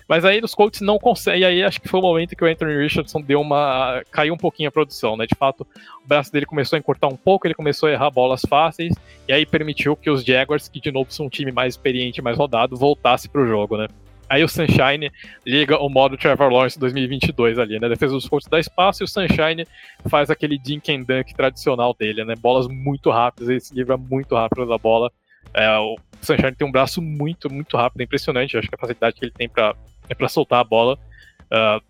[0.09, 1.41] Mas aí os Colts não conseguem.
[1.41, 4.01] E aí acho que foi o momento que o Anthony Richardson deu uma.
[4.09, 5.27] caiu um pouquinho a produção, né?
[5.27, 5.67] De fato,
[6.03, 8.95] o braço dele começou a encurtar um pouco, ele começou a errar bolas fáceis,
[9.27, 12.35] e aí permitiu que os Jaguars, que de novo são um time mais experiente, mais
[12.35, 13.87] rodado, voltasse pro jogo, né?
[14.27, 15.11] Aí o Sunshine
[15.45, 17.87] liga o modo Trevor Lawrence 2022 ali, né?
[17.87, 19.65] Defesa dos Colts dá espaço e o Sunshine
[20.07, 22.33] faz aquele dink and dunk tradicional dele, né?
[22.35, 25.11] Bolas muito rápidas, ele se livra muito rápido da bola.
[25.53, 28.57] É, o Sunshine tem um braço muito, muito rápido, é impressionante.
[28.57, 29.75] Acho que a facilidade que ele tem para
[30.09, 30.97] é para soltar a bola.
[31.45, 31.81] Uh,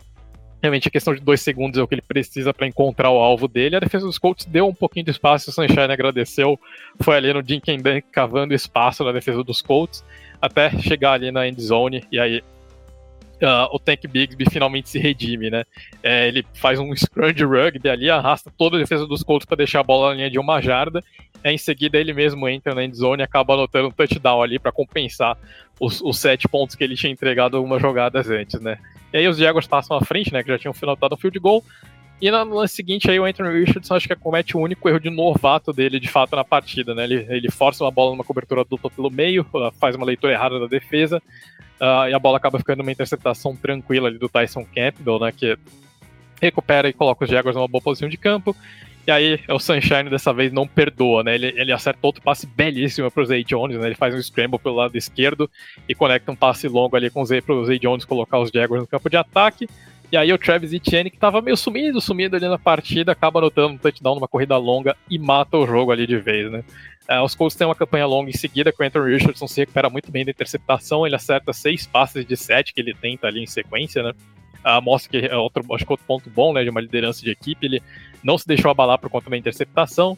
[0.61, 3.47] realmente a questão de dois segundos é o que ele precisa para encontrar o alvo
[3.47, 3.75] dele.
[3.75, 6.59] A defesa dos Colts deu um pouquinho de espaço, o Sunshine agradeceu,
[6.99, 7.63] foi ali no Dunk
[8.11, 10.03] cavando espaço na defesa dos Colts,
[10.41, 12.43] até chegar ali na end zone, e aí
[13.41, 15.63] uh, o Tank Bigsby finalmente se redime, né?
[16.03, 17.43] É, ele faz um scrum de
[17.89, 20.61] ali, arrasta toda a defesa dos Colts para deixar a bola na linha de uma
[20.61, 21.03] jarda,
[21.43, 25.37] em seguida ele mesmo entra na endzone e acaba anotando um touchdown ali para compensar
[25.79, 28.77] os, os, sete pontos que ele tinha entregado algumas jogadas antes, né?
[29.13, 30.43] E aí os Jaguars passam à frente, né?
[30.43, 31.63] Que já tinham finalizado o field goal.
[32.21, 35.09] E no lance seguinte aí o Anthony Richardson acho que comete o único erro de
[35.09, 37.05] novato dele de fato na partida, né?
[37.05, 39.45] Ele, ele força uma bola numa cobertura dupla pelo meio,
[39.79, 41.21] faz uma leitura errada da defesa,
[41.81, 45.31] uh, e a bola acaba ficando uma interceptação tranquila ali do Tyson Campbell, né?
[45.31, 45.57] Que
[46.41, 48.55] recupera e coloca os Jaguars numa boa posição de campo.
[49.07, 51.33] E aí o Sunshine dessa vez não perdoa, né?
[51.33, 53.87] Ele, ele acerta outro passe belíssimo pro Zay Jones, né?
[53.87, 55.49] Ele faz um scramble pelo lado esquerdo
[55.87, 58.81] e conecta um passe longo ali com o Zay pro Zay Jones colocar os Jaguars
[58.81, 59.67] no campo de ataque.
[60.11, 63.73] E aí o Travis Etienne, que tava meio sumido, sumido ali na partida, acaba anotando
[63.73, 66.63] um touchdown numa corrida longa e mata o jogo ali de vez, né?
[67.09, 69.89] É, os Colts têm uma campanha longa em seguida, com o Anthony Richardson se recupera
[69.89, 73.47] muito bem da interceptação, ele acerta seis passes de sete que ele tenta ali em
[73.47, 74.13] sequência, né?
[74.63, 77.31] Uh, mostra que é outro, acho que outro ponto bom, né, de uma liderança de
[77.31, 77.81] equipe, ele
[78.21, 80.15] não se deixou abalar por conta da interceptação,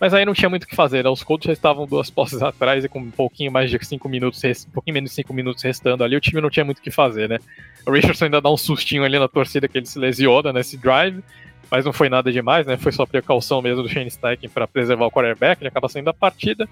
[0.00, 1.10] mas aí não tinha muito o que fazer, né?
[1.10, 4.42] Os Colts já estavam duas posses atrás e com um pouquinho mais de cinco minutos,
[4.66, 6.90] um pouquinho menos de cinco minutos restando ali, o time não tinha muito o que
[6.90, 7.38] fazer, né?
[7.86, 11.22] O Richardson ainda dá um sustinho ali na torcida que ele se lesiona nesse drive,
[11.72, 12.76] mas não foi nada demais, né?
[12.76, 16.12] Foi só precaução mesmo do Shane Steichen para preservar o quarterback, ele acaba saindo da
[16.12, 16.68] partida.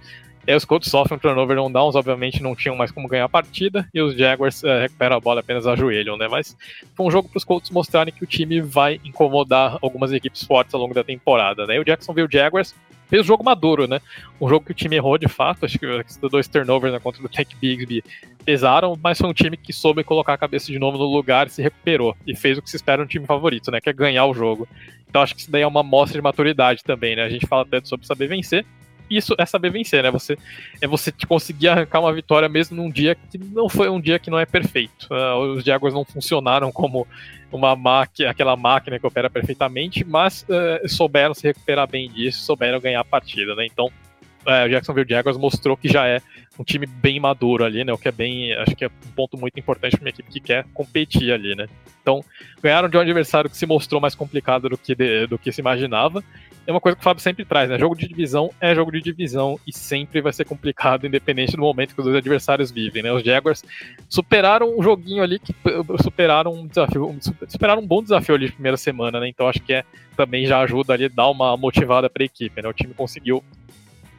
[0.46, 3.24] E aí os Colts sofrem um turnover on downs, obviamente não tinham mais como ganhar
[3.24, 6.28] a partida, e os Jaguars é, recuperam a bola apenas ajoelham, né?
[6.28, 6.54] Mas
[6.94, 10.74] foi um jogo para os Colts mostrarem que o time vai incomodar algumas equipes fortes
[10.74, 11.76] ao longo da temporada, né?
[11.76, 12.74] E o Jacksonville Jaguars
[13.10, 14.00] fez jogo maduro, né?
[14.40, 17.20] Um jogo que o time errou de fato, acho que os dois turnovers na conta
[17.20, 18.02] do Tank Bigsby
[18.44, 21.50] pesaram, mas foi um time que soube colocar a cabeça de novo no lugar e
[21.50, 22.16] se recuperou.
[22.26, 23.80] E fez o que se espera um time favorito, né?
[23.80, 24.66] Que é ganhar o jogo.
[25.08, 27.24] Então acho que isso daí é uma amostra de maturidade também, né?
[27.24, 28.64] A gente fala tanto sobre saber vencer,
[29.10, 30.10] isso é saber vencer, né?
[30.10, 30.38] Você
[30.80, 34.30] é você conseguir arrancar uma vitória mesmo num dia que não foi um dia que
[34.30, 35.08] não é perfeito.
[35.10, 37.06] Uh, os Jaguars não funcionaram como
[37.52, 42.80] uma máquina, aquela máquina que opera perfeitamente, mas uh, souberam se recuperar bem disso, souberam
[42.80, 43.66] ganhar a partida, né?
[43.66, 46.20] Então, uh, o Jacksonville Jaguars mostrou que já é
[46.58, 47.92] um time bem maduro ali, né?
[47.92, 50.40] O que é bem, acho que é um ponto muito importante para uma equipe que
[50.40, 51.66] quer competir ali, né?
[52.02, 52.24] Então,
[52.62, 55.60] ganharam de um adversário que se mostrou mais complicado do que, de, do que se
[55.60, 56.22] imaginava
[56.66, 57.78] é uma coisa que o Fábio sempre traz, né?
[57.78, 61.94] Jogo de divisão é jogo de divisão e sempre vai ser complicado, independente do momento
[61.94, 63.12] que os dois adversários vivem, né?
[63.12, 63.64] Os Jaguars
[64.08, 65.54] superaram um joguinho ali que
[66.02, 67.16] superaram um desafio,
[67.48, 69.28] superaram um bom desafio ali na primeira semana, né?
[69.28, 69.84] Então acho que é
[70.16, 72.68] também já ajuda ali dar uma motivada para a equipe, né?
[72.68, 73.42] O time conseguiu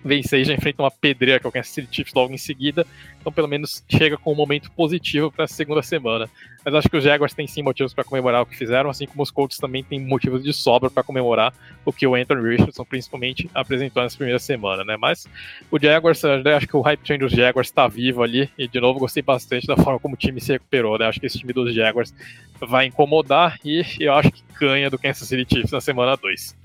[0.04, 2.86] vencer e já enfrenta uma pedreira que é o Kansas City Chiefs logo em seguida.
[3.20, 6.28] Então, pelo menos, chega com um momento positivo para a segunda semana.
[6.66, 9.22] Mas acho que os Jaguars têm sim motivos para comemorar o que fizeram, assim como
[9.22, 11.54] os Colts também têm motivos de sobra para comemorar
[11.86, 14.98] o que o Anthony Richardson, principalmente, apresentou nessa primeira semana, né?
[14.98, 15.28] Mas
[15.70, 18.50] o Jaguars, acho que o hype train dos Jaguars está vivo ali.
[18.58, 21.06] E, de novo, gostei bastante da forma como o time se recuperou, né?
[21.06, 22.14] Acho que esse time dos Jaguars
[22.60, 26.61] vai incomodar e eu acho que ganha do Kansas City Chiefs na semana 2.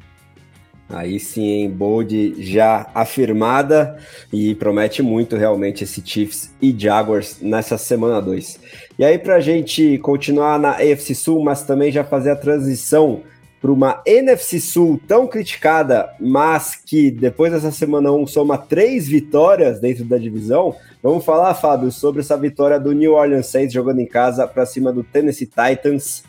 [0.88, 3.98] Aí sim, em bold já afirmada
[4.32, 8.60] e promete muito realmente esse Chiefs e Jaguars nessa semana 2.
[8.98, 13.22] E aí, para a gente continuar na AFC Sul, mas também já fazer a transição
[13.60, 19.80] para uma NFC Sul tão criticada, mas que depois dessa semana 1 soma três vitórias
[19.80, 20.76] dentro da divisão.
[21.02, 24.92] Vamos falar, Fábio, sobre essa vitória do New Orleans Saints jogando em casa para cima
[24.92, 26.22] do Tennessee Titans,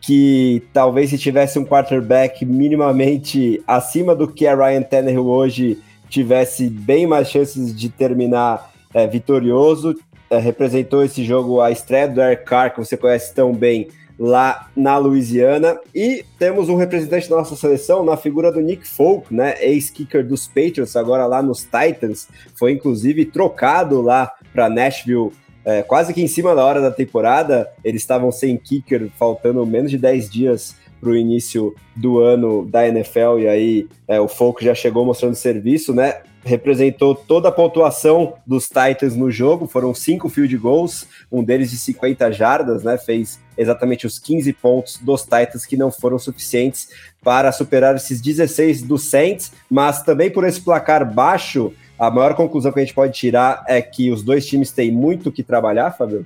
[0.00, 6.68] que talvez se tivesse um quarterback minimamente acima do que é Ryan Tannehill hoje, tivesse
[6.68, 9.94] bem mais chances de terminar é, vitorioso.
[10.30, 13.88] É, representou esse jogo a estreia do Eric Carr, que você conhece tão bem,
[14.18, 15.78] lá na Louisiana.
[15.94, 19.54] E temos um representante da nossa seleção na figura do Nick Folk, né?
[19.60, 22.28] Ex-kicker dos Patriots, agora lá nos Titans.
[22.54, 25.32] Foi inclusive trocado lá para Nashville.
[25.64, 29.90] É, quase que em cima da hora da temporada, eles estavam sem kicker, faltando menos
[29.90, 34.64] de 10 dias para o início do ano da NFL, e aí é, o Folk
[34.64, 36.22] já chegou mostrando serviço, né?
[36.44, 41.76] representou toda a pontuação dos Titans no jogo, foram cinco field goals, um deles de
[41.76, 42.96] 50 jardas, né?
[42.96, 46.88] Fez exatamente os 15 pontos dos Titans que não foram suficientes
[47.22, 52.72] para superar esses 16 do Saints, mas também por esse placar baixo, a maior conclusão
[52.72, 56.24] que a gente pode tirar é que os dois times têm muito que trabalhar, Fabio.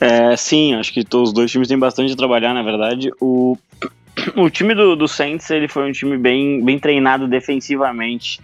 [0.00, 3.10] É, sim, acho que os dois times têm bastante a trabalhar, na verdade.
[3.20, 3.56] O
[4.36, 8.40] o time do, do Saints ele foi um time bem, bem treinado defensivamente.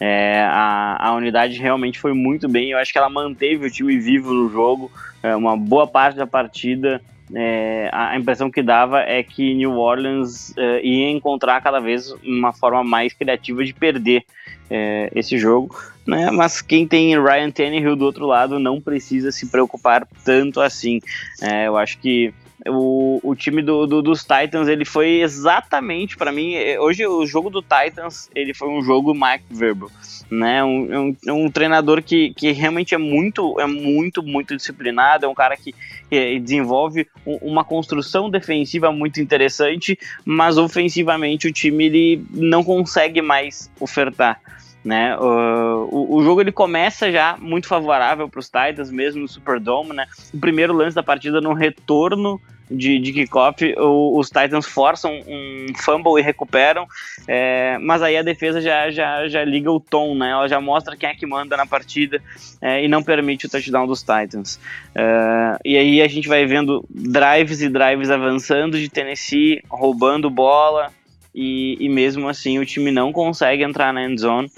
[0.00, 2.70] É, a, a unidade realmente foi muito bem.
[2.70, 4.90] Eu acho que ela manteve o time vivo no jogo.
[5.22, 7.00] É, uma boa parte da partida.
[7.34, 12.52] É, a impressão que dava é que New Orleans é, ia encontrar cada vez uma
[12.52, 14.24] forma mais criativa de perder
[14.70, 15.74] é, esse jogo.
[16.06, 16.30] Né?
[16.30, 21.00] Mas quem tem Ryan Tannehill do outro lado não precisa se preocupar tanto assim.
[21.42, 22.32] É, eu acho que
[22.66, 27.24] o, o time do, do, dos Titans, ele foi exatamente, para mim, é, hoje o
[27.26, 29.90] jogo do Titans, ele foi um jogo Mike Verbal,
[30.30, 35.28] né, um, um, um, treinador que, que realmente é muito, é muito, muito disciplinado, é
[35.28, 35.74] um cara que,
[36.10, 43.70] que desenvolve uma construção defensiva muito interessante, mas ofensivamente o time ele não consegue mais
[43.78, 44.40] ofertar.
[44.88, 45.14] Né?
[45.18, 49.92] O, o, jogo ele começa já muito favorável para os Titans, mesmo no Superdome.
[49.92, 50.06] Né?
[50.32, 52.40] O primeiro lance da partida no retorno
[52.70, 56.86] de, de kickoff, os Titans forçam um fumble e recuperam,
[57.26, 60.30] é, mas aí a defesa já, já, já liga o tom, né?
[60.30, 62.22] Ela já mostra quem é que manda na partida
[62.62, 64.58] é, e não permite o touchdown dos Titans.
[64.94, 70.90] É, e aí a gente vai vendo drives e drives avançando de Tennessee, roubando bola,
[71.34, 74.50] e, e mesmo assim o time não consegue entrar na end zone.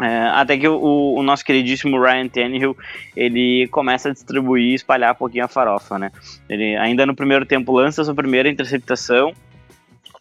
[0.00, 2.76] É, até que o, o, nosso queridíssimo Ryan Tannehill
[3.14, 6.10] ele começa a distribuir espalhar um pouquinho a farofa, né?
[6.48, 9.34] Ele ainda no primeiro tempo lança sua primeira interceptação.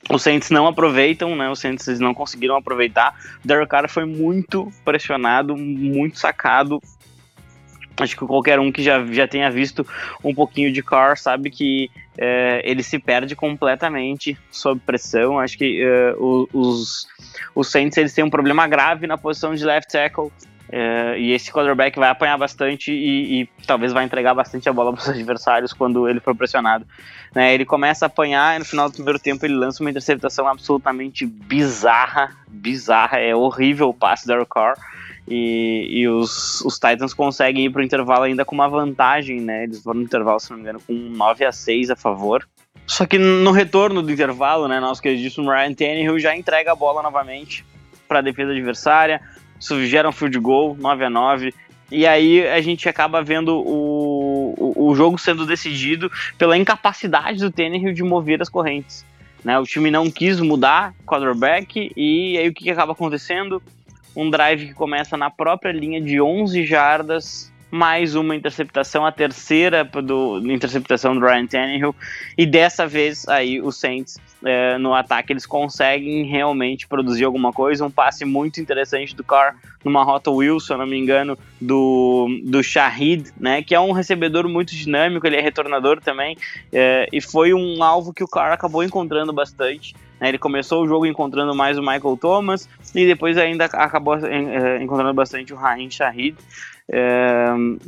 [0.10, 1.50] Os Saints não aproveitam, né?
[1.50, 3.16] Os Saints não conseguiram aproveitar.
[3.46, 6.82] Derek Carr foi muito pressionado, muito sacado
[8.02, 9.86] Acho que qualquer um que já, já tenha visto
[10.24, 15.40] um pouquinho de Carr sabe que é, ele se perde completamente sob pressão.
[15.40, 17.08] Acho que é, os,
[17.56, 20.32] os Saints eles têm um problema grave na posição de left tackle.
[20.74, 24.92] É, e esse quarterback vai apanhar bastante e, e talvez vai entregar bastante a bola
[24.96, 26.88] para os adversários quando ele for pressionado.
[27.36, 30.48] Né, ele começa a apanhar e no final do primeiro tempo ele lança uma interceptação
[30.48, 34.76] absolutamente bizarra, bizarra, é horrível o passe da Carr.
[35.34, 39.64] E, e os, os Titans conseguem ir para o intervalo ainda com uma vantagem, né?
[39.64, 42.46] Eles vão no intervalo, se não me engano, com 9 a 6 a favor.
[42.86, 47.02] Só que no retorno do intervalo, né, nosso queridíssimo Ryan Tannehill já entrega a bola
[47.02, 47.66] novamente
[48.10, 49.22] para a defesa adversária,
[49.58, 51.54] isso gera um field goal, 9 a 9
[51.90, 57.52] e aí a gente acaba vendo o, o, o jogo sendo decidido pela incapacidade do
[57.52, 59.06] Tannehill de mover as correntes.
[59.44, 59.58] Né?
[59.60, 63.62] O time não quis mudar quarterback e aí o que, que acaba acontecendo?
[64.16, 69.84] Um drive que começa na própria linha de 11 jardas, mais uma interceptação, a terceira
[69.84, 71.96] do interceptação do Ryan Tannehill,
[72.38, 77.86] e dessa vez aí os Saints é, no ataque eles conseguem realmente produzir alguma coisa,
[77.86, 83.32] um passe muito interessante do Carr numa rota Wilson, não me engano, do, do Shahid,
[83.40, 86.38] né, que é um recebedor muito dinâmico, ele é retornador também,
[86.74, 90.88] é, e foi um alvo que o Carr acabou encontrando bastante, né, ele começou o
[90.88, 95.90] jogo encontrando mais o Michael Thomas e depois ainda acabou é, encontrando bastante o Raheem
[95.90, 96.36] Shahid.
[96.94, 97.46] É,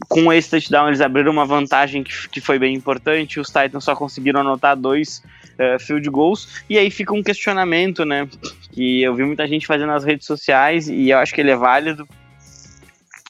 [0.08, 3.40] com esse touchdown, eles abriram uma vantagem que, que foi bem importante.
[3.40, 5.22] Os Titans só conseguiram anotar dois
[5.58, 6.64] é, field goals.
[6.70, 8.30] E aí fica um questionamento, né?
[8.72, 11.56] Que eu vi muita gente fazendo nas redes sociais e eu acho que ele é
[11.56, 12.08] válido.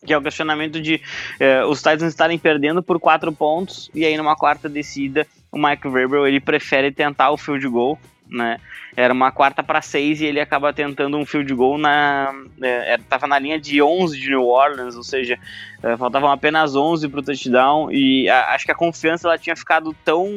[0.05, 1.01] Que é o questionamento de
[1.39, 5.87] é, os Titans estarem perdendo por quatro pontos e aí numa quarta descida o Mike
[5.87, 7.97] Vrabel ele prefere tentar o field goal
[8.29, 8.59] né?
[8.95, 12.33] Era uma quarta para seis e ele acaba tentando um field goal na.
[12.61, 15.37] É, tava na linha de 11 de New Orleans, ou seja,
[15.81, 17.91] é, faltavam apenas 11 para o touchdown.
[17.91, 20.27] E a, acho que a confiança ela tinha ficado tão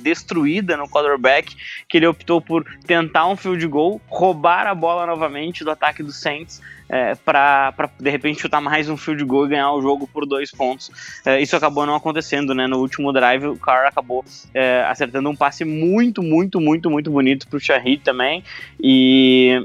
[0.00, 1.56] destruída no quarterback
[1.88, 6.12] que ele optou por tentar um field goal, roubar a bola novamente do ataque do
[6.12, 10.26] Saints é, para de repente chutar mais um field goal e ganhar o jogo por
[10.26, 10.90] dois pontos.
[11.24, 12.66] É, isso acabou não acontecendo, né?
[12.66, 17.48] No último drive, o Carr acabou é, acertando um passe muito, muito, muito, muito bonito
[17.48, 18.44] para o Shahid também.
[18.82, 19.64] E,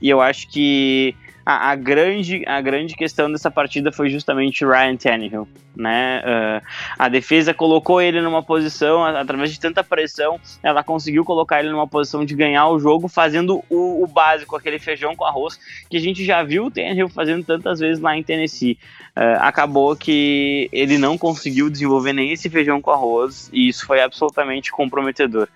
[0.00, 1.14] e eu acho que
[1.46, 6.20] a, a, grande, a grande questão dessa partida foi justamente Ryan Tannehill, né?
[6.26, 6.66] Uh,
[6.98, 11.86] a defesa colocou ele numa posição, através de tanta pressão, ela conseguiu colocar ele numa
[11.86, 15.56] posição de ganhar o jogo, fazendo o, o básico, aquele feijão com arroz,
[15.88, 18.76] que a gente já viu o Tannehill fazendo tantas vezes lá em Tennessee.
[19.16, 24.02] Uh, acabou que ele não conseguiu desenvolver nem esse feijão com arroz, e isso foi
[24.02, 25.48] absolutamente comprometedor.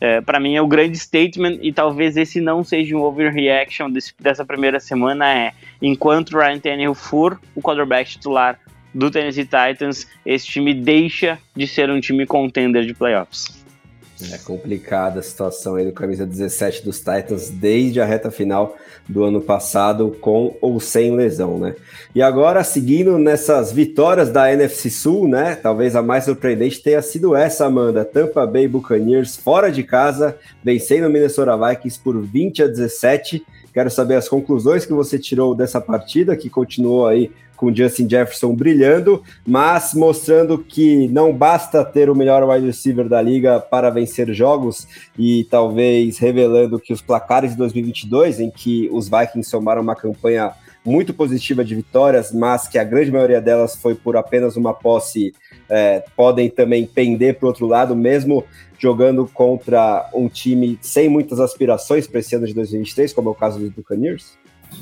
[0.00, 4.12] É, para mim é o grande statement e talvez esse não seja um overreaction desse,
[4.20, 8.58] dessa primeira semana é enquanto Ryan Tannehill for o quarterback titular
[8.94, 13.55] do Tennessee Titans, esse time deixa de ser um time contender de playoffs.
[14.32, 18.74] É complicada a situação aí do camisa 17 dos Titans desde a reta final
[19.06, 21.74] do ano passado, com ou sem lesão, né?
[22.14, 25.54] E agora, seguindo nessas vitórias da NFC Sul, né?
[25.54, 28.06] Talvez a mais surpreendente tenha sido essa, Amanda.
[28.06, 33.44] Tampa Bay Buccaneers fora de casa, vencendo o Minnesota Vikings por 20 a 17.
[33.72, 38.54] Quero saber as conclusões que você tirou dessa partida, que continuou aí com Justin Jefferson
[38.54, 44.32] brilhando, mas mostrando que não basta ter o melhor wide receiver da liga para vencer
[44.32, 44.86] jogos
[45.18, 50.52] e talvez revelando que os placares de 2022, em que os Vikings somaram uma campanha
[50.84, 55.34] muito positiva de vitórias, mas que a grande maioria delas foi por apenas uma posse,
[55.68, 58.44] é, podem também pender para o outro lado, mesmo
[58.78, 63.34] jogando contra um time sem muitas aspirações para esse ano de 2023, como é o
[63.34, 64.38] caso dos Buccaneers?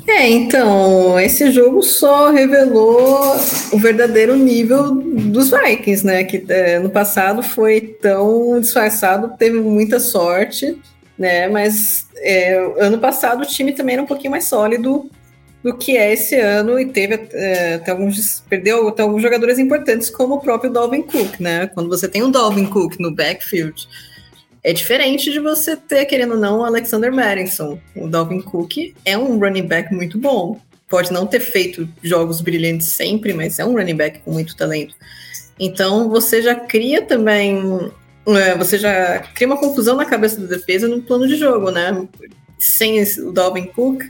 [0.07, 3.37] É, então, esse jogo só revelou
[3.73, 6.25] o verdadeiro nível dos Vikings, né?
[6.25, 10.79] Que é, no passado foi tão disfarçado, teve muita sorte,
[11.19, 11.49] né?
[11.49, 15.09] Mas é, ano passado o time também era um pouquinho mais sólido
[15.63, 20.11] do que é esse ano e teve é, até alguns perdeu até alguns jogadores importantes
[20.11, 21.67] como o próprio Dalvin Cook, né?
[21.69, 23.89] Quando você tem um Dalvin Cook no backfield,
[24.65, 27.79] é diferente de você ter, querendo ou não, o Alexander Madison.
[27.95, 30.59] O Dalvin Cook é um running back muito bom.
[30.89, 34.95] Pode não ter feito jogos brilhantes sempre, mas é um running back com muito talento.
[35.61, 37.93] Então você já cria também.
[38.27, 42.09] É, você já cria uma confusão na cabeça da defesa no plano de jogo, né?
[42.59, 44.03] Sem o Dalvin Cook,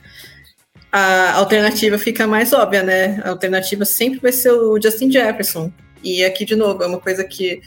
[0.93, 3.21] a alternativa fica mais óbvia, né?
[3.25, 5.73] A alternativa sempre vai ser o Justin Jefferson.
[6.01, 7.61] E aqui, de novo, é uma coisa que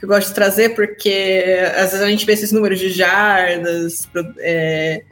[0.00, 1.44] que eu gosto de trazer, porque
[1.76, 4.08] às vezes a gente vê esses números de jardas,
[4.38, 5.02] é,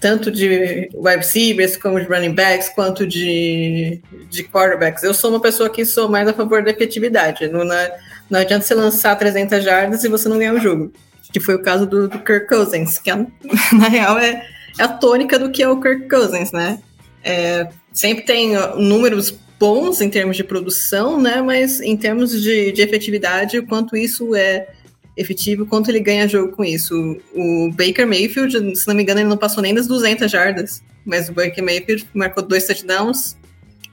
[0.00, 5.04] tanto de wide receivers, como de running backs, quanto de, de quarterbacks.
[5.04, 7.46] Eu sou uma pessoa que sou mais a favor da efetividade.
[7.46, 10.92] Não, não, adianta você lançar 300 jardas e você não ganhar o jogo.
[11.32, 13.14] Que foi o caso do, do Kirk Cousins, que é,
[13.72, 14.44] na real é,
[14.78, 16.80] é, a tônica do que é o Kirk Cousins, né?
[17.22, 21.40] É, sempre tem números bons em termos de produção, né?
[21.40, 24.68] Mas em termos de, de efetividade, quanto isso é
[25.16, 27.16] efetivo, quanto ele ganha jogo com isso.
[27.34, 31.28] O Baker Mayfield, se não me engano, ele não passou nem das 200 jardas, mas
[31.28, 33.36] o Baker Mayfield marcou dois touchdowns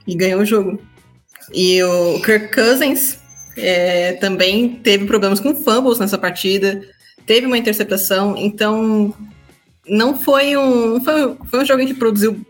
[0.06, 0.80] e ganhou o jogo.
[1.54, 3.18] E o Kirk Cousins
[3.56, 6.82] é, também teve problemas com fumbles nessa partida,
[7.26, 9.14] teve uma interceptação, então
[9.86, 12.40] não foi um, foi, foi um jogo em que produziu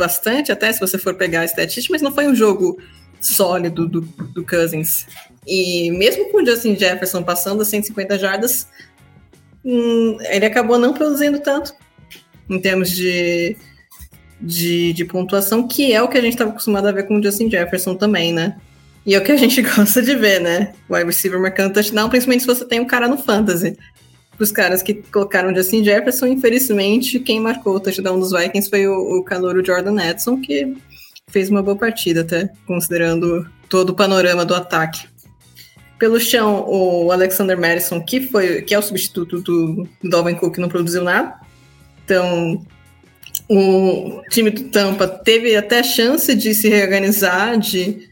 [0.00, 2.78] bastante, até se você for pegar a estatística, mas não foi um jogo
[3.20, 5.06] sólido do, do Cousins.
[5.46, 8.66] E mesmo com o Justin Jefferson passando a 150 jardas,
[9.62, 11.74] hum, ele acabou não produzindo tanto
[12.48, 13.56] em termos de,
[14.40, 17.22] de, de, pontuação, que é o que a gente estava acostumado a ver com o
[17.22, 18.56] Justin Jefferson também, né?
[19.04, 20.72] E é o que a gente gosta de ver, né?
[20.88, 23.76] O wide receiver marcando touchdown, principalmente se você tem um cara no fantasy
[24.44, 29.18] os caras que colocaram Justin Jefferson, infelizmente, quem marcou o touchdown dos Vikings foi o,
[29.18, 30.74] o calouro Jordan Edson, que
[31.28, 35.06] fez uma boa partida, até, considerando todo o panorama do ataque.
[35.98, 40.68] Pelo chão, o Alexander Madison, que, foi, que é o substituto do Dalvin Cook, não
[40.68, 41.38] produziu nada.
[42.04, 42.64] Então,
[43.48, 48.08] o time do Tampa teve até chance de se reorganizar, de,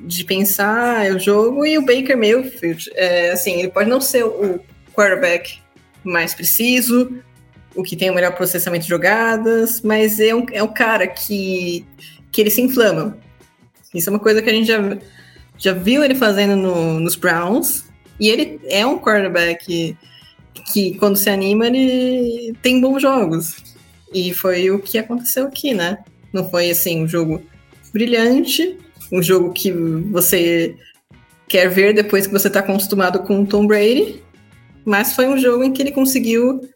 [0.00, 4.60] de pensar o jogo, e o Baker Mayfield, é, assim, ele pode não ser o
[4.92, 5.60] quarterback
[6.08, 7.22] mais preciso,
[7.74, 11.84] o que tem o melhor processamento de jogadas, mas é um, é um cara que,
[12.32, 13.16] que ele se inflama.
[13.94, 14.98] Isso é uma coisa que a gente já,
[15.56, 17.84] já viu ele fazendo no, nos Browns,
[18.18, 19.96] e ele é um quarterback
[20.72, 23.56] que quando se anima ele tem bons jogos.
[24.12, 25.98] E foi o que aconteceu aqui, né?
[26.32, 27.42] Não foi assim um jogo
[27.92, 28.78] brilhante,
[29.12, 30.74] um jogo que você
[31.48, 34.22] quer ver depois que você está acostumado com o Tom Brady,
[34.88, 36.68] mas foi um jogo em que ele conseguiu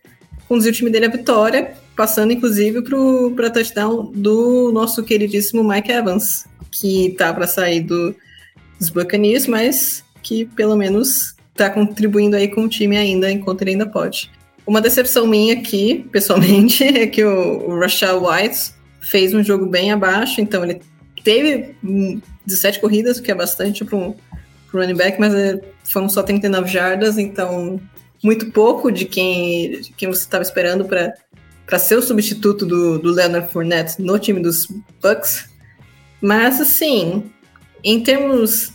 [0.46, 2.82] conduzir o time dele à vitória, passando inclusive
[3.34, 8.14] para touchdown do nosso queridíssimo Mike Evans, que tá para sair do,
[8.78, 13.72] dos Buccaneers, mas que pelo menos está contribuindo aí com o time ainda, enquanto ele
[13.72, 14.30] ainda pode.
[14.66, 19.90] Uma decepção minha aqui, pessoalmente, é que o, o Rashad White fez um jogo bem
[19.90, 20.80] abaixo, então ele
[21.24, 21.74] teve
[22.46, 24.14] 17 corridas, o que é bastante para um
[24.72, 27.80] running back, mas é, foram só 39 jardas, então
[28.22, 33.10] muito pouco de quem, de quem você estava esperando para ser o substituto do, do
[33.10, 34.68] Leonard Fournette no time dos
[35.02, 35.50] Bucks.
[36.20, 37.30] Mas, assim,
[37.82, 38.72] em termos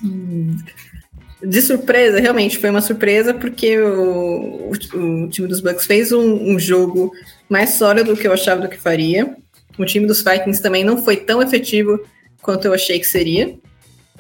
[1.41, 6.56] de surpresa, realmente foi uma surpresa, porque o, o, o time dos Bucks fez um,
[6.56, 7.11] um, jogo
[7.48, 9.38] mais sólido do que eu achava do que faria.
[9.78, 12.03] O time dos Vikings também não foi tão efetivo
[12.41, 13.57] quanto eu achei que seria.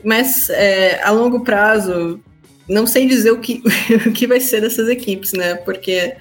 [0.03, 2.21] Mas é, a longo prazo,
[2.67, 3.61] não sei dizer o que,
[4.07, 5.55] o que vai ser dessas equipes, né?
[5.55, 6.15] Porque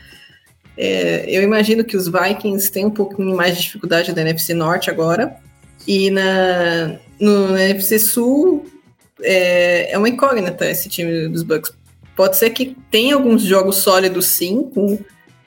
[0.77, 4.91] é, eu imagino que os Vikings têm um pouquinho mais de dificuldade da NFC Norte
[4.91, 5.37] agora.
[5.87, 8.67] E na, no, na NFC Sul
[9.23, 11.73] é, é uma incógnita esse time dos Bucks.
[12.15, 14.99] Pode ser que tenha alguns jogos sólidos, sim, com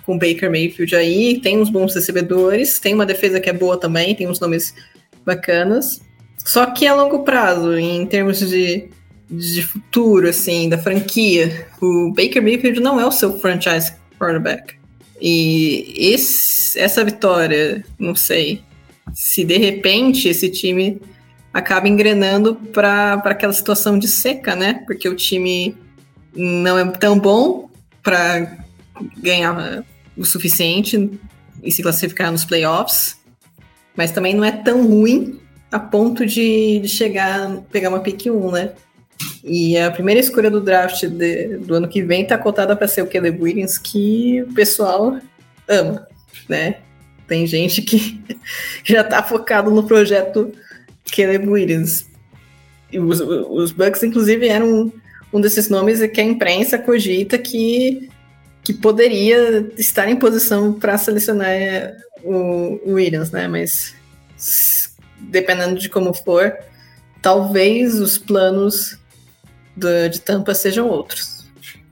[0.09, 4.15] com Baker Mayfield aí, tem uns bons recebedores, tem uma defesa que é boa também,
[4.15, 4.73] tem uns nomes
[5.23, 6.01] bacanas.
[6.43, 8.89] Só que a longo prazo, em termos de,
[9.29, 14.75] de futuro, assim, da franquia, o Baker Mayfield não é o seu franchise quarterback.
[15.21, 18.63] E esse, essa vitória, não sei,
[19.13, 21.01] se de repente esse time
[21.53, 24.81] acaba engrenando para aquela situação de seca, né?
[24.85, 25.75] Porque o time
[26.33, 27.69] não é tão bom
[28.01, 28.57] para
[29.17, 29.83] ganhar
[30.15, 31.19] o suficiente
[31.61, 33.17] e se classificar nos playoffs,
[33.95, 35.39] mas também não é tão ruim
[35.71, 38.71] a ponto de, de chegar, pegar uma pick 1, né?
[39.43, 43.01] E a primeira escolha do draft de, do ano que vem tá cotada para ser
[43.01, 45.19] o Caleb Williams, que o pessoal
[45.67, 46.07] ama,
[46.47, 46.77] né?
[47.27, 48.21] Tem gente que
[48.83, 50.51] já tá focado no projeto
[51.15, 52.07] Caleb Williams.
[52.91, 54.91] E os, os Bucks, inclusive, eram
[55.31, 58.09] um desses nomes que a imprensa cogita que,
[58.63, 61.93] que poderia estar em posição para selecionar
[62.23, 63.47] o, o Williams, né?
[63.47, 63.95] Mas
[65.19, 66.53] dependendo de como for,
[67.21, 68.97] talvez os planos
[69.79, 71.45] do, de Tampa sejam outros.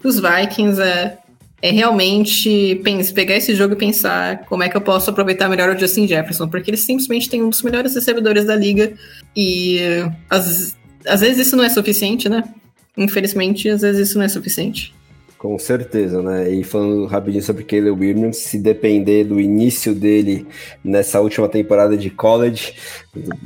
[0.03, 1.18] Os Vikings é,
[1.61, 2.81] é realmente
[3.14, 6.47] pegar esse jogo e pensar como é que eu posso aproveitar melhor o Justin Jefferson,
[6.47, 8.93] porque ele simplesmente tem um dos melhores recebedores da liga
[9.35, 9.80] e
[10.30, 12.43] às, às vezes isso não é suficiente, né?
[12.95, 14.93] Infelizmente, às vezes isso não é suficiente.
[15.38, 16.49] Com certeza, né?
[16.49, 20.47] E falando rapidinho sobre Caleb Williams, se depender do início dele
[20.84, 22.73] nessa última temporada de college,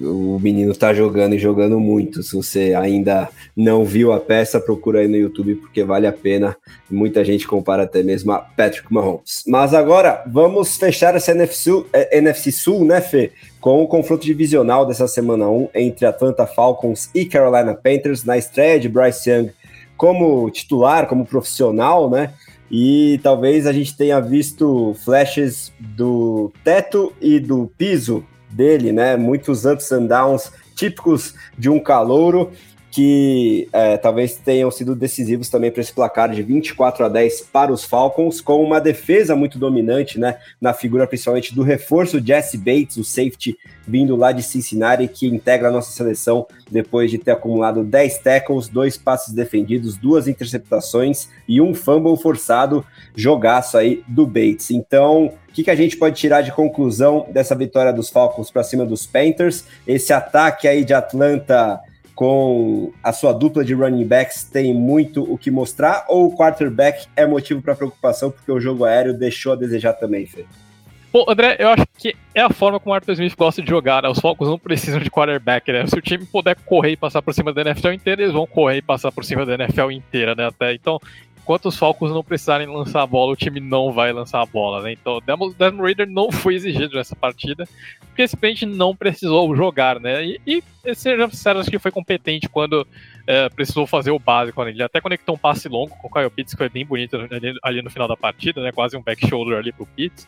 [0.01, 2.23] o menino tá jogando e jogando muito.
[2.23, 6.55] Se você ainda não viu a peça, procura aí no YouTube porque vale a pena.
[6.89, 9.43] Muita gente compara até mesmo a Patrick Mahomes.
[9.45, 13.31] Mas agora vamos fechar essa NFC Sul, eh, NFC Sul né, Fê?
[13.59, 18.79] Com o confronto divisional dessa semana 1 entre Atlanta Falcons e Carolina Panthers na estreia
[18.79, 19.51] de Bryce Young
[20.01, 22.33] como titular, como profissional, né?
[22.71, 29.15] E talvez a gente tenha visto flashes do teto e do piso dele, né?
[29.15, 32.51] Muitos ups and downs típicos de um calouro
[32.91, 37.71] que é, talvez tenham sido decisivos também para esse placar de 24 a 10 para
[37.71, 42.97] os Falcons, com uma defesa muito dominante, né, na figura principalmente do reforço Jesse Bates,
[42.97, 43.57] o safety
[43.87, 48.67] vindo lá de Cincinnati, que integra a nossa seleção depois de ter acumulado 10 tackles,
[48.67, 52.85] dois passes defendidos, duas interceptações e um fumble forçado,
[53.15, 54.69] jogaço aí do Bates.
[54.69, 58.63] Então, o que, que a gente pode tirar de conclusão dessa vitória dos Falcons para
[58.63, 59.65] cima dos Panthers?
[59.87, 61.79] Esse ataque aí de Atlanta
[62.21, 67.07] com a sua dupla de running backs tem muito o que mostrar ou o quarterback
[67.15, 70.45] é motivo para preocupação porque o jogo aéreo deixou a desejar também, Fê?
[71.11, 74.03] Bom, André, eu acho que é a forma como o Arthur Smith gosta de jogar,
[74.03, 74.09] né?
[74.09, 75.87] Os Falcons não precisam de quarterback, né?
[75.87, 78.77] Se o time puder correr e passar por cima da NFL inteira, eles vão correr
[78.77, 80.45] e passar por cima da NFL inteira, né?
[80.45, 80.99] Até então,
[81.41, 84.81] enquanto os Falcons não precisarem lançar a bola, o time não vai lançar a bola,
[84.83, 84.93] né?
[84.93, 87.67] Então, o Desmond Raider não foi exigido nessa partida,
[87.99, 90.23] porque simplesmente não precisou jogar, né?
[90.23, 92.87] E, e seja sincero, acho que foi competente quando
[93.25, 94.63] é, precisou fazer o básico.
[94.63, 94.69] Né?
[94.69, 97.55] Ele até conectou um passe longo com o Kyle Pitts, que foi bem bonito ali,
[97.63, 98.71] ali, no final da partida, né?
[98.71, 100.27] Quase um back shoulder ali pro Pitts.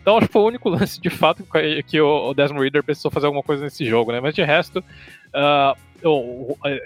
[0.00, 1.44] Então, acho que foi o único lance, de fato,
[1.86, 4.20] que o Desmond Reader precisou fazer alguma coisa nesse jogo, né?
[4.20, 4.82] Mas de resto,
[5.34, 5.76] Uh,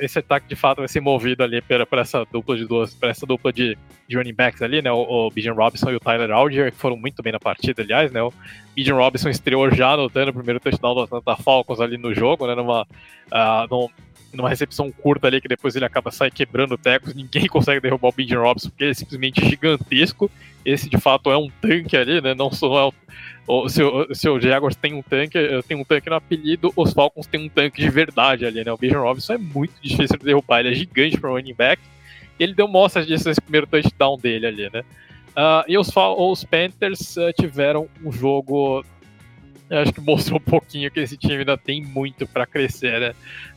[0.00, 3.26] esse ataque de fato vai ser movido ali por essa dupla de duas, por essa
[3.26, 3.76] dupla de,
[4.08, 4.90] de running backs ali, né?
[4.92, 8.12] O, o Bijan Robinson e o Tyler Algier, que foram muito bem na partida, aliás,
[8.12, 8.22] né?
[8.22, 8.32] O
[8.74, 12.54] Bijan Robinson estreou já anotando o primeiro touchdown do Atlanta Falcons ali no jogo, né?
[12.54, 13.90] Numa, uh,
[14.32, 18.12] numa recepção curta ali, que depois ele acaba sai quebrando tecos, ninguém consegue derrubar o
[18.12, 20.30] Bijan Robinson, porque ele é simplesmente gigantesco.
[20.64, 22.34] Esse de fato é um tanque ali, né?
[22.34, 22.94] Não só é o
[23.48, 27.26] o seu, o seu Jaguars tem um tanque, tem um tanque no apelido, os Falcons
[27.26, 28.70] têm um tanque de verdade ali, né?
[28.70, 31.80] O Bijan Robinson é muito difícil de derrubar, ele é gigante para running back.
[32.38, 34.84] E ele deu mostras disso nesse primeiro touchdown dele ali, né?
[35.30, 38.84] Uh, e os, os Panthers uh, tiveram um jogo
[39.70, 43.10] eu acho que mostrou um pouquinho que esse time ainda tem muito para crescer, né?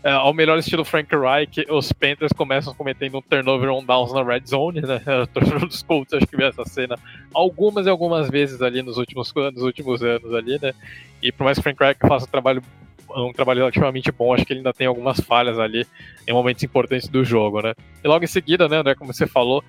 [0.03, 4.23] Uh, ao melhor estilo Frank Reich, os Panthers começam cometendo um turnover on downs na
[4.23, 5.01] red zone, né?
[5.23, 6.97] O torcedor dos Colts acho que viu essa cena
[7.33, 10.73] algumas e algumas vezes ali nos últimos, nos últimos anos ali, né?
[11.21, 12.61] E por mais que Frank Reich faça um trabalho
[13.13, 15.85] um trabalho relativamente bom, acho que ele ainda tem algumas falhas ali
[16.27, 17.73] em momentos importantes do jogo, né?
[18.03, 19.63] E logo em seguida, né, André, como você falou,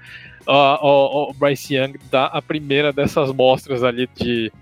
[0.47, 4.53] uh, o, o Bryce Young dá a primeira dessas mostras ali de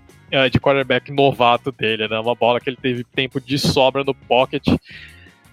[0.51, 2.19] de quarterback novato dele, né?
[2.19, 4.65] Uma bola que ele teve tempo de sobra no pocket.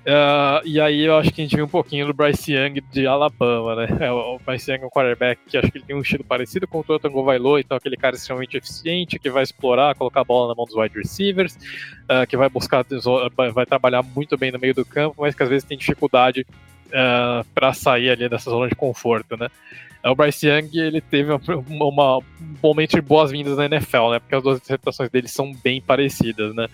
[0.09, 3.07] Uh, e aí eu acho que a gente viu um pouquinho do Bryce Young de
[3.07, 3.89] Alabama, né?
[4.01, 6.67] É, o Bryce Young é um quarterback que acho que ele tem um estilo parecido
[6.67, 10.49] com o Tua Tagovailoa, então aquele cara extremamente eficiente, que vai explorar, colocar a bola
[10.49, 11.59] na mão dos wide receivers,
[12.05, 12.87] uh, que vai buscar,
[13.53, 16.47] vai trabalhar muito bem no meio do campo, mas que às vezes tem dificuldade
[16.87, 19.49] uh, para sair ali dessa zona de conforto, né?
[20.05, 22.23] O Bryce Young ele teve uma, uma, um
[22.63, 24.19] momento de boas-vindas na NFL, né?
[24.19, 26.67] Porque as duas interpretações dele são bem parecidas, né?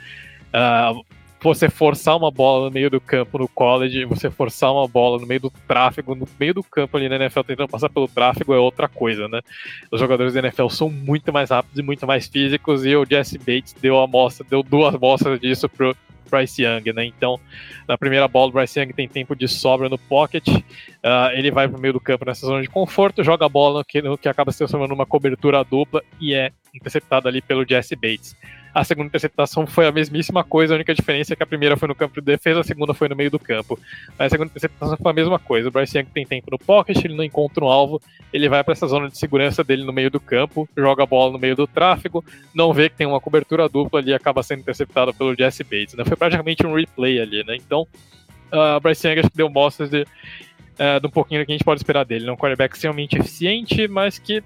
[0.52, 1.04] Uh,
[1.44, 5.26] você forçar uma bola no meio do campo no college, você forçar uma bola no
[5.26, 8.58] meio do tráfego, no meio do campo ali na NFL tentando passar pelo tráfego é
[8.58, 9.42] outra coisa, né?
[9.90, 13.36] Os jogadores da NFL são muito mais rápidos e muito mais físicos e o Jesse
[13.36, 15.94] Bates deu a amostra, deu duas amostras disso pro
[16.34, 17.04] Bryce Young, né?
[17.04, 17.38] Então,
[17.86, 21.68] na primeira bola, o Bryce Young tem tempo de sobra no pocket, uh, ele vai
[21.68, 24.18] para o meio do campo nessa zona de conforto, joga a bola no que, no
[24.18, 28.36] que acaba se transformando numa cobertura dupla e é interceptado ali pelo Jesse Bates.
[28.74, 31.86] A segunda interceptação foi a mesmíssima coisa, a única diferença é que a primeira foi
[31.86, 33.78] no campo de defesa, a segunda foi no meio do campo.
[34.18, 35.68] Mas a segunda interceptação foi a mesma coisa.
[35.68, 38.02] O Bryce Young tem tempo no pocket, ele não encontra um alvo,
[38.32, 41.32] ele vai para essa zona de segurança dele no meio do campo, joga a bola
[41.32, 45.14] no meio do tráfego, não vê que tem uma cobertura dupla ali acaba sendo interceptado
[45.14, 45.94] pelo Jesse Bates.
[45.94, 46.04] Né?
[46.04, 47.54] Foi praticamente um replay ali, né?
[47.54, 47.86] Então,
[48.52, 51.64] uh, Bryce Young acho que deu mostras de, uh, um pouquinho do que a gente
[51.64, 52.28] pode esperar dele.
[52.28, 54.42] É um quarterback extremamente eficiente, mas que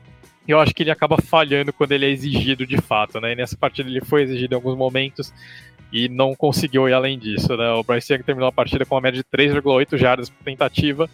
[0.53, 3.33] eu acho que ele acaba falhando quando ele é exigido de fato, né?
[3.33, 5.33] E nessa partida ele foi exigido em alguns momentos
[5.93, 7.70] e não conseguiu ir além disso, né?
[7.73, 11.09] O Bryce Young terminou a partida com uma média de 3,8 jardas por tentativa.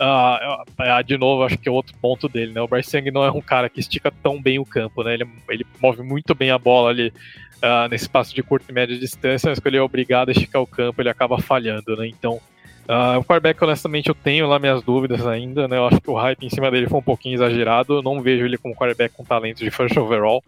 [0.00, 2.60] Uh, de novo, acho que é outro ponto dele, né?
[2.60, 5.14] O Bryce Young não é um cara que estica tão bem o campo, né?
[5.14, 8.98] Ele, ele move muito bem a bola ali uh, nesse espaço de curta e média
[8.98, 12.06] distância, mas quando ele é obrigado a esticar o campo, ele acaba falhando, né?
[12.06, 12.40] Então,
[12.88, 15.76] Uh, o quarterback, honestamente, eu tenho lá minhas dúvidas ainda, né?
[15.76, 17.94] Eu acho que o hype em cima dele foi um pouquinho exagerado.
[17.94, 20.42] Eu não vejo ele como quarterback com talento de first overall.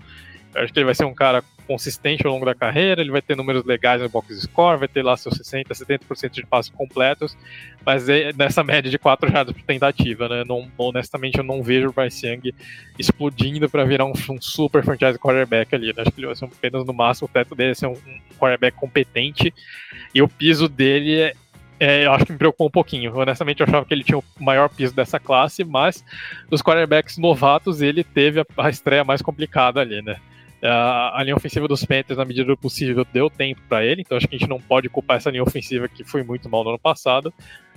[0.55, 3.23] Eu acho que ele vai ser um cara consistente ao longo da carreira, ele vai
[3.23, 7.37] ter números legais no box score, vai ter lá seus 60, 70% de passos completos,
[7.85, 10.45] mas é nessa média de 4 jardas por tentativa, né?
[10.47, 12.53] Não, honestamente, eu não vejo o Bryce Young
[12.99, 15.87] explodindo para virar um, um, super franchise quarterback ali.
[15.87, 15.95] Né?
[15.99, 18.37] Acho que ele vai ser apenas no máximo, o teto dele é ser um, um
[18.39, 19.55] quarterback competente
[20.15, 21.35] e o piso dele é
[21.83, 23.13] é, eu acho que me preocupou um pouquinho.
[23.13, 26.05] Honestamente, eu achava que ele tinha o maior piso dessa classe, mas
[26.49, 30.17] dos quarterbacks novatos, ele teve a, a estreia mais complicada ali, né?
[30.63, 34.17] A, a linha ofensiva dos Panthers, na medida do possível, deu tempo para ele, então
[34.17, 36.71] acho que a gente não pode culpar essa linha ofensiva que foi muito mal no
[36.71, 37.35] ano passado,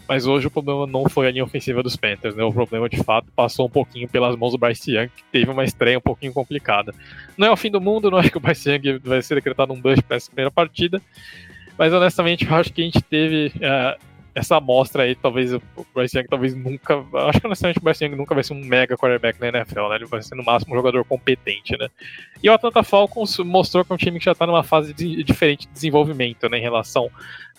[0.07, 2.43] mas hoje o problema não foi a linha ofensiva dos Panthers, né?
[2.43, 5.63] O problema, de fato, passou um pouquinho pelas mãos do Bryce Young, que teve uma
[5.63, 6.93] estreia um pouquinho complicada.
[7.35, 9.73] Não é o fim do mundo, não acho que o Bryce Young vai ser decretado
[9.73, 11.01] um bust para essa primeira partida,
[11.77, 13.99] mas honestamente, eu acho que a gente teve uh,
[14.35, 15.61] essa amostra aí, talvez o
[15.95, 17.01] Bryce Young talvez nunca.
[17.29, 19.95] Acho que honestamente o Bryce Young nunca vai ser um mega quarterback na NFL, né?
[19.95, 21.87] Ele vai ser no máximo um jogador competente, né?
[22.43, 25.23] E o Atlanta Falcons mostrou que é um time que já tá numa fase de,
[25.23, 26.57] diferente de desenvolvimento, né?
[26.57, 27.09] Em relação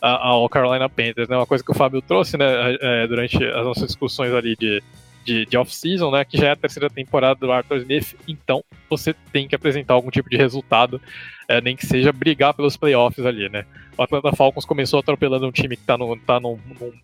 [0.02, 1.36] ao Carolina Panthers, né?
[1.36, 2.46] Uma coisa que o Fábio trouxe, né?
[2.80, 4.82] É, durante as nossas discussões ali de
[5.26, 6.24] de, de off-season, né?
[6.24, 10.10] Que já é a terceira temporada do Arthur Smith, então você tem que apresentar algum
[10.10, 11.00] tipo de resultado,
[11.48, 13.66] é, nem que seja brigar pelos playoffs ali, né?
[13.98, 16.58] O Atlanta Falcons começou atropelando um time que está no, tá no,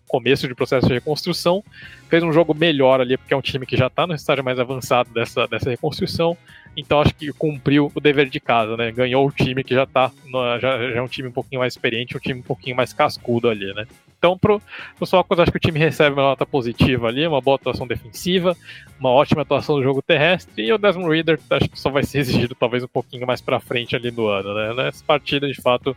[0.07, 1.63] começo de processo de reconstrução,
[2.07, 4.59] fez um jogo melhor ali, porque é um time que já está no estágio mais
[4.59, 6.37] avançado dessa, dessa reconstrução,
[6.77, 8.91] então acho que cumpriu o dever de casa, né?
[8.91, 10.11] Ganhou o time que já tá.
[10.25, 12.93] No, já, já, é um time um pouquinho mais experiente, um time um pouquinho mais
[12.93, 13.85] cascudo ali, né?
[14.23, 14.61] Então, pro,
[14.95, 18.55] pro Falcons, acho que o time recebe uma nota positiva ali, uma boa atuação defensiva,
[18.97, 22.19] uma ótima atuação no jogo terrestre, e o Desmond Reader acho que só vai ser
[22.19, 24.73] exigido talvez um pouquinho mais para frente ali no ano, né?
[24.75, 25.93] Nessa partida, de fato,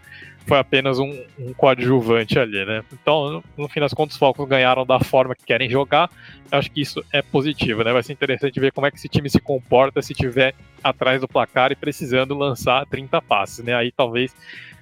[0.47, 2.85] foi apenas um, um coadjuvante ali, né?
[2.93, 6.09] Então, no, no, fim das contas, os Falcons ganharam da forma que querem jogar.
[6.51, 7.93] Eu acho que isso é positivo, né?
[7.93, 11.27] Vai ser interessante ver como é que esse time se comporta se tiver atrás do
[11.27, 13.74] placar e precisando lançar 30 passes, né?
[13.74, 14.35] Aí talvez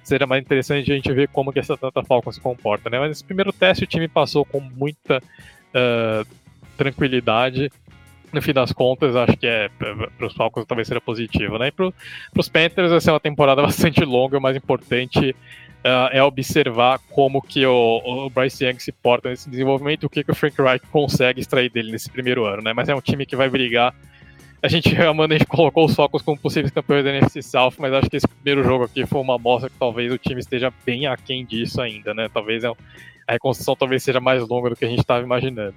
[0.03, 2.99] seria mais interessante a gente ver como que essa Atlanta Falcons se comporta, né?
[2.99, 6.27] Mas nesse primeiro teste o time passou com muita uh,
[6.77, 7.71] tranquilidade
[8.33, 11.67] no fim das contas, acho que é para os Falcons talvez seja positivo, né?
[11.67, 11.91] E para
[12.37, 15.35] os Panthers vai ser uma temporada bastante longa, o mais importante
[15.85, 20.23] uh, é observar como que o, o, Bryce Young se porta nesse desenvolvimento, o que,
[20.23, 22.73] que o Frank Wright consegue extrair dele nesse primeiro ano, né?
[22.73, 23.93] Mas é um time que vai brigar.
[24.61, 28.17] A gente, gente colocou os Falcons como possíveis campeões da NFC South, mas acho que
[28.17, 31.79] esse primeiro jogo aqui foi uma amostra que talvez o time esteja bem aquém disso
[31.79, 32.27] ainda, né?
[32.33, 32.71] Talvez é
[33.27, 35.75] a reconstrução talvez seja mais longa do que a gente estava imaginando.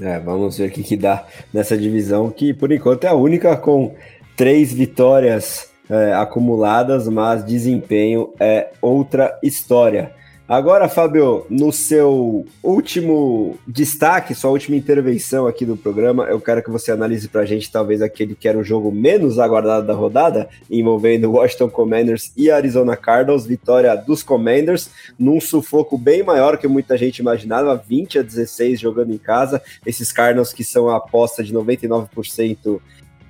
[0.00, 3.56] É, vamos ver o que, que dá nessa divisão, que por enquanto é a única
[3.56, 3.94] com
[4.36, 10.12] três vitórias é, acumuladas, mas desempenho é outra história.
[10.48, 16.70] Agora, Fábio, no seu último destaque, sua última intervenção aqui do programa, eu quero que
[16.70, 20.48] você analise para a gente talvez aquele que era o jogo menos aguardado da rodada,
[20.70, 26.96] envolvendo Washington Commanders e Arizona Cardinals, vitória dos Commanders, num sufoco bem maior que muita
[26.96, 31.52] gente imaginava, 20 a 16 jogando em casa, esses Cardinals que são a aposta de
[31.52, 32.80] 99%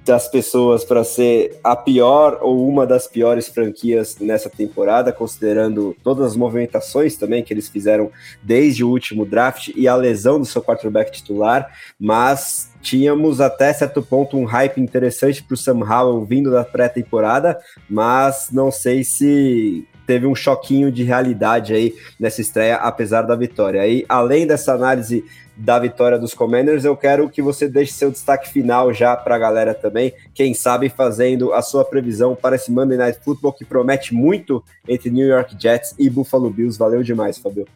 [0.06, 6.26] das pessoas para ser a pior ou uma das piores franquias nessa temporada, considerando todas
[6.26, 8.10] as movimentações também que eles fizeram
[8.40, 11.68] desde o último draft e a lesão do seu quarterback titular,
[11.98, 17.58] mas tínhamos até certo ponto um hype interessante para o Sam Howell vindo da pré-temporada,
[17.90, 23.82] mas não sei se teve um choquinho de realidade aí nessa estreia, apesar da vitória.
[23.82, 25.24] Aí, além dessa análise
[25.56, 29.38] da vitória dos Commanders, eu quero que você deixe seu destaque final já para a
[29.38, 34.14] galera também, quem sabe fazendo a sua previsão para esse Monday Night Football que promete
[34.14, 36.78] muito entre New York Jets e Buffalo Bills.
[36.78, 37.66] Valeu demais, Fabio.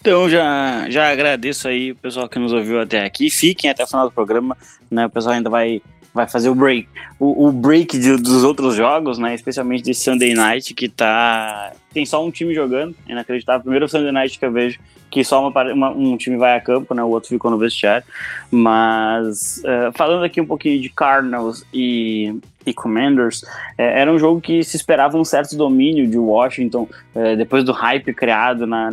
[0.00, 3.28] Então já, já agradeço aí o pessoal que nos ouviu até aqui.
[3.28, 4.56] Fiquem até o final do programa,
[4.90, 5.06] né?
[5.06, 5.82] O pessoal ainda vai
[6.16, 6.88] vai fazer o break.
[7.18, 9.34] O, o break de, dos outros jogos, né?
[9.34, 11.72] Especialmente desse Sunday Night, que tá.
[11.92, 13.62] Tem só um time jogando, é inacreditável.
[13.62, 14.80] Primeiro Sunday Night que eu vejo
[15.10, 17.02] que só uma, uma, um time vai a campo, né?
[17.02, 18.04] O outro ficou no vestiário.
[18.50, 23.44] Mas uh, falando aqui um pouquinho de Cardinals e, e Commanders,
[23.78, 27.72] é, era um jogo que se esperava um certo domínio de Washington é, depois do
[27.72, 28.90] hype criado na,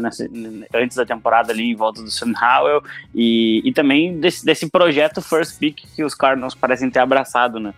[0.74, 2.84] antes da temporada ali em volta do Sam Howell
[3.14, 7.74] e, e também desse, desse projeto First Pick que os Cardinals parecem ter abraçado, né?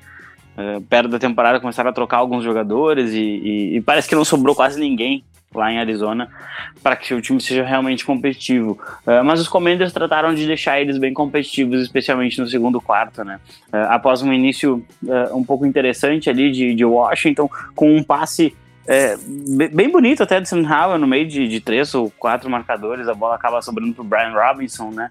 [0.90, 4.56] Perto da temporada começaram a trocar alguns jogadores e, e, e parece que não sobrou
[4.56, 5.22] quase ninguém
[5.58, 6.30] lá em Arizona
[6.82, 8.80] para que o time seja realmente competitivo.
[9.06, 13.40] Uh, mas os Commanders trataram de deixar eles bem competitivos, especialmente no segundo quarto, né?
[13.74, 18.56] Uh, após um início uh, um pouco interessante ali de, de Washington, com um passe
[18.88, 19.18] é,
[19.74, 23.16] bem bonito até de Sam Howell no meio de, de, três ou quatro marcadores, a
[23.16, 25.10] bola acaba sobrando para Brian Robinson, né?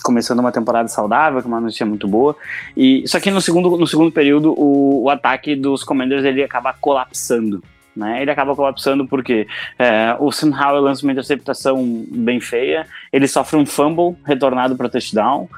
[0.00, 2.36] começando uma temporada saudável, que é uma notícia muito boa.
[2.76, 6.72] E só que no segundo, no segundo período o, o ataque dos Commanders ele acaba
[6.72, 7.64] colapsando.
[7.96, 8.20] Né?
[8.22, 9.46] Ele acaba colapsando porque
[9.78, 14.88] é, o Sam Howell lança uma interceptação bem feia, ele sofre um fumble retornado para
[14.88, 15.48] touchdown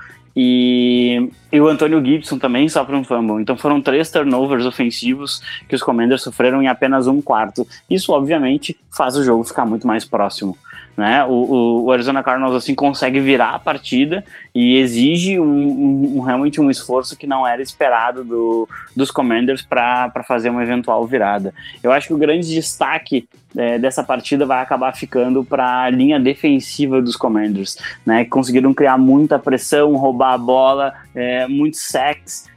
[0.41, 3.43] e, e, o Antônio Gibson também sofre um fumble.
[3.43, 7.67] Então foram três turnovers ofensivos que os Commanders sofreram em apenas um quarto.
[7.91, 10.57] Isso, obviamente, faz o jogo ficar muito mais próximo.
[10.99, 11.25] Né?
[11.25, 16.69] O, o, Arizona Cardinals assim consegue virar a partida e exige um, um, realmente um
[16.69, 21.55] esforço que não era esperado do, dos Commanders para fazer uma eventual virada.
[21.85, 26.21] Eu acho que o grande destaque é, dessa partida vai acabar ficando para a linha
[26.21, 28.25] defensiva dos Commanders, né?
[28.25, 31.79] Conseguiram criar muita pressão, roubar a bola, é, muitos.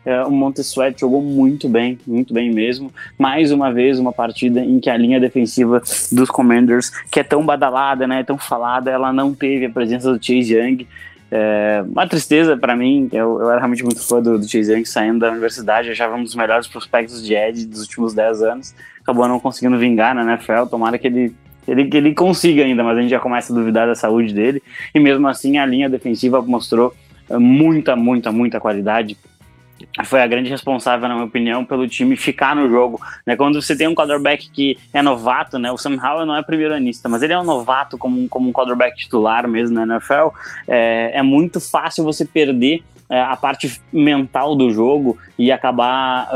[0.04, 2.92] É, o Montesuet jogou muito bem, muito bem mesmo.
[3.18, 5.82] Mais uma vez, uma partida em que a linha defensiva
[6.12, 8.24] dos Commanders, que é tão badalada, né?
[8.24, 10.88] Tão falada, ela não teve a presença do Chase Young.
[11.34, 14.84] É, uma tristeza para mim, eu, eu, era realmente muito fã do, do Chase Young
[14.84, 19.28] saindo da universidade, achava um dos melhores prospectos de Ed dos últimos 10 anos acabou
[19.28, 20.66] não conseguindo vingar na NFL.
[20.70, 21.36] Tomara que ele,
[21.68, 24.62] ele, que ele consiga ainda, mas a gente já começa a duvidar da saúde dele.
[24.94, 26.94] E mesmo assim, a linha defensiva mostrou
[27.30, 29.18] eh, muita, muita, muita qualidade.
[30.06, 33.02] Foi a grande responsável, na minha opinião, pelo time ficar no jogo.
[33.26, 33.36] Né?
[33.36, 35.72] Quando você tem um quarterback que é novato, né?
[35.72, 38.54] o Sam Howell não é primeiro anista, mas ele é um novato como, como um
[38.54, 40.30] quarterback titular mesmo na NFL,
[40.68, 46.30] é, é muito fácil você perder é, a parte mental do jogo e acabar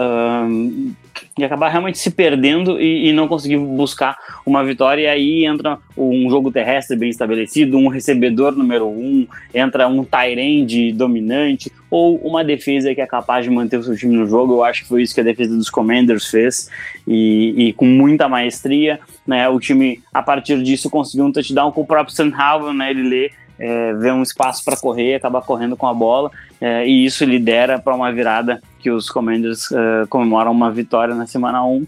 [1.37, 5.03] de acabar realmente se perdendo e, e, não conseguir buscar uma vitória.
[5.03, 10.91] E aí entra um jogo terrestre bem estabelecido, um recebedor número um, entra um Tyrande
[10.91, 14.53] dominante ou uma defesa que é capaz de manter o seu time no jogo.
[14.55, 16.69] Eu acho que foi isso que a defesa dos Commanders fez
[17.07, 18.99] e, e com muita maestria.
[19.25, 22.31] Né, o time, a partir disso, conseguiu um touchdown com o próprio Sam
[22.75, 26.87] né, ele lê é, vê um espaço para correr, acaba correndo com a bola, é,
[26.87, 31.65] e isso lidera para uma virada que os Commanders é, comemoram uma vitória na semana
[31.65, 31.87] 1,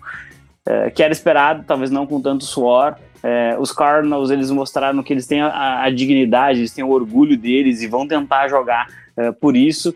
[0.65, 2.95] é, que era esperado, talvez não com tanto suor.
[3.23, 7.37] É, os Cardinals eles mostraram que eles têm a, a, dignidade, eles têm o orgulho
[7.37, 9.93] deles e vão tentar jogar é, por isso,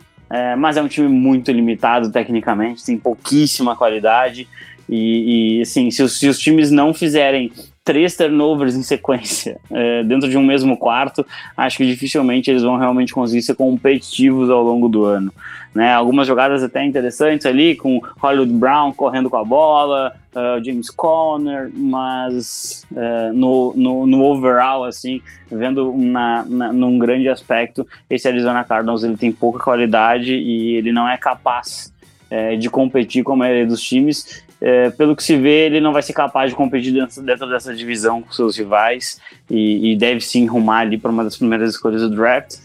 [0.57, 4.47] mas é um time muito limitado tecnicamente, tem pouquíssima qualidade.
[4.89, 7.51] E, e assim, se os, se os times não fizerem
[7.83, 11.25] três turnovers em sequência é, dentro de um mesmo quarto,
[11.57, 15.33] acho que dificilmente eles vão realmente conseguir ser competitivos ao longo do ano.
[15.73, 15.93] Né?
[15.93, 21.71] Algumas jogadas até interessantes ali, com Hollywood Brown correndo com a bola, uh, James Conner,
[21.73, 28.65] mas uh, no, no, no, overall, assim, vendo na, na, num grande aspecto, esse Arizona
[28.65, 31.91] Cardinals ele tem pouca qualidade e ele não é capaz
[32.29, 35.91] é, de competir com a maioria dos times é, pelo que se vê, ele não
[35.91, 39.19] vai ser capaz de competir dentro, dentro dessa divisão com seus rivais
[39.49, 42.57] e, e deve sim rumar ali para uma das primeiras escolhas do draft.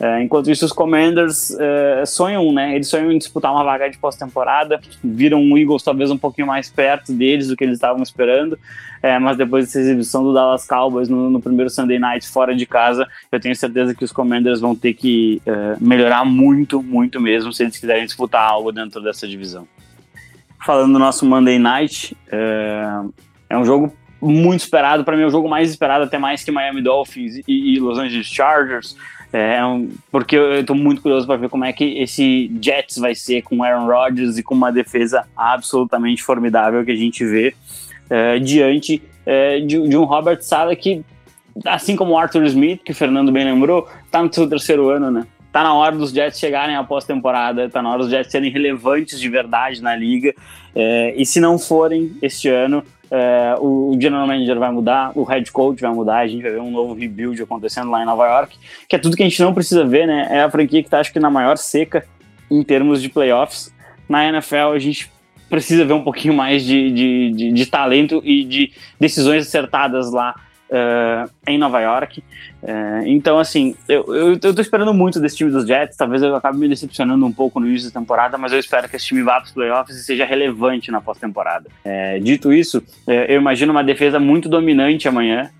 [0.00, 2.74] É, enquanto isso, os Commanders é, sonham, né?
[2.74, 6.70] Eles sonham em disputar uma vaga de pós-temporada, viram o Eagles talvez um pouquinho mais
[6.70, 8.58] perto deles do que eles estavam esperando,
[9.02, 12.66] é, mas depois dessa exibição do Dallas Cowboys no, no, primeiro Sunday Night fora de
[12.66, 17.52] casa, eu tenho certeza que os Commanders vão ter que é, melhorar muito, muito mesmo
[17.52, 19.68] se eles quiserem disputar algo dentro dessa divisão
[20.64, 22.84] falando do nosso Monday Night, é,
[23.50, 26.52] é um jogo muito esperado, para mim é o jogo mais esperado, até mais que
[26.52, 28.96] Miami Dolphins e, e Los Angeles Chargers,
[29.32, 29.60] é, é
[30.10, 33.64] porque eu estou muito curioso para ver como é que esse Jets vai ser com
[33.64, 37.54] Aaron Rodgers e com uma defesa absolutamente formidável que a gente vê
[38.08, 41.02] é, diante é, de, de, um Robert Sala que,
[41.64, 45.10] assim como o Arthur Smith, que o Fernando bem lembrou, está no seu terceiro ano,
[45.10, 45.26] né?
[45.52, 49.20] Tá na hora dos Jets chegarem à pós-temporada, tá na hora dos Jets serem relevantes
[49.20, 50.34] de verdade na liga.
[50.74, 55.52] É, e se não forem este ano, é, o, general manager vai mudar, o head
[55.52, 58.56] coach vai mudar, a gente vai ver um novo rebuild acontecendo lá em Nova York,
[58.88, 60.28] que é tudo que a gente não precisa ver, né?
[60.30, 62.06] É a franquia que tá, acho que, na maior seca
[62.50, 63.70] em termos de playoffs.
[64.08, 65.12] Na NFL, a gente
[65.50, 70.34] precisa ver um pouquinho mais de, de, de, de talento e de decisões acertadas lá
[70.72, 72.22] uh, em Nova York.
[72.62, 75.96] Uh, então, assim, eu, eu, eu, tô esperando muito desse time dos Jets.
[75.96, 78.96] Talvez eu acabe me decepcionando um pouco no início da temporada, mas eu espero que
[78.96, 81.68] esse time vá para os playoffs e seja relevante na pós-temporada.
[81.84, 85.50] Uh, dito isso, eu imagino uma defesa muito dominante amanhã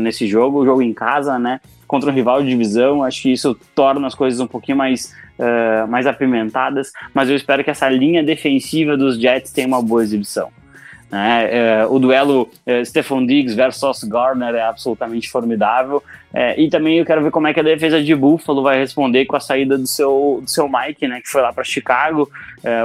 [0.00, 1.60] nesse jogo, o jogo em casa, né?
[1.86, 3.02] Contra um rival de divisão.
[3.02, 5.14] Acho que isso torna as coisas um pouquinho mais.
[5.38, 10.02] Uh, mais apimentadas, mas eu espero que essa linha defensiva dos Jets tenha uma boa
[10.02, 10.52] exibição.
[11.12, 11.48] Né?
[11.50, 16.02] É, o duelo é, Stephon Diggs versus Garner é absolutamente formidável.
[16.32, 19.26] É, e também eu quero ver como é que a defesa de Buffalo vai responder
[19.26, 22.30] com a saída do seu, do seu Mike, né, que foi lá para Chicago,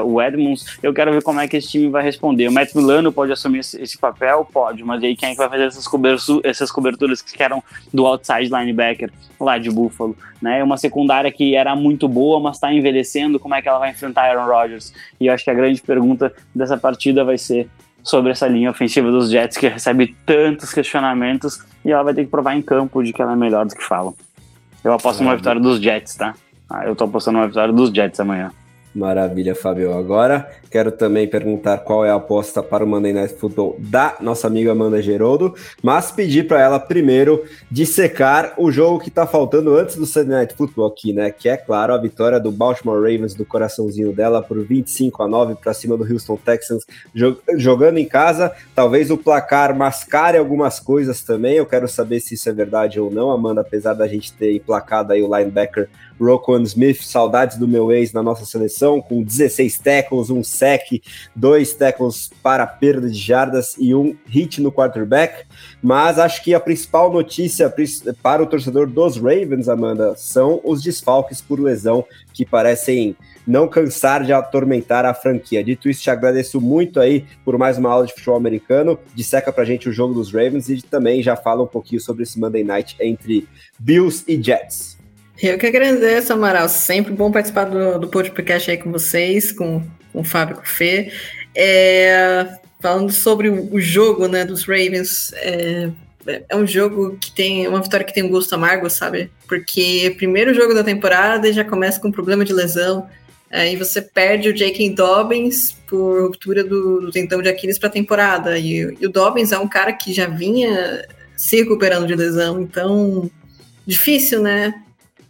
[0.04, 0.78] o Edmonds.
[0.84, 2.50] Eu quero ver como é que esse time vai responder.
[2.50, 4.44] O Matt Milano pode assumir esse, esse papel?
[4.52, 7.64] Pode, mas aí quem é que vai fazer essas, cobertu essas coberturas que eram
[7.94, 9.10] do outside linebacker
[9.40, 10.18] lá de Buffalo?
[10.42, 10.62] Né?
[10.62, 14.24] Uma secundária que era muito boa, mas está envelhecendo, como é que ela vai enfrentar
[14.24, 14.94] Aaron Rodgers?
[15.22, 17.70] E eu acho que a grande pergunta dessa partida vai ser
[18.08, 22.32] sobre essa linha ofensiva dos Jets que recebe tantos questionamentos e ela vai ter que
[22.32, 24.16] provar em campo de que ela é melhor do que falam.
[24.82, 26.34] Eu aposto numa vitória dos Jets, tá?
[26.70, 28.52] Ah, eu tô apostando numa vitória dos Jets amanhã.
[28.98, 29.94] Maravilha, Fábio.
[29.94, 34.48] Agora quero também perguntar qual é a aposta para o Monday Night Football da nossa
[34.48, 35.54] amiga Amanda Geroldo,
[35.84, 40.56] mas pedir para ela primeiro dissecar o jogo que está faltando antes do Sunday Night
[40.56, 41.30] Football aqui, né?
[41.30, 45.56] Que é, claro, a vitória do Baltimore Ravens do coraçãozinho dela por 25 a 9
[45.56, 46.84] para cima do Houston Texans,
[47.56, 48.52] jogando em casa.
[48.74, 51.58] Talvez o placar mascare algumas coisas também.
[51.58, 55.14] Eu quero saber se isso é verdade ou não, Amanda, apesar da gente ter emplacado
[55.14, 55.88] aí o linebacker
[56.20, 61.02] Roquan Smith, saudades do meu ex na nossa seleção, com 16 tackles, um sec,
[61.36, 65.46] dois tackles para perda de jardas e um hit no quarterback.
[65.82, 67.74] Mas acho que a principal notícia
[68.24, 73.16] para o torcedor dos Ravens, Amanda, são os desfalques por lesão que parecem
[73.46, 75.64] não cansar de atormentar a franquia.
[75.64, 79.00] Dito isso, te agradeço muito aí por mais uma aula de futebol americano.
[79.16, 82.40] Disseca pra gente o jogo dos Ravens e também já fala um pouquinho sobre esse
[82.40, 83.48] Monday Night entre
[83.80, 84.97] Bills e Jets.
[85.42, 86.68] Eu que agradeço, Amaral.
[86.68, 90.64] Sempre bom participar do, do podcast aí com vocês, com, com o Fábio e com
[90.64, 91.12] o Fê.
[91.56, 95.92] É, falando sobre o, jogo né, dos Ravens, é,
[96.50, 99.30] é um jogo que tem uma vitória que tem um gosto amargo, sabe?
[99.48, 103.08] Porque primeiro jogo da temporada já começa com problema de lesão.
[103.52, 104.90] Aí você perde o J.K.
[104.90, 108.58] Dobbins por ruptura do, do tentão de Aquiles para a temporada.
[108.58, 113.30] E, e, o Dobbins é um cara que já vinha se recuperando de lesão, então
[113.86, 114.74] difícil, né?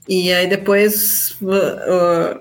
[0.08, 2.40] E aí depois, uh,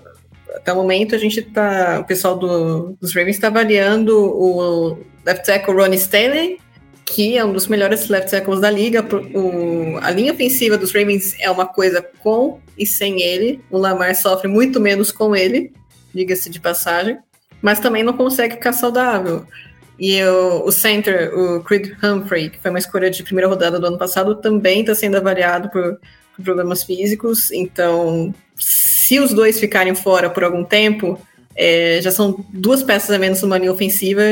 [0.55, 2.01] até o momento, a gente tá.
[2.01, 6.59] O pessoal do, dos Ravens está avaliando o left tackle Ronnie Stanley,
[7.05, 9.05] que é um dos melhores left tackles da liga.
[9.35, 13.61] O, a linha ofensiva dos Ravens é uma coisa com e sem ele.
[13.71, 15.73] O Lamar sofre muito menos com ele,
[16.15, 17.19] diga-se de passagem,
[17.61, 19.45] mas também não consegue ficar saudável.
[19.99, 23.87] E o, o center, o Creed Humphrey, que foi uma escolha de primeira rodada do
[23.87, 25.99] ano passado, também está sendo avaliado por,
[26.43, 27.51] problemas físicos.
[27.51, 31.19] Então, se os dois ficarem fora por algum tempo,
[31.55, 34.23] é, já são duas peças a menos numa linha ofensiva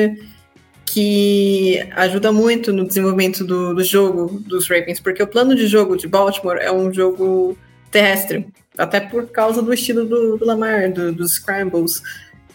[0.85, 5.97] que ajuda muito no desenvolvimento do, do, jogo dos Ravens, porque o plano de jogo
[5.97, 7.59] de Baltimore é um jogo
[7.91, 12.03] terrestre, até por causa do estilo do, do Lamar, do, dos scrambles.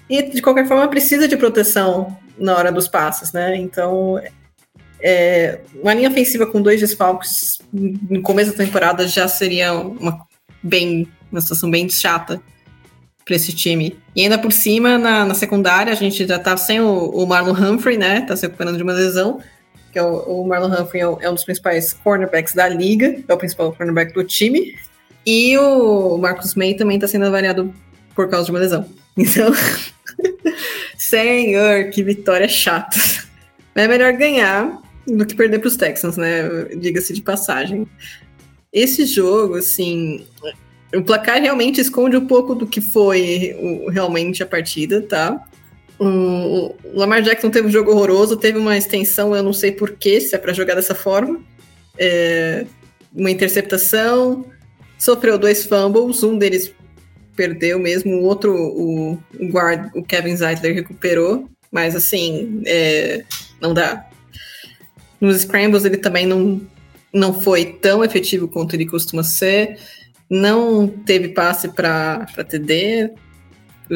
[0.10, 3.58] E, de qualquer forma, precisa de proteção na hora dos passes, né?
[3.58, 4.22] Então,
[5.02, 10.26] é, uma linha ofensiva com dois desfalques no começo da temporada já seria uma,
[10.62, 12.42] bem, uma situação bem chata
[13.24, 13.98] para esse time.
[14.16, 17.54] E ainda por cima, na, na, secundária, a gente já tá sem o, o, Marlon
[17.54, 18.22] Humphrey, né?
[18.22, 19.40] Tá se recuperando de uma lesão.
[19.92, 23.34] Que é o, o Marlon Humphrey é, é um dos principais cornerbacks da liga, é
[23.34, 24.76] o principal cornerback do time.
[25.26, 27.74] E o Marcus May também está sendo avaliado
[28.16, 28.86] por causa de uma lesão.
[29.18, 29.52] Então,
[30.98, 32.98] senhor, que vitória chata.
[33.76, 34.80] É melhor ganhar
[35.18, 36.66] do que perder para os Texans, né?
[36.76, 37.88] Diga-se de passagem.
[38.72, 40.26] Esse jogo, assim,
[40.94, 45.44] o placar realmente esconde um pouco do que foi o, realmente a partida, tá?
[46.00, 50.36] O, Lamar Jackson teve um jogo horroroso, teve uma extensão, eu não sei porquê, se
[50.36, 51.42] é para jogar dessa forma.
[51.98, 52.66] É,
[53.14, 54.46] uma interceptação,
[54.98, 56.74] sofreu dois fumbles, um deles
[57.36, 63.24] perdeu mesmo, o outro, o, o guard, o Kevin Zeitler recuperou, mas assim, é,
[63.62, 64.09] não dá.
[65.20, 66.62] Nos scrambles ele também não,
[67.14, 69.78] não foi tão efetivo quanto ele costuma ser,
[70.30, 73.12] não teve passe para TD,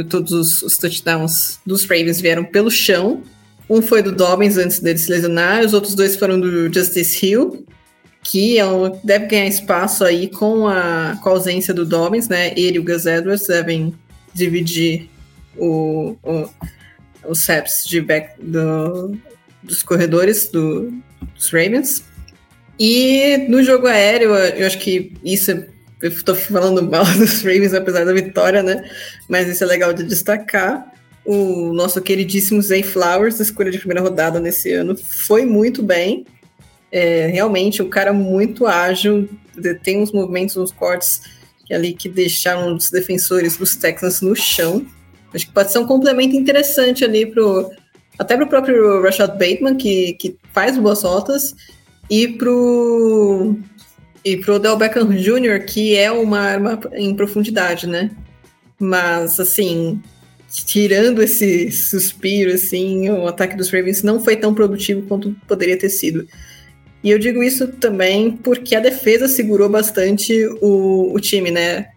[0.09, 3.21] todos os, os, touchdowns dos Ravens vieram pelo chão.
[3.69, 7.65] Um foi do Dobbins antes dele se lesionar, os outros dois foram do Justice Hill
[8.23, 12.53] que é um, deve ganhar espaço aí com a, com a ausência do Dobbins, né?
[12.57, 13.93] Ele e o Gus Edwards devem
[14.33, 15.09] dividir
[15.57, 16.49] o, o,
[17.27, 19.17] os saps de back do,
[19.63, 20.91] dos corredores do,
[21.35, 22.03] dos Ravens.
[22.79, 25.51] E no jogo aéreo, eu acho que isso
[26.01, 28.89] eu estou falando mal dos Ravens, apesar da vitória, né?
[29.29, 30.91] Mas isso é legal de destacar.
[31.25, 36.25] O nosso queridíssimo Zay Flowers, escolha de primeira rodada nesse ano, foi muito bem
[36.93, 39.27] é, realmente um cara muito ágil,
[39.81, 41.21] tem uns movimentos, uns cortes
[41.71, 44.85] ali que deixaram os defensores dos Texans no chão.
[45.33, 47.71] Acho que pode ser um complemento interessante ali pro
[48.17, 51.55] até pro próprio Rashad Bateman que, que faz boas rotas
[52.09, 53.55] e pro
[54.23, 55.65] e pro Del Beckham Jr.
[55.65, 58.11] que é uma arma em profundidade, né?
[58.79, 60.01] Mas assim,
[60.65, 65.89] tirando esse suspiro assim, o ataque dos Ravens não foi tão produtivo quanto poderia ter
[65.89, 66.27] sido.
[67.03, 71.87] E eu digo isso também porque a defesa segurou bastante o, o time, né?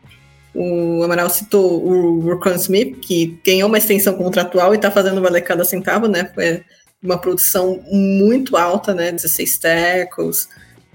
[0.57, 5.43] O Amaral citou o Rokon Smith, que ganhou uma extensão contratual e está fazendo valer
[5.43, 6.31] cada centavo, né?
[6.35, 6.63] Foi
[7.03, 9.13] uma produção muito alta, né?
[9.13, 10.49] 16 tackles,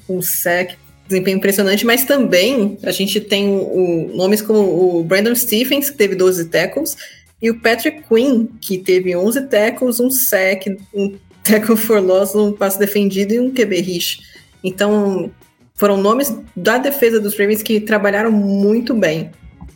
[0.09, 0.71] um sec,
[1.07, 6.15] desempenho impressionante, mas também a gente tem o, nomes como o Brandon Stephens, que teve
[6.15, 6.97] 12 tackles,
[7.41, 12.51] e o Patrick Quinn, que teve 11 tackles, um sec, um tackle for loss, um
[12.51, 14.19] passo defendido e um QB rich.
[14.63, 15.31] Então,
[15.75, 19.31] foram nomes da defesa dos Ravens que trabalharam muito bem.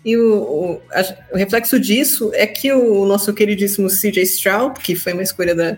[0.06, 4.96] E o, o, a, o, reflexo disso é que o nosso queridíssimo CJ Stroud, que
[4.96, 5.78] foi uma escolha da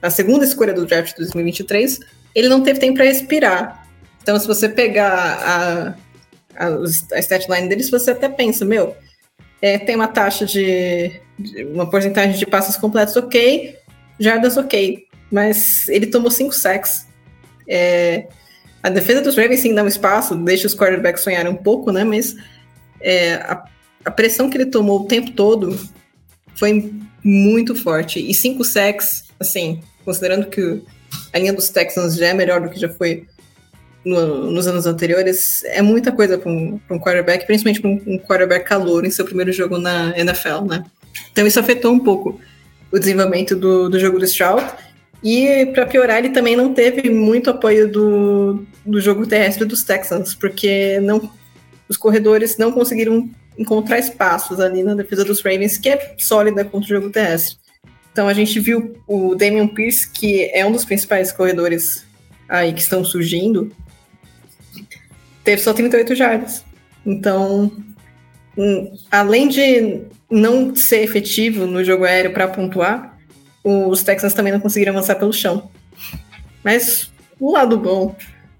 [0.00, 1.98] a segunda escolha do draft de 2023,
[2.32, 3.84] ele não teve tempo para respirar.
[4.22, 5.96] Então, se você pegar
[6.54, 6.68] a, a,
[7.12, 8.96] a stat line deles, você até pensa, meu,
[9.60, 13.76] é, tem uma taxa de, de, uma porcentagem de passos completos ok,
[14.20, 17.06] jardas ok, mas ele tomou cinco sacks.
[17.68, 18.28] É,
[18.82, 22.04] a defesa dos Ravens sim dá um espaço, deixa os quarterbacks sonharem um pouco, né?
[22.04, 22.36] Mas
[23.06, 23.64] é, a,
[24.04, 25.78] a, pressão que ele tomou o tempo todo
[26.56, 26.92] foi
[27.22, 28.18] muito forte.
[28.18, 30.82] E cinco sacks, assim, considerando que
[31.32, 33.24] a linha dos Texans já é melhor do que já foi
[34.04, 38.18] no, nos anos anteriores, é muita coisa para um, um, quarterback, principalmente para um, um
[38.18, 40.84] quarterback calor em seu primeiro jogo na NFL, né?
[41.30, 42.40] Então isso afetou um pouco
[42.90, 44.64] o desenvolvimento do, do jogo do Stroud.
[45.22, 50.34] E para piorar, ele também não teve muito apoio do, do jogo terrestre dos Texans,
[50.34, 51.30] porque não,
[51.88, 56.86] os corredores não conseguiram encontrar espaços ali na defesa dos Ravens, que é sólida contra
[56.86, 57.58] o jogo terrestre.
[58.12, 62.04] Então a gente viu o Damian Pierce, que é um dos principais corredores
[62.48, 63.72] aí que estão surgindo,
[65.44, 66.64] teve só 38 jardas.
[67.04, 67.70] Então,
[69.10, 73.18] além de não ser efetivo no jogo aéreo para pontuar,
[73.62, 75.70] os Texans também não conseguiram avançar pelo chão.
[76.64, 78.16] Mas o lado bom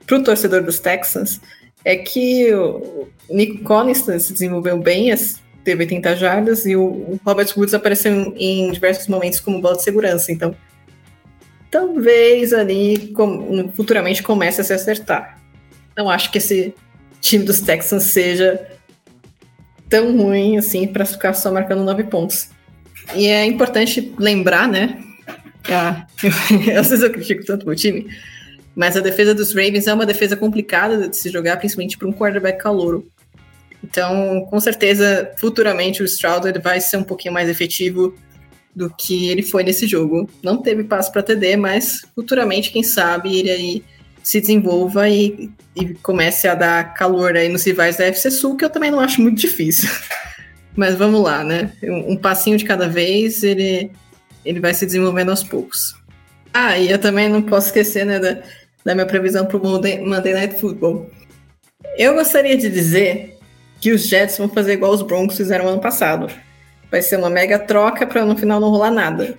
[0.06, 1.40] para o torcedor dos Texans
[1.86, 5.14] é que o Nico Collins se desenvolveu bem,
[5.62, 10.32] teve 80 jardas, e o Robert Woods apareceu em diversos momentos como bola de segurança.
[10.32, 10.52] Então,
[11.70, 13.14] talvez ali
[13.76, 15.40] futuramente comece a se acertar.
[15.96, 16.74] Não acho que esse
[17.20, 18.66] time dos Texans seja
[19.88, 22.50] tão ruim assim para ficar só marcando nove pontos.
[23.14, 25.00] E é importante lembrar, né?
[25.68, 26.32] Ah, eu,
[26.80, 28.08] às vezes eu critico tanto o time,
[28.76, 32.12] mas a defesa dos Ravens é uma defesa complicada de se jogar, principalmente para um
[32.12, 33.10] quarterback calouro.
[33.82, 38.14] Então, com certeza, futuramente o Stroud vai ser um pouquinho mais efetivo
[38.74, 40.28] do que ele foi nesse jogo.
[40.42, 43.84] Não teve passo para TD, mas futuramente, quem sabe, ele aí
[44.22, 48.64] se desenvolva e, e comece a dar calor aí nos rivais da FC Sul, que
[48.64, 49.88] eu também não acho muito difícil.
[50.76, 51.72] Mas vamos lá, né?
[51.82, 53.90] Um, um passinho de cada vez, ele,
[54.44, 55.94] ele vai se desenvolvendo aos poucos.
[56.52, 58.42] Ah, e eu também não posso esquecer, né, da,
[58.86, 61.10] da minha previsão para o Monday, Night Football.
[61.98, 63.36] Eu gostaria de dizer
[63.82, 66.32] que os Jets vão fazer igual os Broncos fizeram ano passado.
[66.90, 69.36] Vai ser uma mega troca para no final não rolar nada.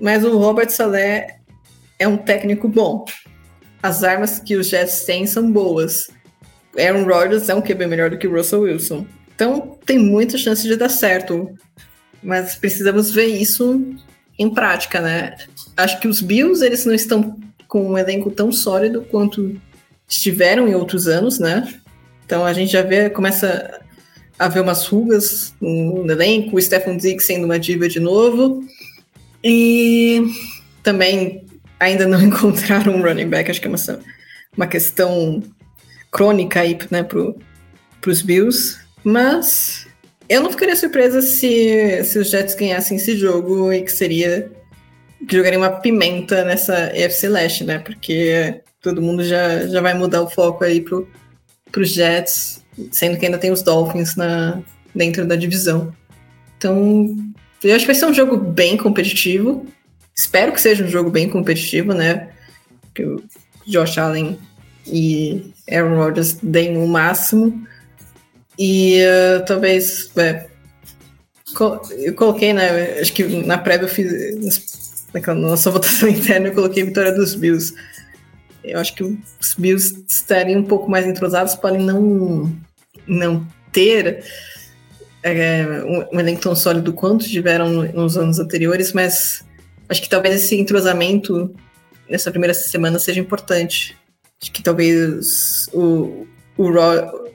[0.00, 1.38] Mas o Robert Saleh
[1.98, 3.04] é um técnico bom
[3.84, 6.08] as armas que os Jets têm são boas.
[6.78, 9.06] Aaron Rodgers é um QB melhor do que Russell Wilson.
[9.34, 11.50] Então tem muita chance de dar certo.
[12.22, 13.94] Mas precisamos ver isso
[14.38, 15.36] em prática, né?
[15.76, 17.38] Acho que os Bills, eles não estão
[17.74, 19.60] com um elenco tão sólido quanto
[20.08, 21.74] estiveram em outros anos, né?
[22.24, 23.80] Então a gente já vê, começa
[24.38, 28.64] a ver umas rugas no elenco, o Stephen Diggs sendo uma diva de novo.
[29.42, 30.22] E
[30.84, 31.44] também
[31.80, 34.00] ainda não encontraram um running back, acho que é uma,
[34.56, 35.42] uma questão
[36.12, 37.36] crônica aí, né, pro,
[38.00, 39.88] pros Bills, mas
[40.28, 44.48] eu não ficaria surpresa se, se os Jets ganhassem esse jogo e que seria
[45.26, 50.22] que jogaria uma pimenta nessa EFC Leste, né, porque todo mundo já, já vai mudar
[50.22, 51.08] o foco aí pro,
[51.72, 54.60] pros Jets, sendo que ainda tem os Dolphins na,
[54.94, 55.94] dentro da divisão.
[56.56, 57.16] Então,
[57.62, 59.66] eu acho que vai ser um jogo bem competitivo,
[60.14, 62.28] Espero que seja um jogo bem competitivo, né?
[62.94, 63.22] Que o
[63.66, 64.38] Josh Allen
[64.86, 67.66] e Aaron Rodgers deem o máximo.
[68.56, 70.10] E uh, talvez.
[70.16, 70.46] É,
[71.98, 73.00] eu coloquei, né?
[73.00, 74.93] Acho que na prévia eu fiz.
[75.14, 77.74] Naquela nossa votação interna eu coloquei a vitória dos Bills.
[78.64, 82.52] Eu acho que os Bills estarem um pouco mais entrosados podem não,
[83.06, 84.24] não ter
[85.22, 89.44] é, um, um elenco tão sólido quanto tiveram nos anos anteriores, mas
[89.88, 91.54] acho que talvez esse entrosamento
[92.08, 93.96] nessa primeira semana seja importante.
[94.40, 96.26] Acho que talvez o,
[96.56, 96.70] o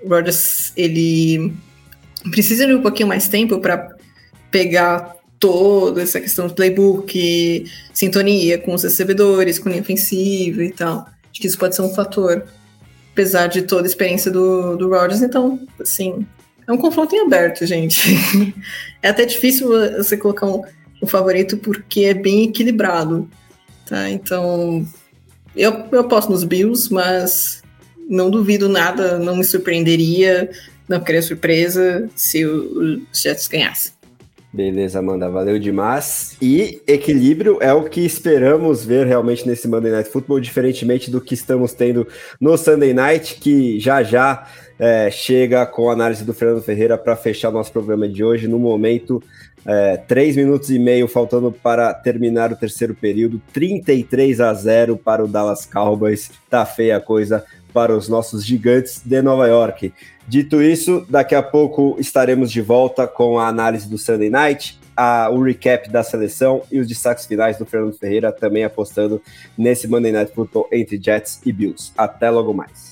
[0.08, 1.54] Rodgers ele
[2.32, 3.96] precisa de um pouquinho mais tempo para
[4.52, 11.08] pegar toda essa questão do playbook, sintonia com os recebedores, com linha ofensiva e tal.
[11.32, 12.44] Acho que isso pode ser um fator,
[13.14, 15.22] apesar de toda a experiência do, do Rodgers.
[15.22, 16.26] Então, assim,
[16.68, 18.16] é um confronto em aberto, gente.
[19.02, 20.62] é até difícil você colocar um,
[21.02, 23.30] o favorito porque é bem equilibrado.
[23.86, 24.10] Tá?
[24.10, 24.86] Então,
[25.56, 27.64] eu, eu posso nos Bills, mas
[28.10, 30.50] não duvido nada, não me surpreenderia,
[30.88, 33.99] não queria surpresa se os Jets ganhassem.
[34.52, 36.36] Beleza, Amanda, valeu demais.
[36.42, 41.36] E equilíbrio é o que esperamos ver realmente nesse Monday Night Football, diferentemente do que
[41.36, 42.08] estamos tendo
[42.42, 44.48] no Sunday Night, que já já
[44.80, 48.48] é, chega com a análise do Fernando Ferreira para fechar nosso programa de hoje.
[48.48, 49.22] No momento,
[49.64, 55.24] é, três minutos e meio faltando para terminar o terceiro período, 33 a 0 para
[55.24, 56.32] o Dallas Cowboys.
[56.50, 59.94] Tá feia a coisa para os nossos gigantes de Nova York.
[60.28, 65.30] Dito isso, daqui a pouco estaremos de volta com a análise do Sunday Night, a,
[65.30, 69.22] o recap da seleção e os destaques finais do Fernando Ferreira, também apostando
[69.58, 71.94] nesse Monday Night Football entre Jets e Bills.
[71.98, 72.90] Até logo mais.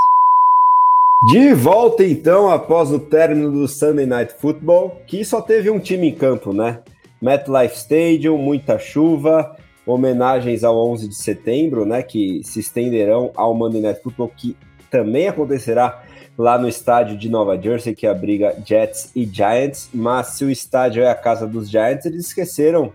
[1.26, 6.10] De volta então, após o término do Sunday Night Football, que só teve um time
[6.10, 6.80] em campo, né?
[7.20, 12.04] MetLife Stadium, muita chuva, homenagens ao 11 de setembro, né?
[12.04, 14.56] Que se estenderão ao Monday Night Football, que
[14.90, 16.04] também acontecerá
[16.38, 19.90] lá no estádio de Nova Jersey, que abriga Jets e Giants.
[19.94, 22.92] Mas se o estádio é a casa dos Giants, eles esqueceram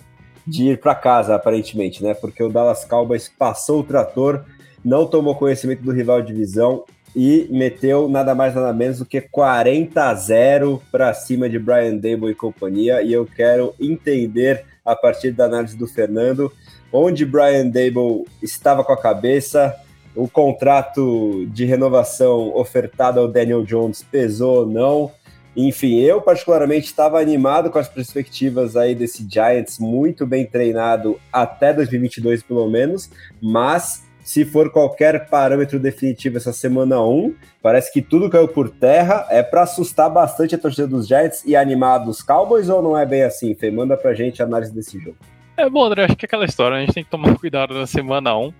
[0.47, 2.15] de ir para casa, aparentemente, né?
[2.15, 4.45] Porque o Dallas Cowboys passou o trator,
[4.85, 9.21] não tomou conhecimento do rival de divisão e meteu nada mais nada menos do que
[9.21, 13.03] 40 a 0 para cima de Brian Dable e companhia.
[13.03, 16.51] E eu quero entender a partir da análise do Fernando
[16.93, 19.75] onde Brian Dable estava com a cabeça,
[20.15, 25.11] o contrato de renovação ofertado ao Daniel Jones pesou ou não.
[25.57, 31.75] Enfim, eu particularmente estava animado com as perspectivas aí desse Giants muito bem treinado até
[31.75, 33.11] 2022 pelo menos,
[33.41, 39.27] mas se for qualquer parâmetro definitivo essa semana 1, parece que tudo caiu por terra.
[39.29, 43.05] É para assustar bastante a torcida dos Giants e animar dos Cowboys ou não é
[43.05, 43.55] bem assim?
[43.55, 45.17] Fê, manda pra gente a análise desse jogo.
[45.57, 47.87] É bom, André, acho que é aquela história, a gente tem que tomar cuidado na
[47.87, 48.53] semana 1.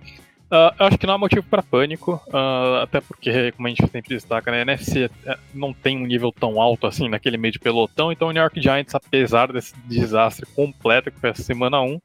[0.53, 3.87] Uh, eu acho que não há motivo para pânico, uh, até porque, como a gente
[3.87, 7.51] sempre destaca, né, a NFC é, não tem um nível tão alto assim naquele meio
[7.51, 11.81] de pelotão, então o New York Giants, apesar desse desastre completo que foi essa semana
[11.81, 11.99] 1,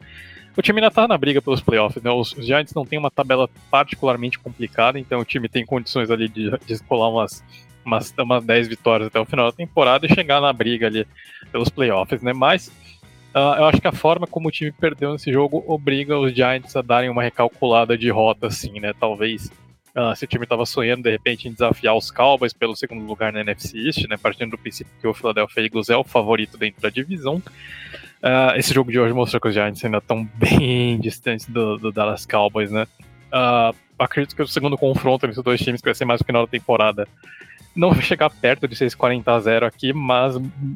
[0.57, 2.11] o time ainda tá na briga pelos playoffs, né?
[2.11, 6.51] Os, Giants não têm uma tabela particularmente complicada, então o time tem condições ali de,
[6.67, 7.45] de colar umas,
[7.85, 11.07] umas, umas 10 vitórias até o final da temporada e chegar na briga ali
[11.53, 12.33] pelos playoffs, né?
[12.33, 12.73] Mas
[13.39, 16.75] Uh, eu acho que a forma como o time perdeu nesse jogo obriga os Giants
[16.75, 18.93] a darem uma recalculada de rota, assim, né?
[18.99, 19.49] Talvez
[19.95, 23.33] uh, se o time estava sonhando de repente em desafiar os Cowboys pelo segundo lugar
[23.33, 24.17] na NFC East, né?
[24.17, 27.37] Partindo do princípio que o Philadelphia Eagles é o favorito dentro da divisão.
[27.37, 31.93] Uh, esse jogo de hoje mostrou que os Giants ainda estão bem distantes do, do,
[31.93, 32.89] Dallas Cowboys, né?
[33.97, 36.47] acredito que o segundo confronto entre os dois times, que vai ser mais no final
[36.47, 37.07] da temporada,
[37.75, 40.35] não vai chegar perto de 6,40 a 0 aqui, mas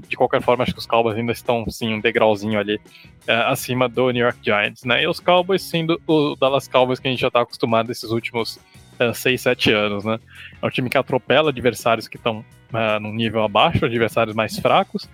[0.09, 2.81] de qualquer forma acho que os Cowboys ainda estão sim um degrauzinho ali
[3.27, 5.02] é, acima do New York Giants, né?
[5.02, 8.59] E os Cowboys sendo o Dallas Cowboys que a gente já está acostumado esses últimos
[8.98, 10.19] é, 6, 7 anos, né?
[10.60, 15.09] É um time que atropela adversários que estão é, num nível abaixo, adversários mais fracos,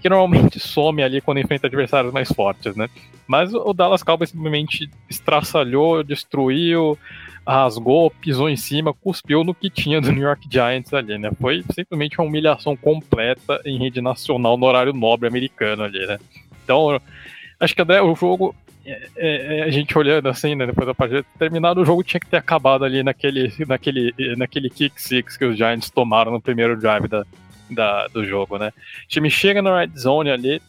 [0.00, 2.88] que normalmente some ali quando enfrenta adversários mais fortes, né?
[3.26, 6.98] Mas o Dallas Cowboys simplesmente estraçalhou, destruiu,
[7.46, 11.30] rasgou, pisou em cima, cuspiu no que tinha do New York Giants ali, né?
[11.40, 16.18] Foi simplesmente uma humilhação completa em rede nacional no horário nobre americano ali, né?
[16.64, 17.00] Então,
[17.58, 18.54] acho que André, o jogo,
[18.84, 22.20] é, é, é, a gente olhando assim, né, depois da partida terminado, o jogo tinha
[22.20, 26.78] que ter acabado ali naquele, naquele, naquele kick six que os Giants tomaram no primeiro
[26.78, 27.24] drive da,
[27.70, 28.72] da, do jogo, né?
[29.04, 30.62] O time chega na red zone ali,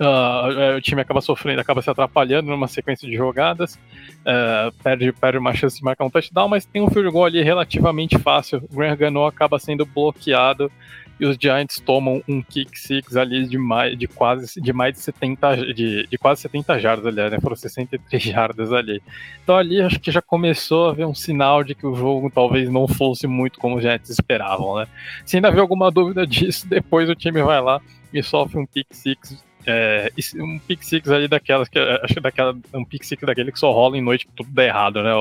[0.00, 5.36] Uh, o time acaba sofrendo, acaba se atrapalhando numa sequência de jogadas, uh, perde, perde
[5.36, 8.62] uma chance de marcar um touchdown, mas tem um field goal ali relativamente fácil.
[8.70, 10.72] O Graham Gano acaba sendo bloqueado
[11.20, 15.00] e os Giants tomam um kick six ali de mais de quase de mais de
[15.00, 17.38] 70 de, de quase 70 jardas aliás, né?
[17.38, 19.02] Foram 63 jardas ali.
[19.44, 22.70] Então ali acho que já começou a ver um sinal de que o jogo talvez
[22.70, 24.86] não fosse muito como os Giants esperavam, né?
[25.26, 27.82] Se ainda havia alguma dúvida disso, depois o time vai lá
[28.14, 32.56] e sofre um pick six é, um pick six ali daquelas que acho que daquela
[32.72, 35.12] um pick six daquele que só rola em noite que tudo dá errado, né?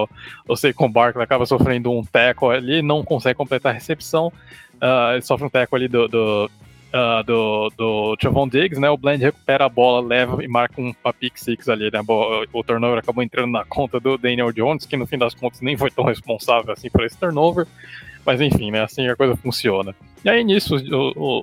[0.47, 5.21] O Saquon Barkley acaba sofrendo um tackle ali, não consegue completar a recepção, uh, ele
[5.21, 6.51] sofre um tackle ali do, do,
[6.93, 8.89] uh, do, do Javon Diggs, né?
[8.89, 12.01] O Blend recupera a bola, leva e marca um pick six ali, né?
[12.53, 15.77] O turnover acabou entrando na conta do Daniel Jones, que no fim das contas nem
[15.77, 17.67] foi tão responsável assim por esse turnover.
[18.25, 18.83] Mas enfim, né?
[18.83, 19.95] Assim a coisa funciona.
[20.23, 20.75] E aí nisso,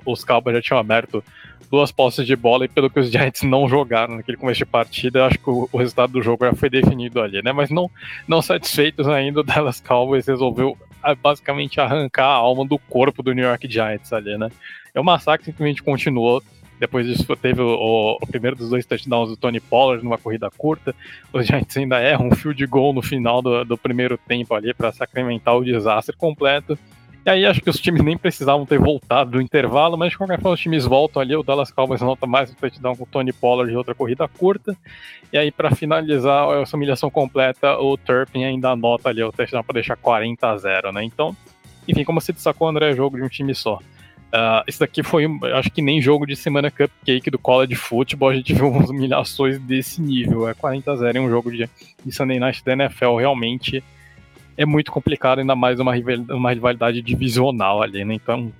[0.05, 1.23] os Cowboys já tinham aberto
[1.69, 5.25] duas posses de bola e pelo que os Giants não jogaram naquele começo de partida,
[5.25, 7.51] acho que o, o, resultado do jogo já foi definido ali, né?
[7.51, 7.89] Mas não,
[8.27, 13.33] não satisfeitos ainda, o Dallas Cowboys resolveu ah, basicamente arrancar a alma do corpo do
[13.33, 14.49] New York Giants ali, né?
[14.93, 16.41] É o massacre simplesmente continuou.
[16.79, 20.93] Depois disso teve o, o, primeiro dos dois touchdowns do Tony Pollard numa corrida curta.
[21.33, 24.91] Os Giants ainda erram um field goal no final do, do primeiro tempo ali para
[24.91, 26.77] sacramentar o desastre completo.
[27.25, 30.39] E aí acho que os times nem precisavam ter voltado do intervalo, mas de qualquer
[30.39, 33.33] forma os times voltam ali, o Dallas Cowboys nota mais um touchdown com o Tony
[33.33, 34.77] Pollard de outra corrida curta.
[35.33, 39.73] E aí para finalizar essa humilhação completa, o Turpin ainda anota ali o touchdown para
[39.73, 41.03] deixar 40 a 0, né?
[41.03, 41.35] Então,
[41.85, 43.79] enfim, como você destacou, André, é jogo de um time só.
[44.27, 48.35] Uh, esse daqui foi, acho que nem jogo de semana cupcake do college football, a
[48.35, 50.47] gente viu umas humilhações desse nível.
[50.47, 51.69] É 40 a 0 em um jogo de,
[52.05, 53.83] de Sunday Night da NFL, realmente
[54.57, 55.93] é muito complicado, ainda mais uma,
[56.29, 58.15] uma rivalidade divisional ali, né?
[58.15, 58.51] Então,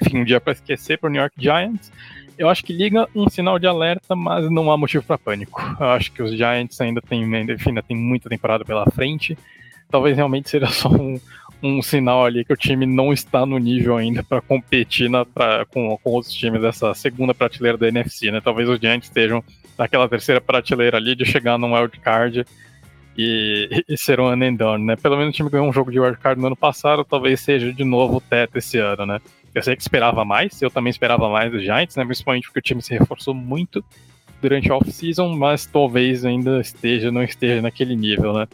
[0.00, 1.92] enfim, um dia para esquecer para o New York Giants.
[2.38, 5.60] Eu acho que liga um sinal de alerta, mas não há motivo para pânico.
[5.78, 9.36] Eu acho que os Giants ainda têm, enfim, ainda tem muita temporada pela frente.
[9.90, 11.20] Talvez realmente seja só um,
[11.64, 15.64] um sinal ali que o time não está no nível ainda para competir na, pra,
[15.64, 18.40] com, com outros times dessa segunda prateleira da NFC, né?
[18.42, 19.42] Talvez os Giants estejam
[19.78, 22.44] naquela terceira prateleira ali de chegar num wild card
[23.16, 24.96] e, e ser um ano and done, né?
[24.96, 27.84] Pelo menos o time ganhou um jogo de wildcard no ano passado, talvez seja de
[27.84, 29.18] novo o teto esse ano, né?
[29.54, 32.04] Eu sei que esperava mais, eu também esperava mais dos Giants, né?
[32.04, 33.82] Principalmente porque o time se reforçou muito
[34.42, 38.46] durante a off-season, mas talvez ainda esteja, não esteja naquele nível, né?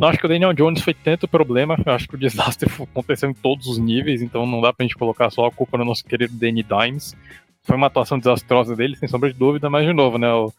[0.00, 3.28] Não acho que o Daniel Jones foi tanto problema, eu acho que o desastre aconteceu
[3.28, 6.02] em todos os níveis, então não dá pra gente colocar só a culpa no nosso
[6.02, 7.14] querido Danny Dimes.
[7.62, 10.32] Foi uma atuação desastrosa dele, sem sombra de dúvida, mas de novo, né?
[10.32, 10.50] O,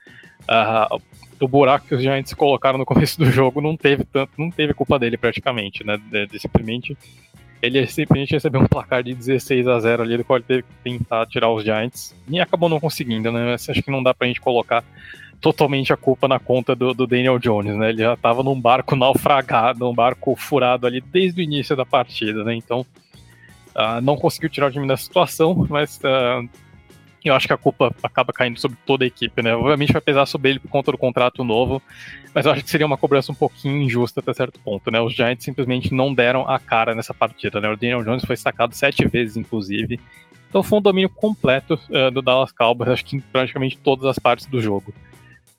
[0.48, 0.96] a,
[1.40, 4.76] o buraco que os Giants colocaram no começo do jogo não teve tanto, não teve
[4.76, 6.00] culpa dele praticamente, né?
[6.12, 6.96] De, simplesmente
[7.64, 10.74] ele simplesmente recebeu um placar de 16 a 0 ali, do qual ele teve que
[10.84, 13.52] tentar tirar os Giants e acabou não conseguindo, né?
[13.52, 14.84] Mas acho que não dá pra gente colocar
[15.42, 17.90] totalmente a culpa na conta do, do Daniel Jones, né?
[17.90, 22.44] Ele já estava num barco naufragado, um barco furado ali desde o início da partida,
[22.44, 22.56] né?
[22.56, 22.86] Então,
[23.76, 26.48] uh, não conseguiu tirar o time da situação, mas uh,
[27.26, 29.56] eu acho que a culpa acaba caindo sobre toda a equipe, né?
[29.56, 31.82] Obviamente vai pesar sobre ele por conta do contrato novo,
[32.34, 35.02] mas eu acho que seria uma cobrança um pouquinho injusta até certo ponto, né?
[35.02, 37.68] Os Giants simplesmente não deram a cara nessa partida, né?
[37.68, 40.00] O Daniel Jones foi sacado sete vezes, inclusive.
[40.50, 44.20] Então foi um domínio completo uh, do Dallas Cowboys, acho que em praticamente todas as
[44.20, 44.94] partes do jogo.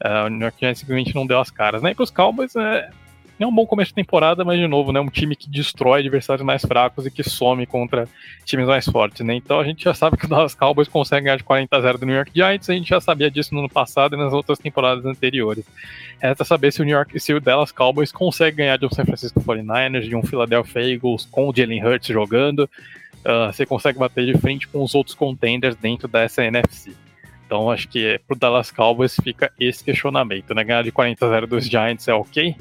[0.05, 1.93] Uh, o New York Giants simplesmente não deu as caras, né?
[1.93, 2.91] E para os Cowboys é,
[3.39, 5.01] é um bom começo de temporada, mas de novo, né?
[5.01, 8.09] Um time que destrói adversários mais fracos e que some contra
[8.45, 9.35] times mais fortes, né?
[9.35, 11.99] Então a gente já sabe que o Dallas Cowboys consegue ganhar de 40 a 0
[11.99, 14.59] do New York Giants, a gente já sabia disso no ano passado e nas outras
[14.59, 15.65] temporadas anteriores.
[16.21, 19.05] Resta saber se o New York, se o Dallas Cowboys consegue ganhar de um San
[19.05, 22.71] Francisco 49ers, de um Philadelphia Eagles com o Jalen Hurts jogando,
[23.25, 27.02] uh, você consegue bater de frente com os outros contenders dentro dessa NFC.
[27.53, 30.65] Então acho que pro Dallas Cowboys fica esse questionamento, né?
[30.65, 32.57] Ganhar de 40 a 0 dos Giants é ok,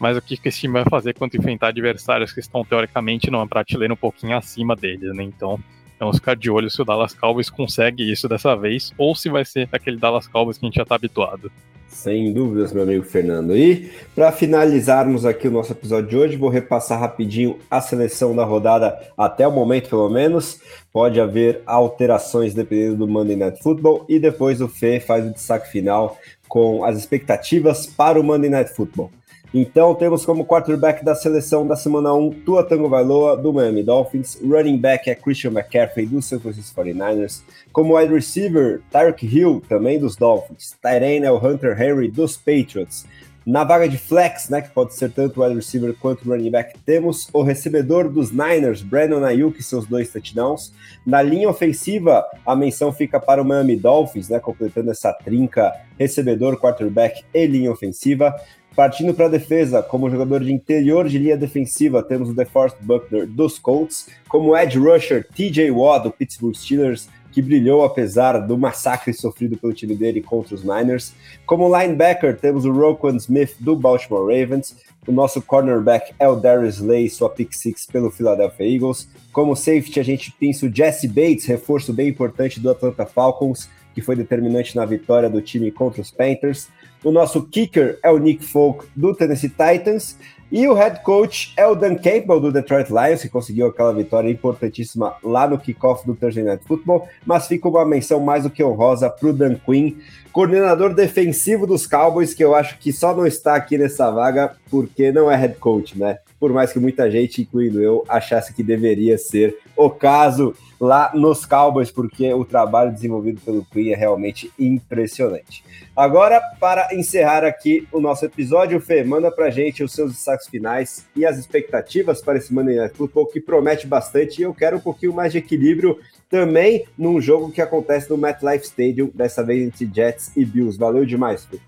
[0.00, 3.92] mas o que esse time vai fazer quando enfrentar adversários que estão teoricamente numa prateleira
[3.92, 5.22] um pouquinho acima deles, né?
[5.22, 5.60] Então
[6.00, 9.44] vamos ficar de olho se o Dallas Cowboys consegue isso dessa vez ou se vai
[9.44, 11.52] ser aquele Dallas Cowboys que a gente já tá habituado.
[11.92, 13.54] Sem dúvidas, meu amigo Fernando.
[13.54, 18.44] E para finalizarmos aqui o nosso episódio de hoje, vou repassar rapidinho a seleção da
[18.44, 20.58] rodada até o momento, pelo menos.
[20.90, 25.70] Pode haver alterações dependendo do Monday Night Football e depois o Fê faz o destaque
[25.70, 26.16] final
[26.48, 29.10] com as expectativas para o Monday Night Football.
[29.54, 34.40] Então temos como quarterback da seleção da semana 1 Tua Tango Vailoa do Miami Dolphins,
[34.42, 39.98] running back é Christian McCaffrey do San Francisco 49ers, como wide receiver Tyreek Hill também
[39.98, 43.04] dos Dolphins, Tyrene é o Hunter Henry dos Patriots.
[43.44, 47.28] Na vaga de flex, né, que pode ser tanto wide receiver quanto running back, temos
[47.32, 50.72] o recebedor dos Niners, Brandon Ayuk e seus dois touchdowns.
[51.04, 56.56] Na linha ofensiva, a menção fica para o Miami Dolphins, né, completando essa trinca recebedor,
[56.56, 58.32] quarterback e linha ofensiva.
[58.74, 63.26] Partindo para a defesa, como jogador de interior de linha defensiva, temos o DeForest Buckner
[63.26, 69.12] dos Colts, como edge rusher TJ Watt do Pittsburgh Steelers, que brilhou apesar do massacre
[69.12, 71.14] sofrido pelo time dele contra os Niners.
[71.46, 74.76] Como linebacker, temos o Roquan Smith do Baltimore Ravens.
[75.06, 79.08] O nosso cornerback é o Darius Slay, sua pick six pelo Philadelphia Eagles.
[79.32, 84.00] Como safety, a gente pensa o Jesse Bates, reforço bem importante do Atlanta Falcons, que
[84.00, 86.68] foi determinante na vitória do time contra os Panthers.
[87.04, 90.16] O nosso kicker é o Nick Folk do Tennessee Titans.
[90.52, 94.30] E o head coach é o Dan Campbell do Detroit Lions, que conseguiu aquela vitória
[94.30, 97.08] importantíssima lá no kickoff do Thursday Night Football.
[97.24, 99.94] Mas fica uma menção mais do que honrosa para o Dan Quinn,
[100.30, 105.10] coordenador defensivo dos Cowboys, que eu acho que só não está aqui nessa vaga porque
[105.10, 106.18] não é head coach, né?
[106.38, 111.46] Por mais que muita gente, incluindo eu, achasse que deveria ser o caso lá nos
[111.46, 115.64] Cowboys, porque o trabalho desenvolvido pelo Queen é realmente impressionante.
[115.94, 121.06] Agora, para encerrar aqui o nosso episódio, Fê, manda pra gente os seus destaques finais
[121.14, 124.80] e as expectativas para esse Monday Night Football, que promete bastante, e eu quero um
[124.80, 129.88] pouquinho mais de equilíbrio também num jogo que acontece no MetLife Stadium, dessa vez entre
[129.94, 130.76] Jets e Bills.
[130.76, 131.60] Valeu demais, Fê.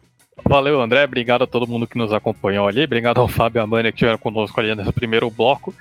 [0.43, 1.05] Valeu, André.
[1.05, 2.83] Obrigado a todo mundo que nos acompanhou ali.
[2.83, 5.73] Obrigado ao Fábio e à que estiveram conosco ali nesse primeiro bloco.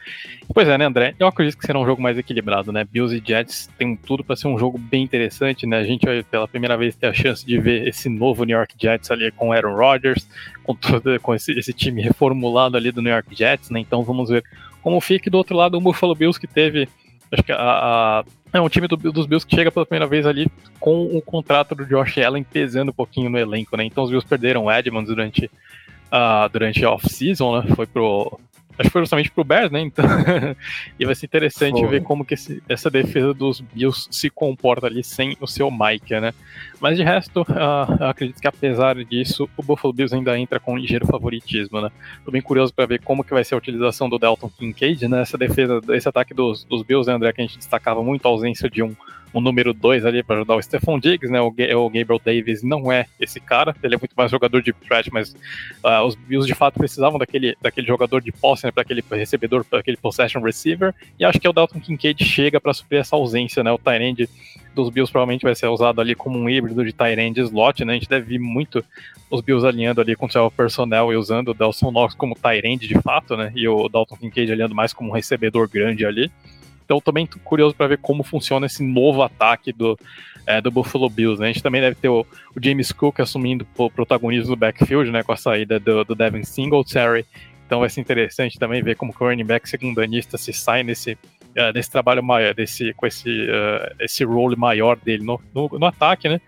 [0.53, 1.15] Pois é, né, André?
[1.17, 2.83] Eu acredito que será um jogo mais equilibrado, né?
[2.83, 5.79] Bills e Jets tem tudo para ser um jogo bem interessante, né?
[5.79, 8.75] A gente vai pela primeira vez ter a chance de ver esse novo New York
[8.79, 10.27] Jets ali com Aaron Rodgers,
[10.63, 13.79] com, todo, com esse, esse time reformulado ali do New York Jets, né?
[13.79, 14.43] Então vamos ver
[14.83, 15.29] como fica.
[15.29, 16.87] E do outro lado, o Buffalo Bills que teve
[17.33, 18.23] acho que a, a,
[18.53, 20.47] é um time do, dos Bills que chega pela primeira vez ali
[20.79, 23.83] com o contrato do Josh Allen pesando um pouquinho no elenco, né?
[23.83, 27.75] Então os Bills perderam o Edmonds durante, uh, durante a off-season, né?
[27.75, 28.39] Foi pro,
[28.77, 29.81] acho que foi justamente pro Bears, né?
[29.81, 30.05] Então,
[30.99, 31.87] e vai ser interessante foi.
[31.87, 36.19] ver como que esse, essa defesa dos Bills se comporta ali sem o seu Mike,
[36.19, 36.33] né?
[36.79, 40.73] Mas de resto, uh, eu acredito que apesar disso, o Buffalo Bills ainda entra com
[40.73, 41.89] um ligeiro favoritismo, né?
[42.25, 45.21] Tô bem curioso para ver como que vai ser a utilização do Dalton Kincaid, né?
[45.21, 48.29] Essa defesa, esse ataque dos, dos Bills, né, André, que a gente destacava muito a
[48.29, 48.95] ausência de um
[49.33, 51.41] um número 2 ali para ajudar o Stephon Diggs, né?
[51.41, 55.11] O, o, Gabriel Davis não é esse cara, ele é muito mais jogador de threat,
[55.11, 55.33] mas
[55.83, 58.71] uh, os Bills de fato precisavam daquele, daquele jogador de posse, né?
[58.71, 62.73] Para aquele recebedor, para aquele possession receiver, e acho que o Dalton Kincaid chega para
[62.73, 63.71] suprir essa ausência, né?
[63.71, 64.29] O Tyrande
[64.73, 67.93] dos Bills provavelmente vai ser usado ali como um híbrido de Tyrande slot, né?
[67.93, 68.83] A gente deve ver muito
[69.29, 72.87] os Bills alinhando ali com o seu personnel e usando o Delson Knox como Tyrande
[72.87, 73.51] de fato, né?
[73.55, 76.31] E o Dalton Kincaid alinhando mais como um recebedor grande ali.
[76.83, 79.97] Então também tô curioso para ver como funciona esse novo ataque do,
[80.45, 81.39] é, do Buffalo Bills.
[81.39, 81.49] Né?
[81.49, 85.23] A gente também deve ter o, o James Cook assumindo o protagonismo do backfield, né?
[85.23, 87.25] Com a saída do, do Devin Singletary.
[87.65, 91.71] Então vai ser interessante também ver como o running back secundanista se sai nesse, uh,
[91.73, 96.27] desse trabalho maior, desse, com esse, uh, esse role maior dele no, no, no, ataque,
[96.27, 96.41] né?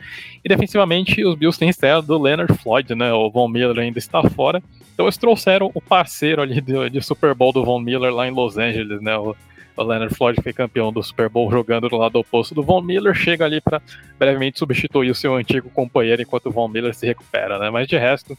[0.43, 3.13] E defensivamente os Bills têm estreia do Leonard Floyd, né?
[3.13, 4.61] O Von Miller ainda está fora.
[4.93, 8.31] Então eles trouxeram o parceiro ali de, de Super Bowl do Von Miller lá em
[8.31, 9.17] Los Angeles, né?
[9.17, 9.35] O,
[9.75, 13.13] o Leonard Floyd foi campeão do Super Bowl jogando do lado oposto do Von Miller,
[13.13, 13.81] chega ali para
[14.17, 17.69] brevemente substituir o seu antigo companheiro enquanto o Von Miller se recupera, né?
[17.69, 18.37] Mas de resto,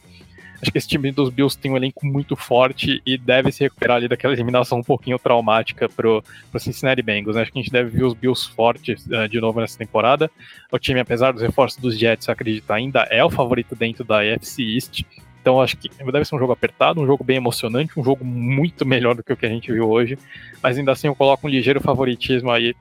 [0.61, 3.99] acho que esse time dos Bills tem um elenco muito forte e deve se recuperar
[3.99, 7.37] ali daquela eliminação um pouquinho traumática pro, pro Cincinnati Bengals.
[7.37, 7.43] Né?
[7.43, 10.31] Acho que a gente deve ver os Bills fortes uh, de novo nessa temporada.
[10.73, 14.63] O time, apesar dos reforços dos Jets, acredita ainda é o favorito dentro da AFC
[14.63, 15.05] East.
[15.47, 18.83] Então acho que deve ser um jogo apertado, um jogo bem emocionante, um jogo muito
[18.85, 20.19] melhor do que o que a gente viu hoje.
[20.61, 22.75] Mas ainda assim eu coloco um ligeiro favoritismo aí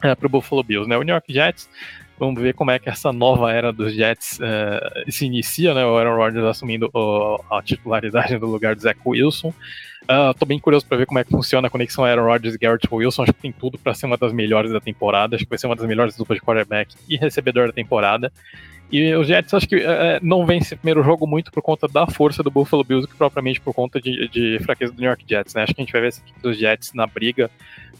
[0.00, 0.88] é, para o Buffalo Bills.
[0.88, 0.96] Né?
[0.96, 1.68] O New York Jets
[2.20, 5.86] Vamos ver como é que essa nova era dos Jets uh, se inicia, né?
[5.86, 6.90] O Aaron Rodgers assumindo
[7.50, 9.48] a titularidade no lugar do Zach Wilson.
[10.02, 12.58] Uh, tô bem curioso para ver como é que funciona a conexão Aaron Rodgers e
[12.58, 13.22] Garrett Wilson.
[13.22, 15.34] Acho que tem tudo para ser uma das melhores da temporada.
[15.34, 18.30] Acho que vai ser uma das melhores duplas de quarterback e recebedor da temporada.
[18.90, 22.06] E os Jets acho que é, não vence o primeiro jogo muito por conta da
[22.06, 25.54] força do Buffalo Bills que propriamente por conta de, de fraqueza do New York Jets,
[25.54, 25.62] né?
[25.62, 27.48] Acho que a gente vai ver essa equipe dos Jets na briga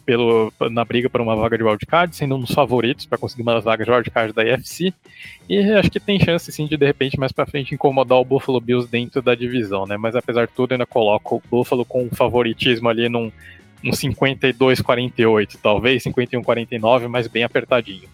[0.05, 3.61] pelo, na briga por uma vaga de wildcard, sendo um dos favoritos para conseguir uma
[3.61, 4.93] vaga de wildcard da IFC.
[5.49, 8.61] E acho que tem chance sim de de repente mais para frente incomodar o Buffalo
[8.61, 9.97] Bills dentro da divisão, né?
[9.97, 13.31] Mas apesar de tudo, ainda coloco o Buffalo com um favoritismo ali num,
[13.83, 18.09] num 52-48, talvez 51-49, mas bem apertadinho.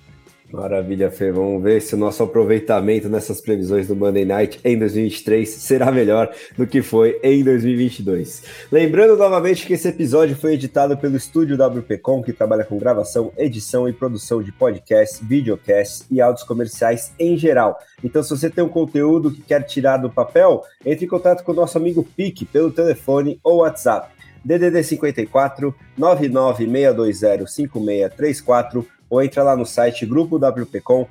[0.56, 1.30] Maravilha, Fê.
[1.30, 6.32] Vamos ver se o nosso aproveitamento nessas previsões do Monday Night em 2023 será melhor
[6.56, 8.42] do que foi em 2022.
[8.72, 13.86] Lembrando novamente que esse episódio foi editado pelo estúdio WPcom, que trabalha com gravação, edição
[13.86, 17.78] e produção de podcasts, videocasts e áudios comerciais em geral.
[18.02, 21.52] Então, se você tem um conteúdo que quer tirar do papel, entre em contato com
[21.52, 24.16] o nosso amigo Pique pelo telefone ou WhatsApp.
[24.42, 31.08] DDD 54 99620 5634 ou entra lá no site grupowpcom.com.br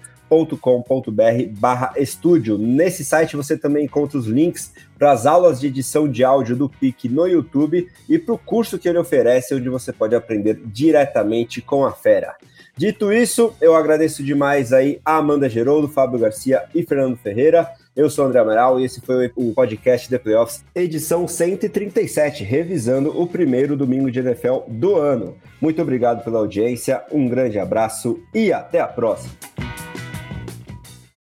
[1.52, 2.58] barra estúdio.
[2.58, 6.70] Nesse site você também encontra os links para as aulas de edição de áudio do
[6.70, 11.62] PIC no YouTube e para o curso que ele oferece, onde você pode aprender diretamente
[11.62, 12.36] com a fera.
[12.78, 17.70] Dito isso, eu agradeço demais aí a Amanda Geroldo, Fábio Garcia e Fernando Ferreira.
[17.96, 23.18] Eu sou o André Amaral e esse foi o podcast The Playoffs, edição 137, revisando
[23.18, 25.38] o primeiro domingo de NFL do ano.
[25.62, 29.32] Muito obrigado pela audiência, um grande abraço e até a próxima.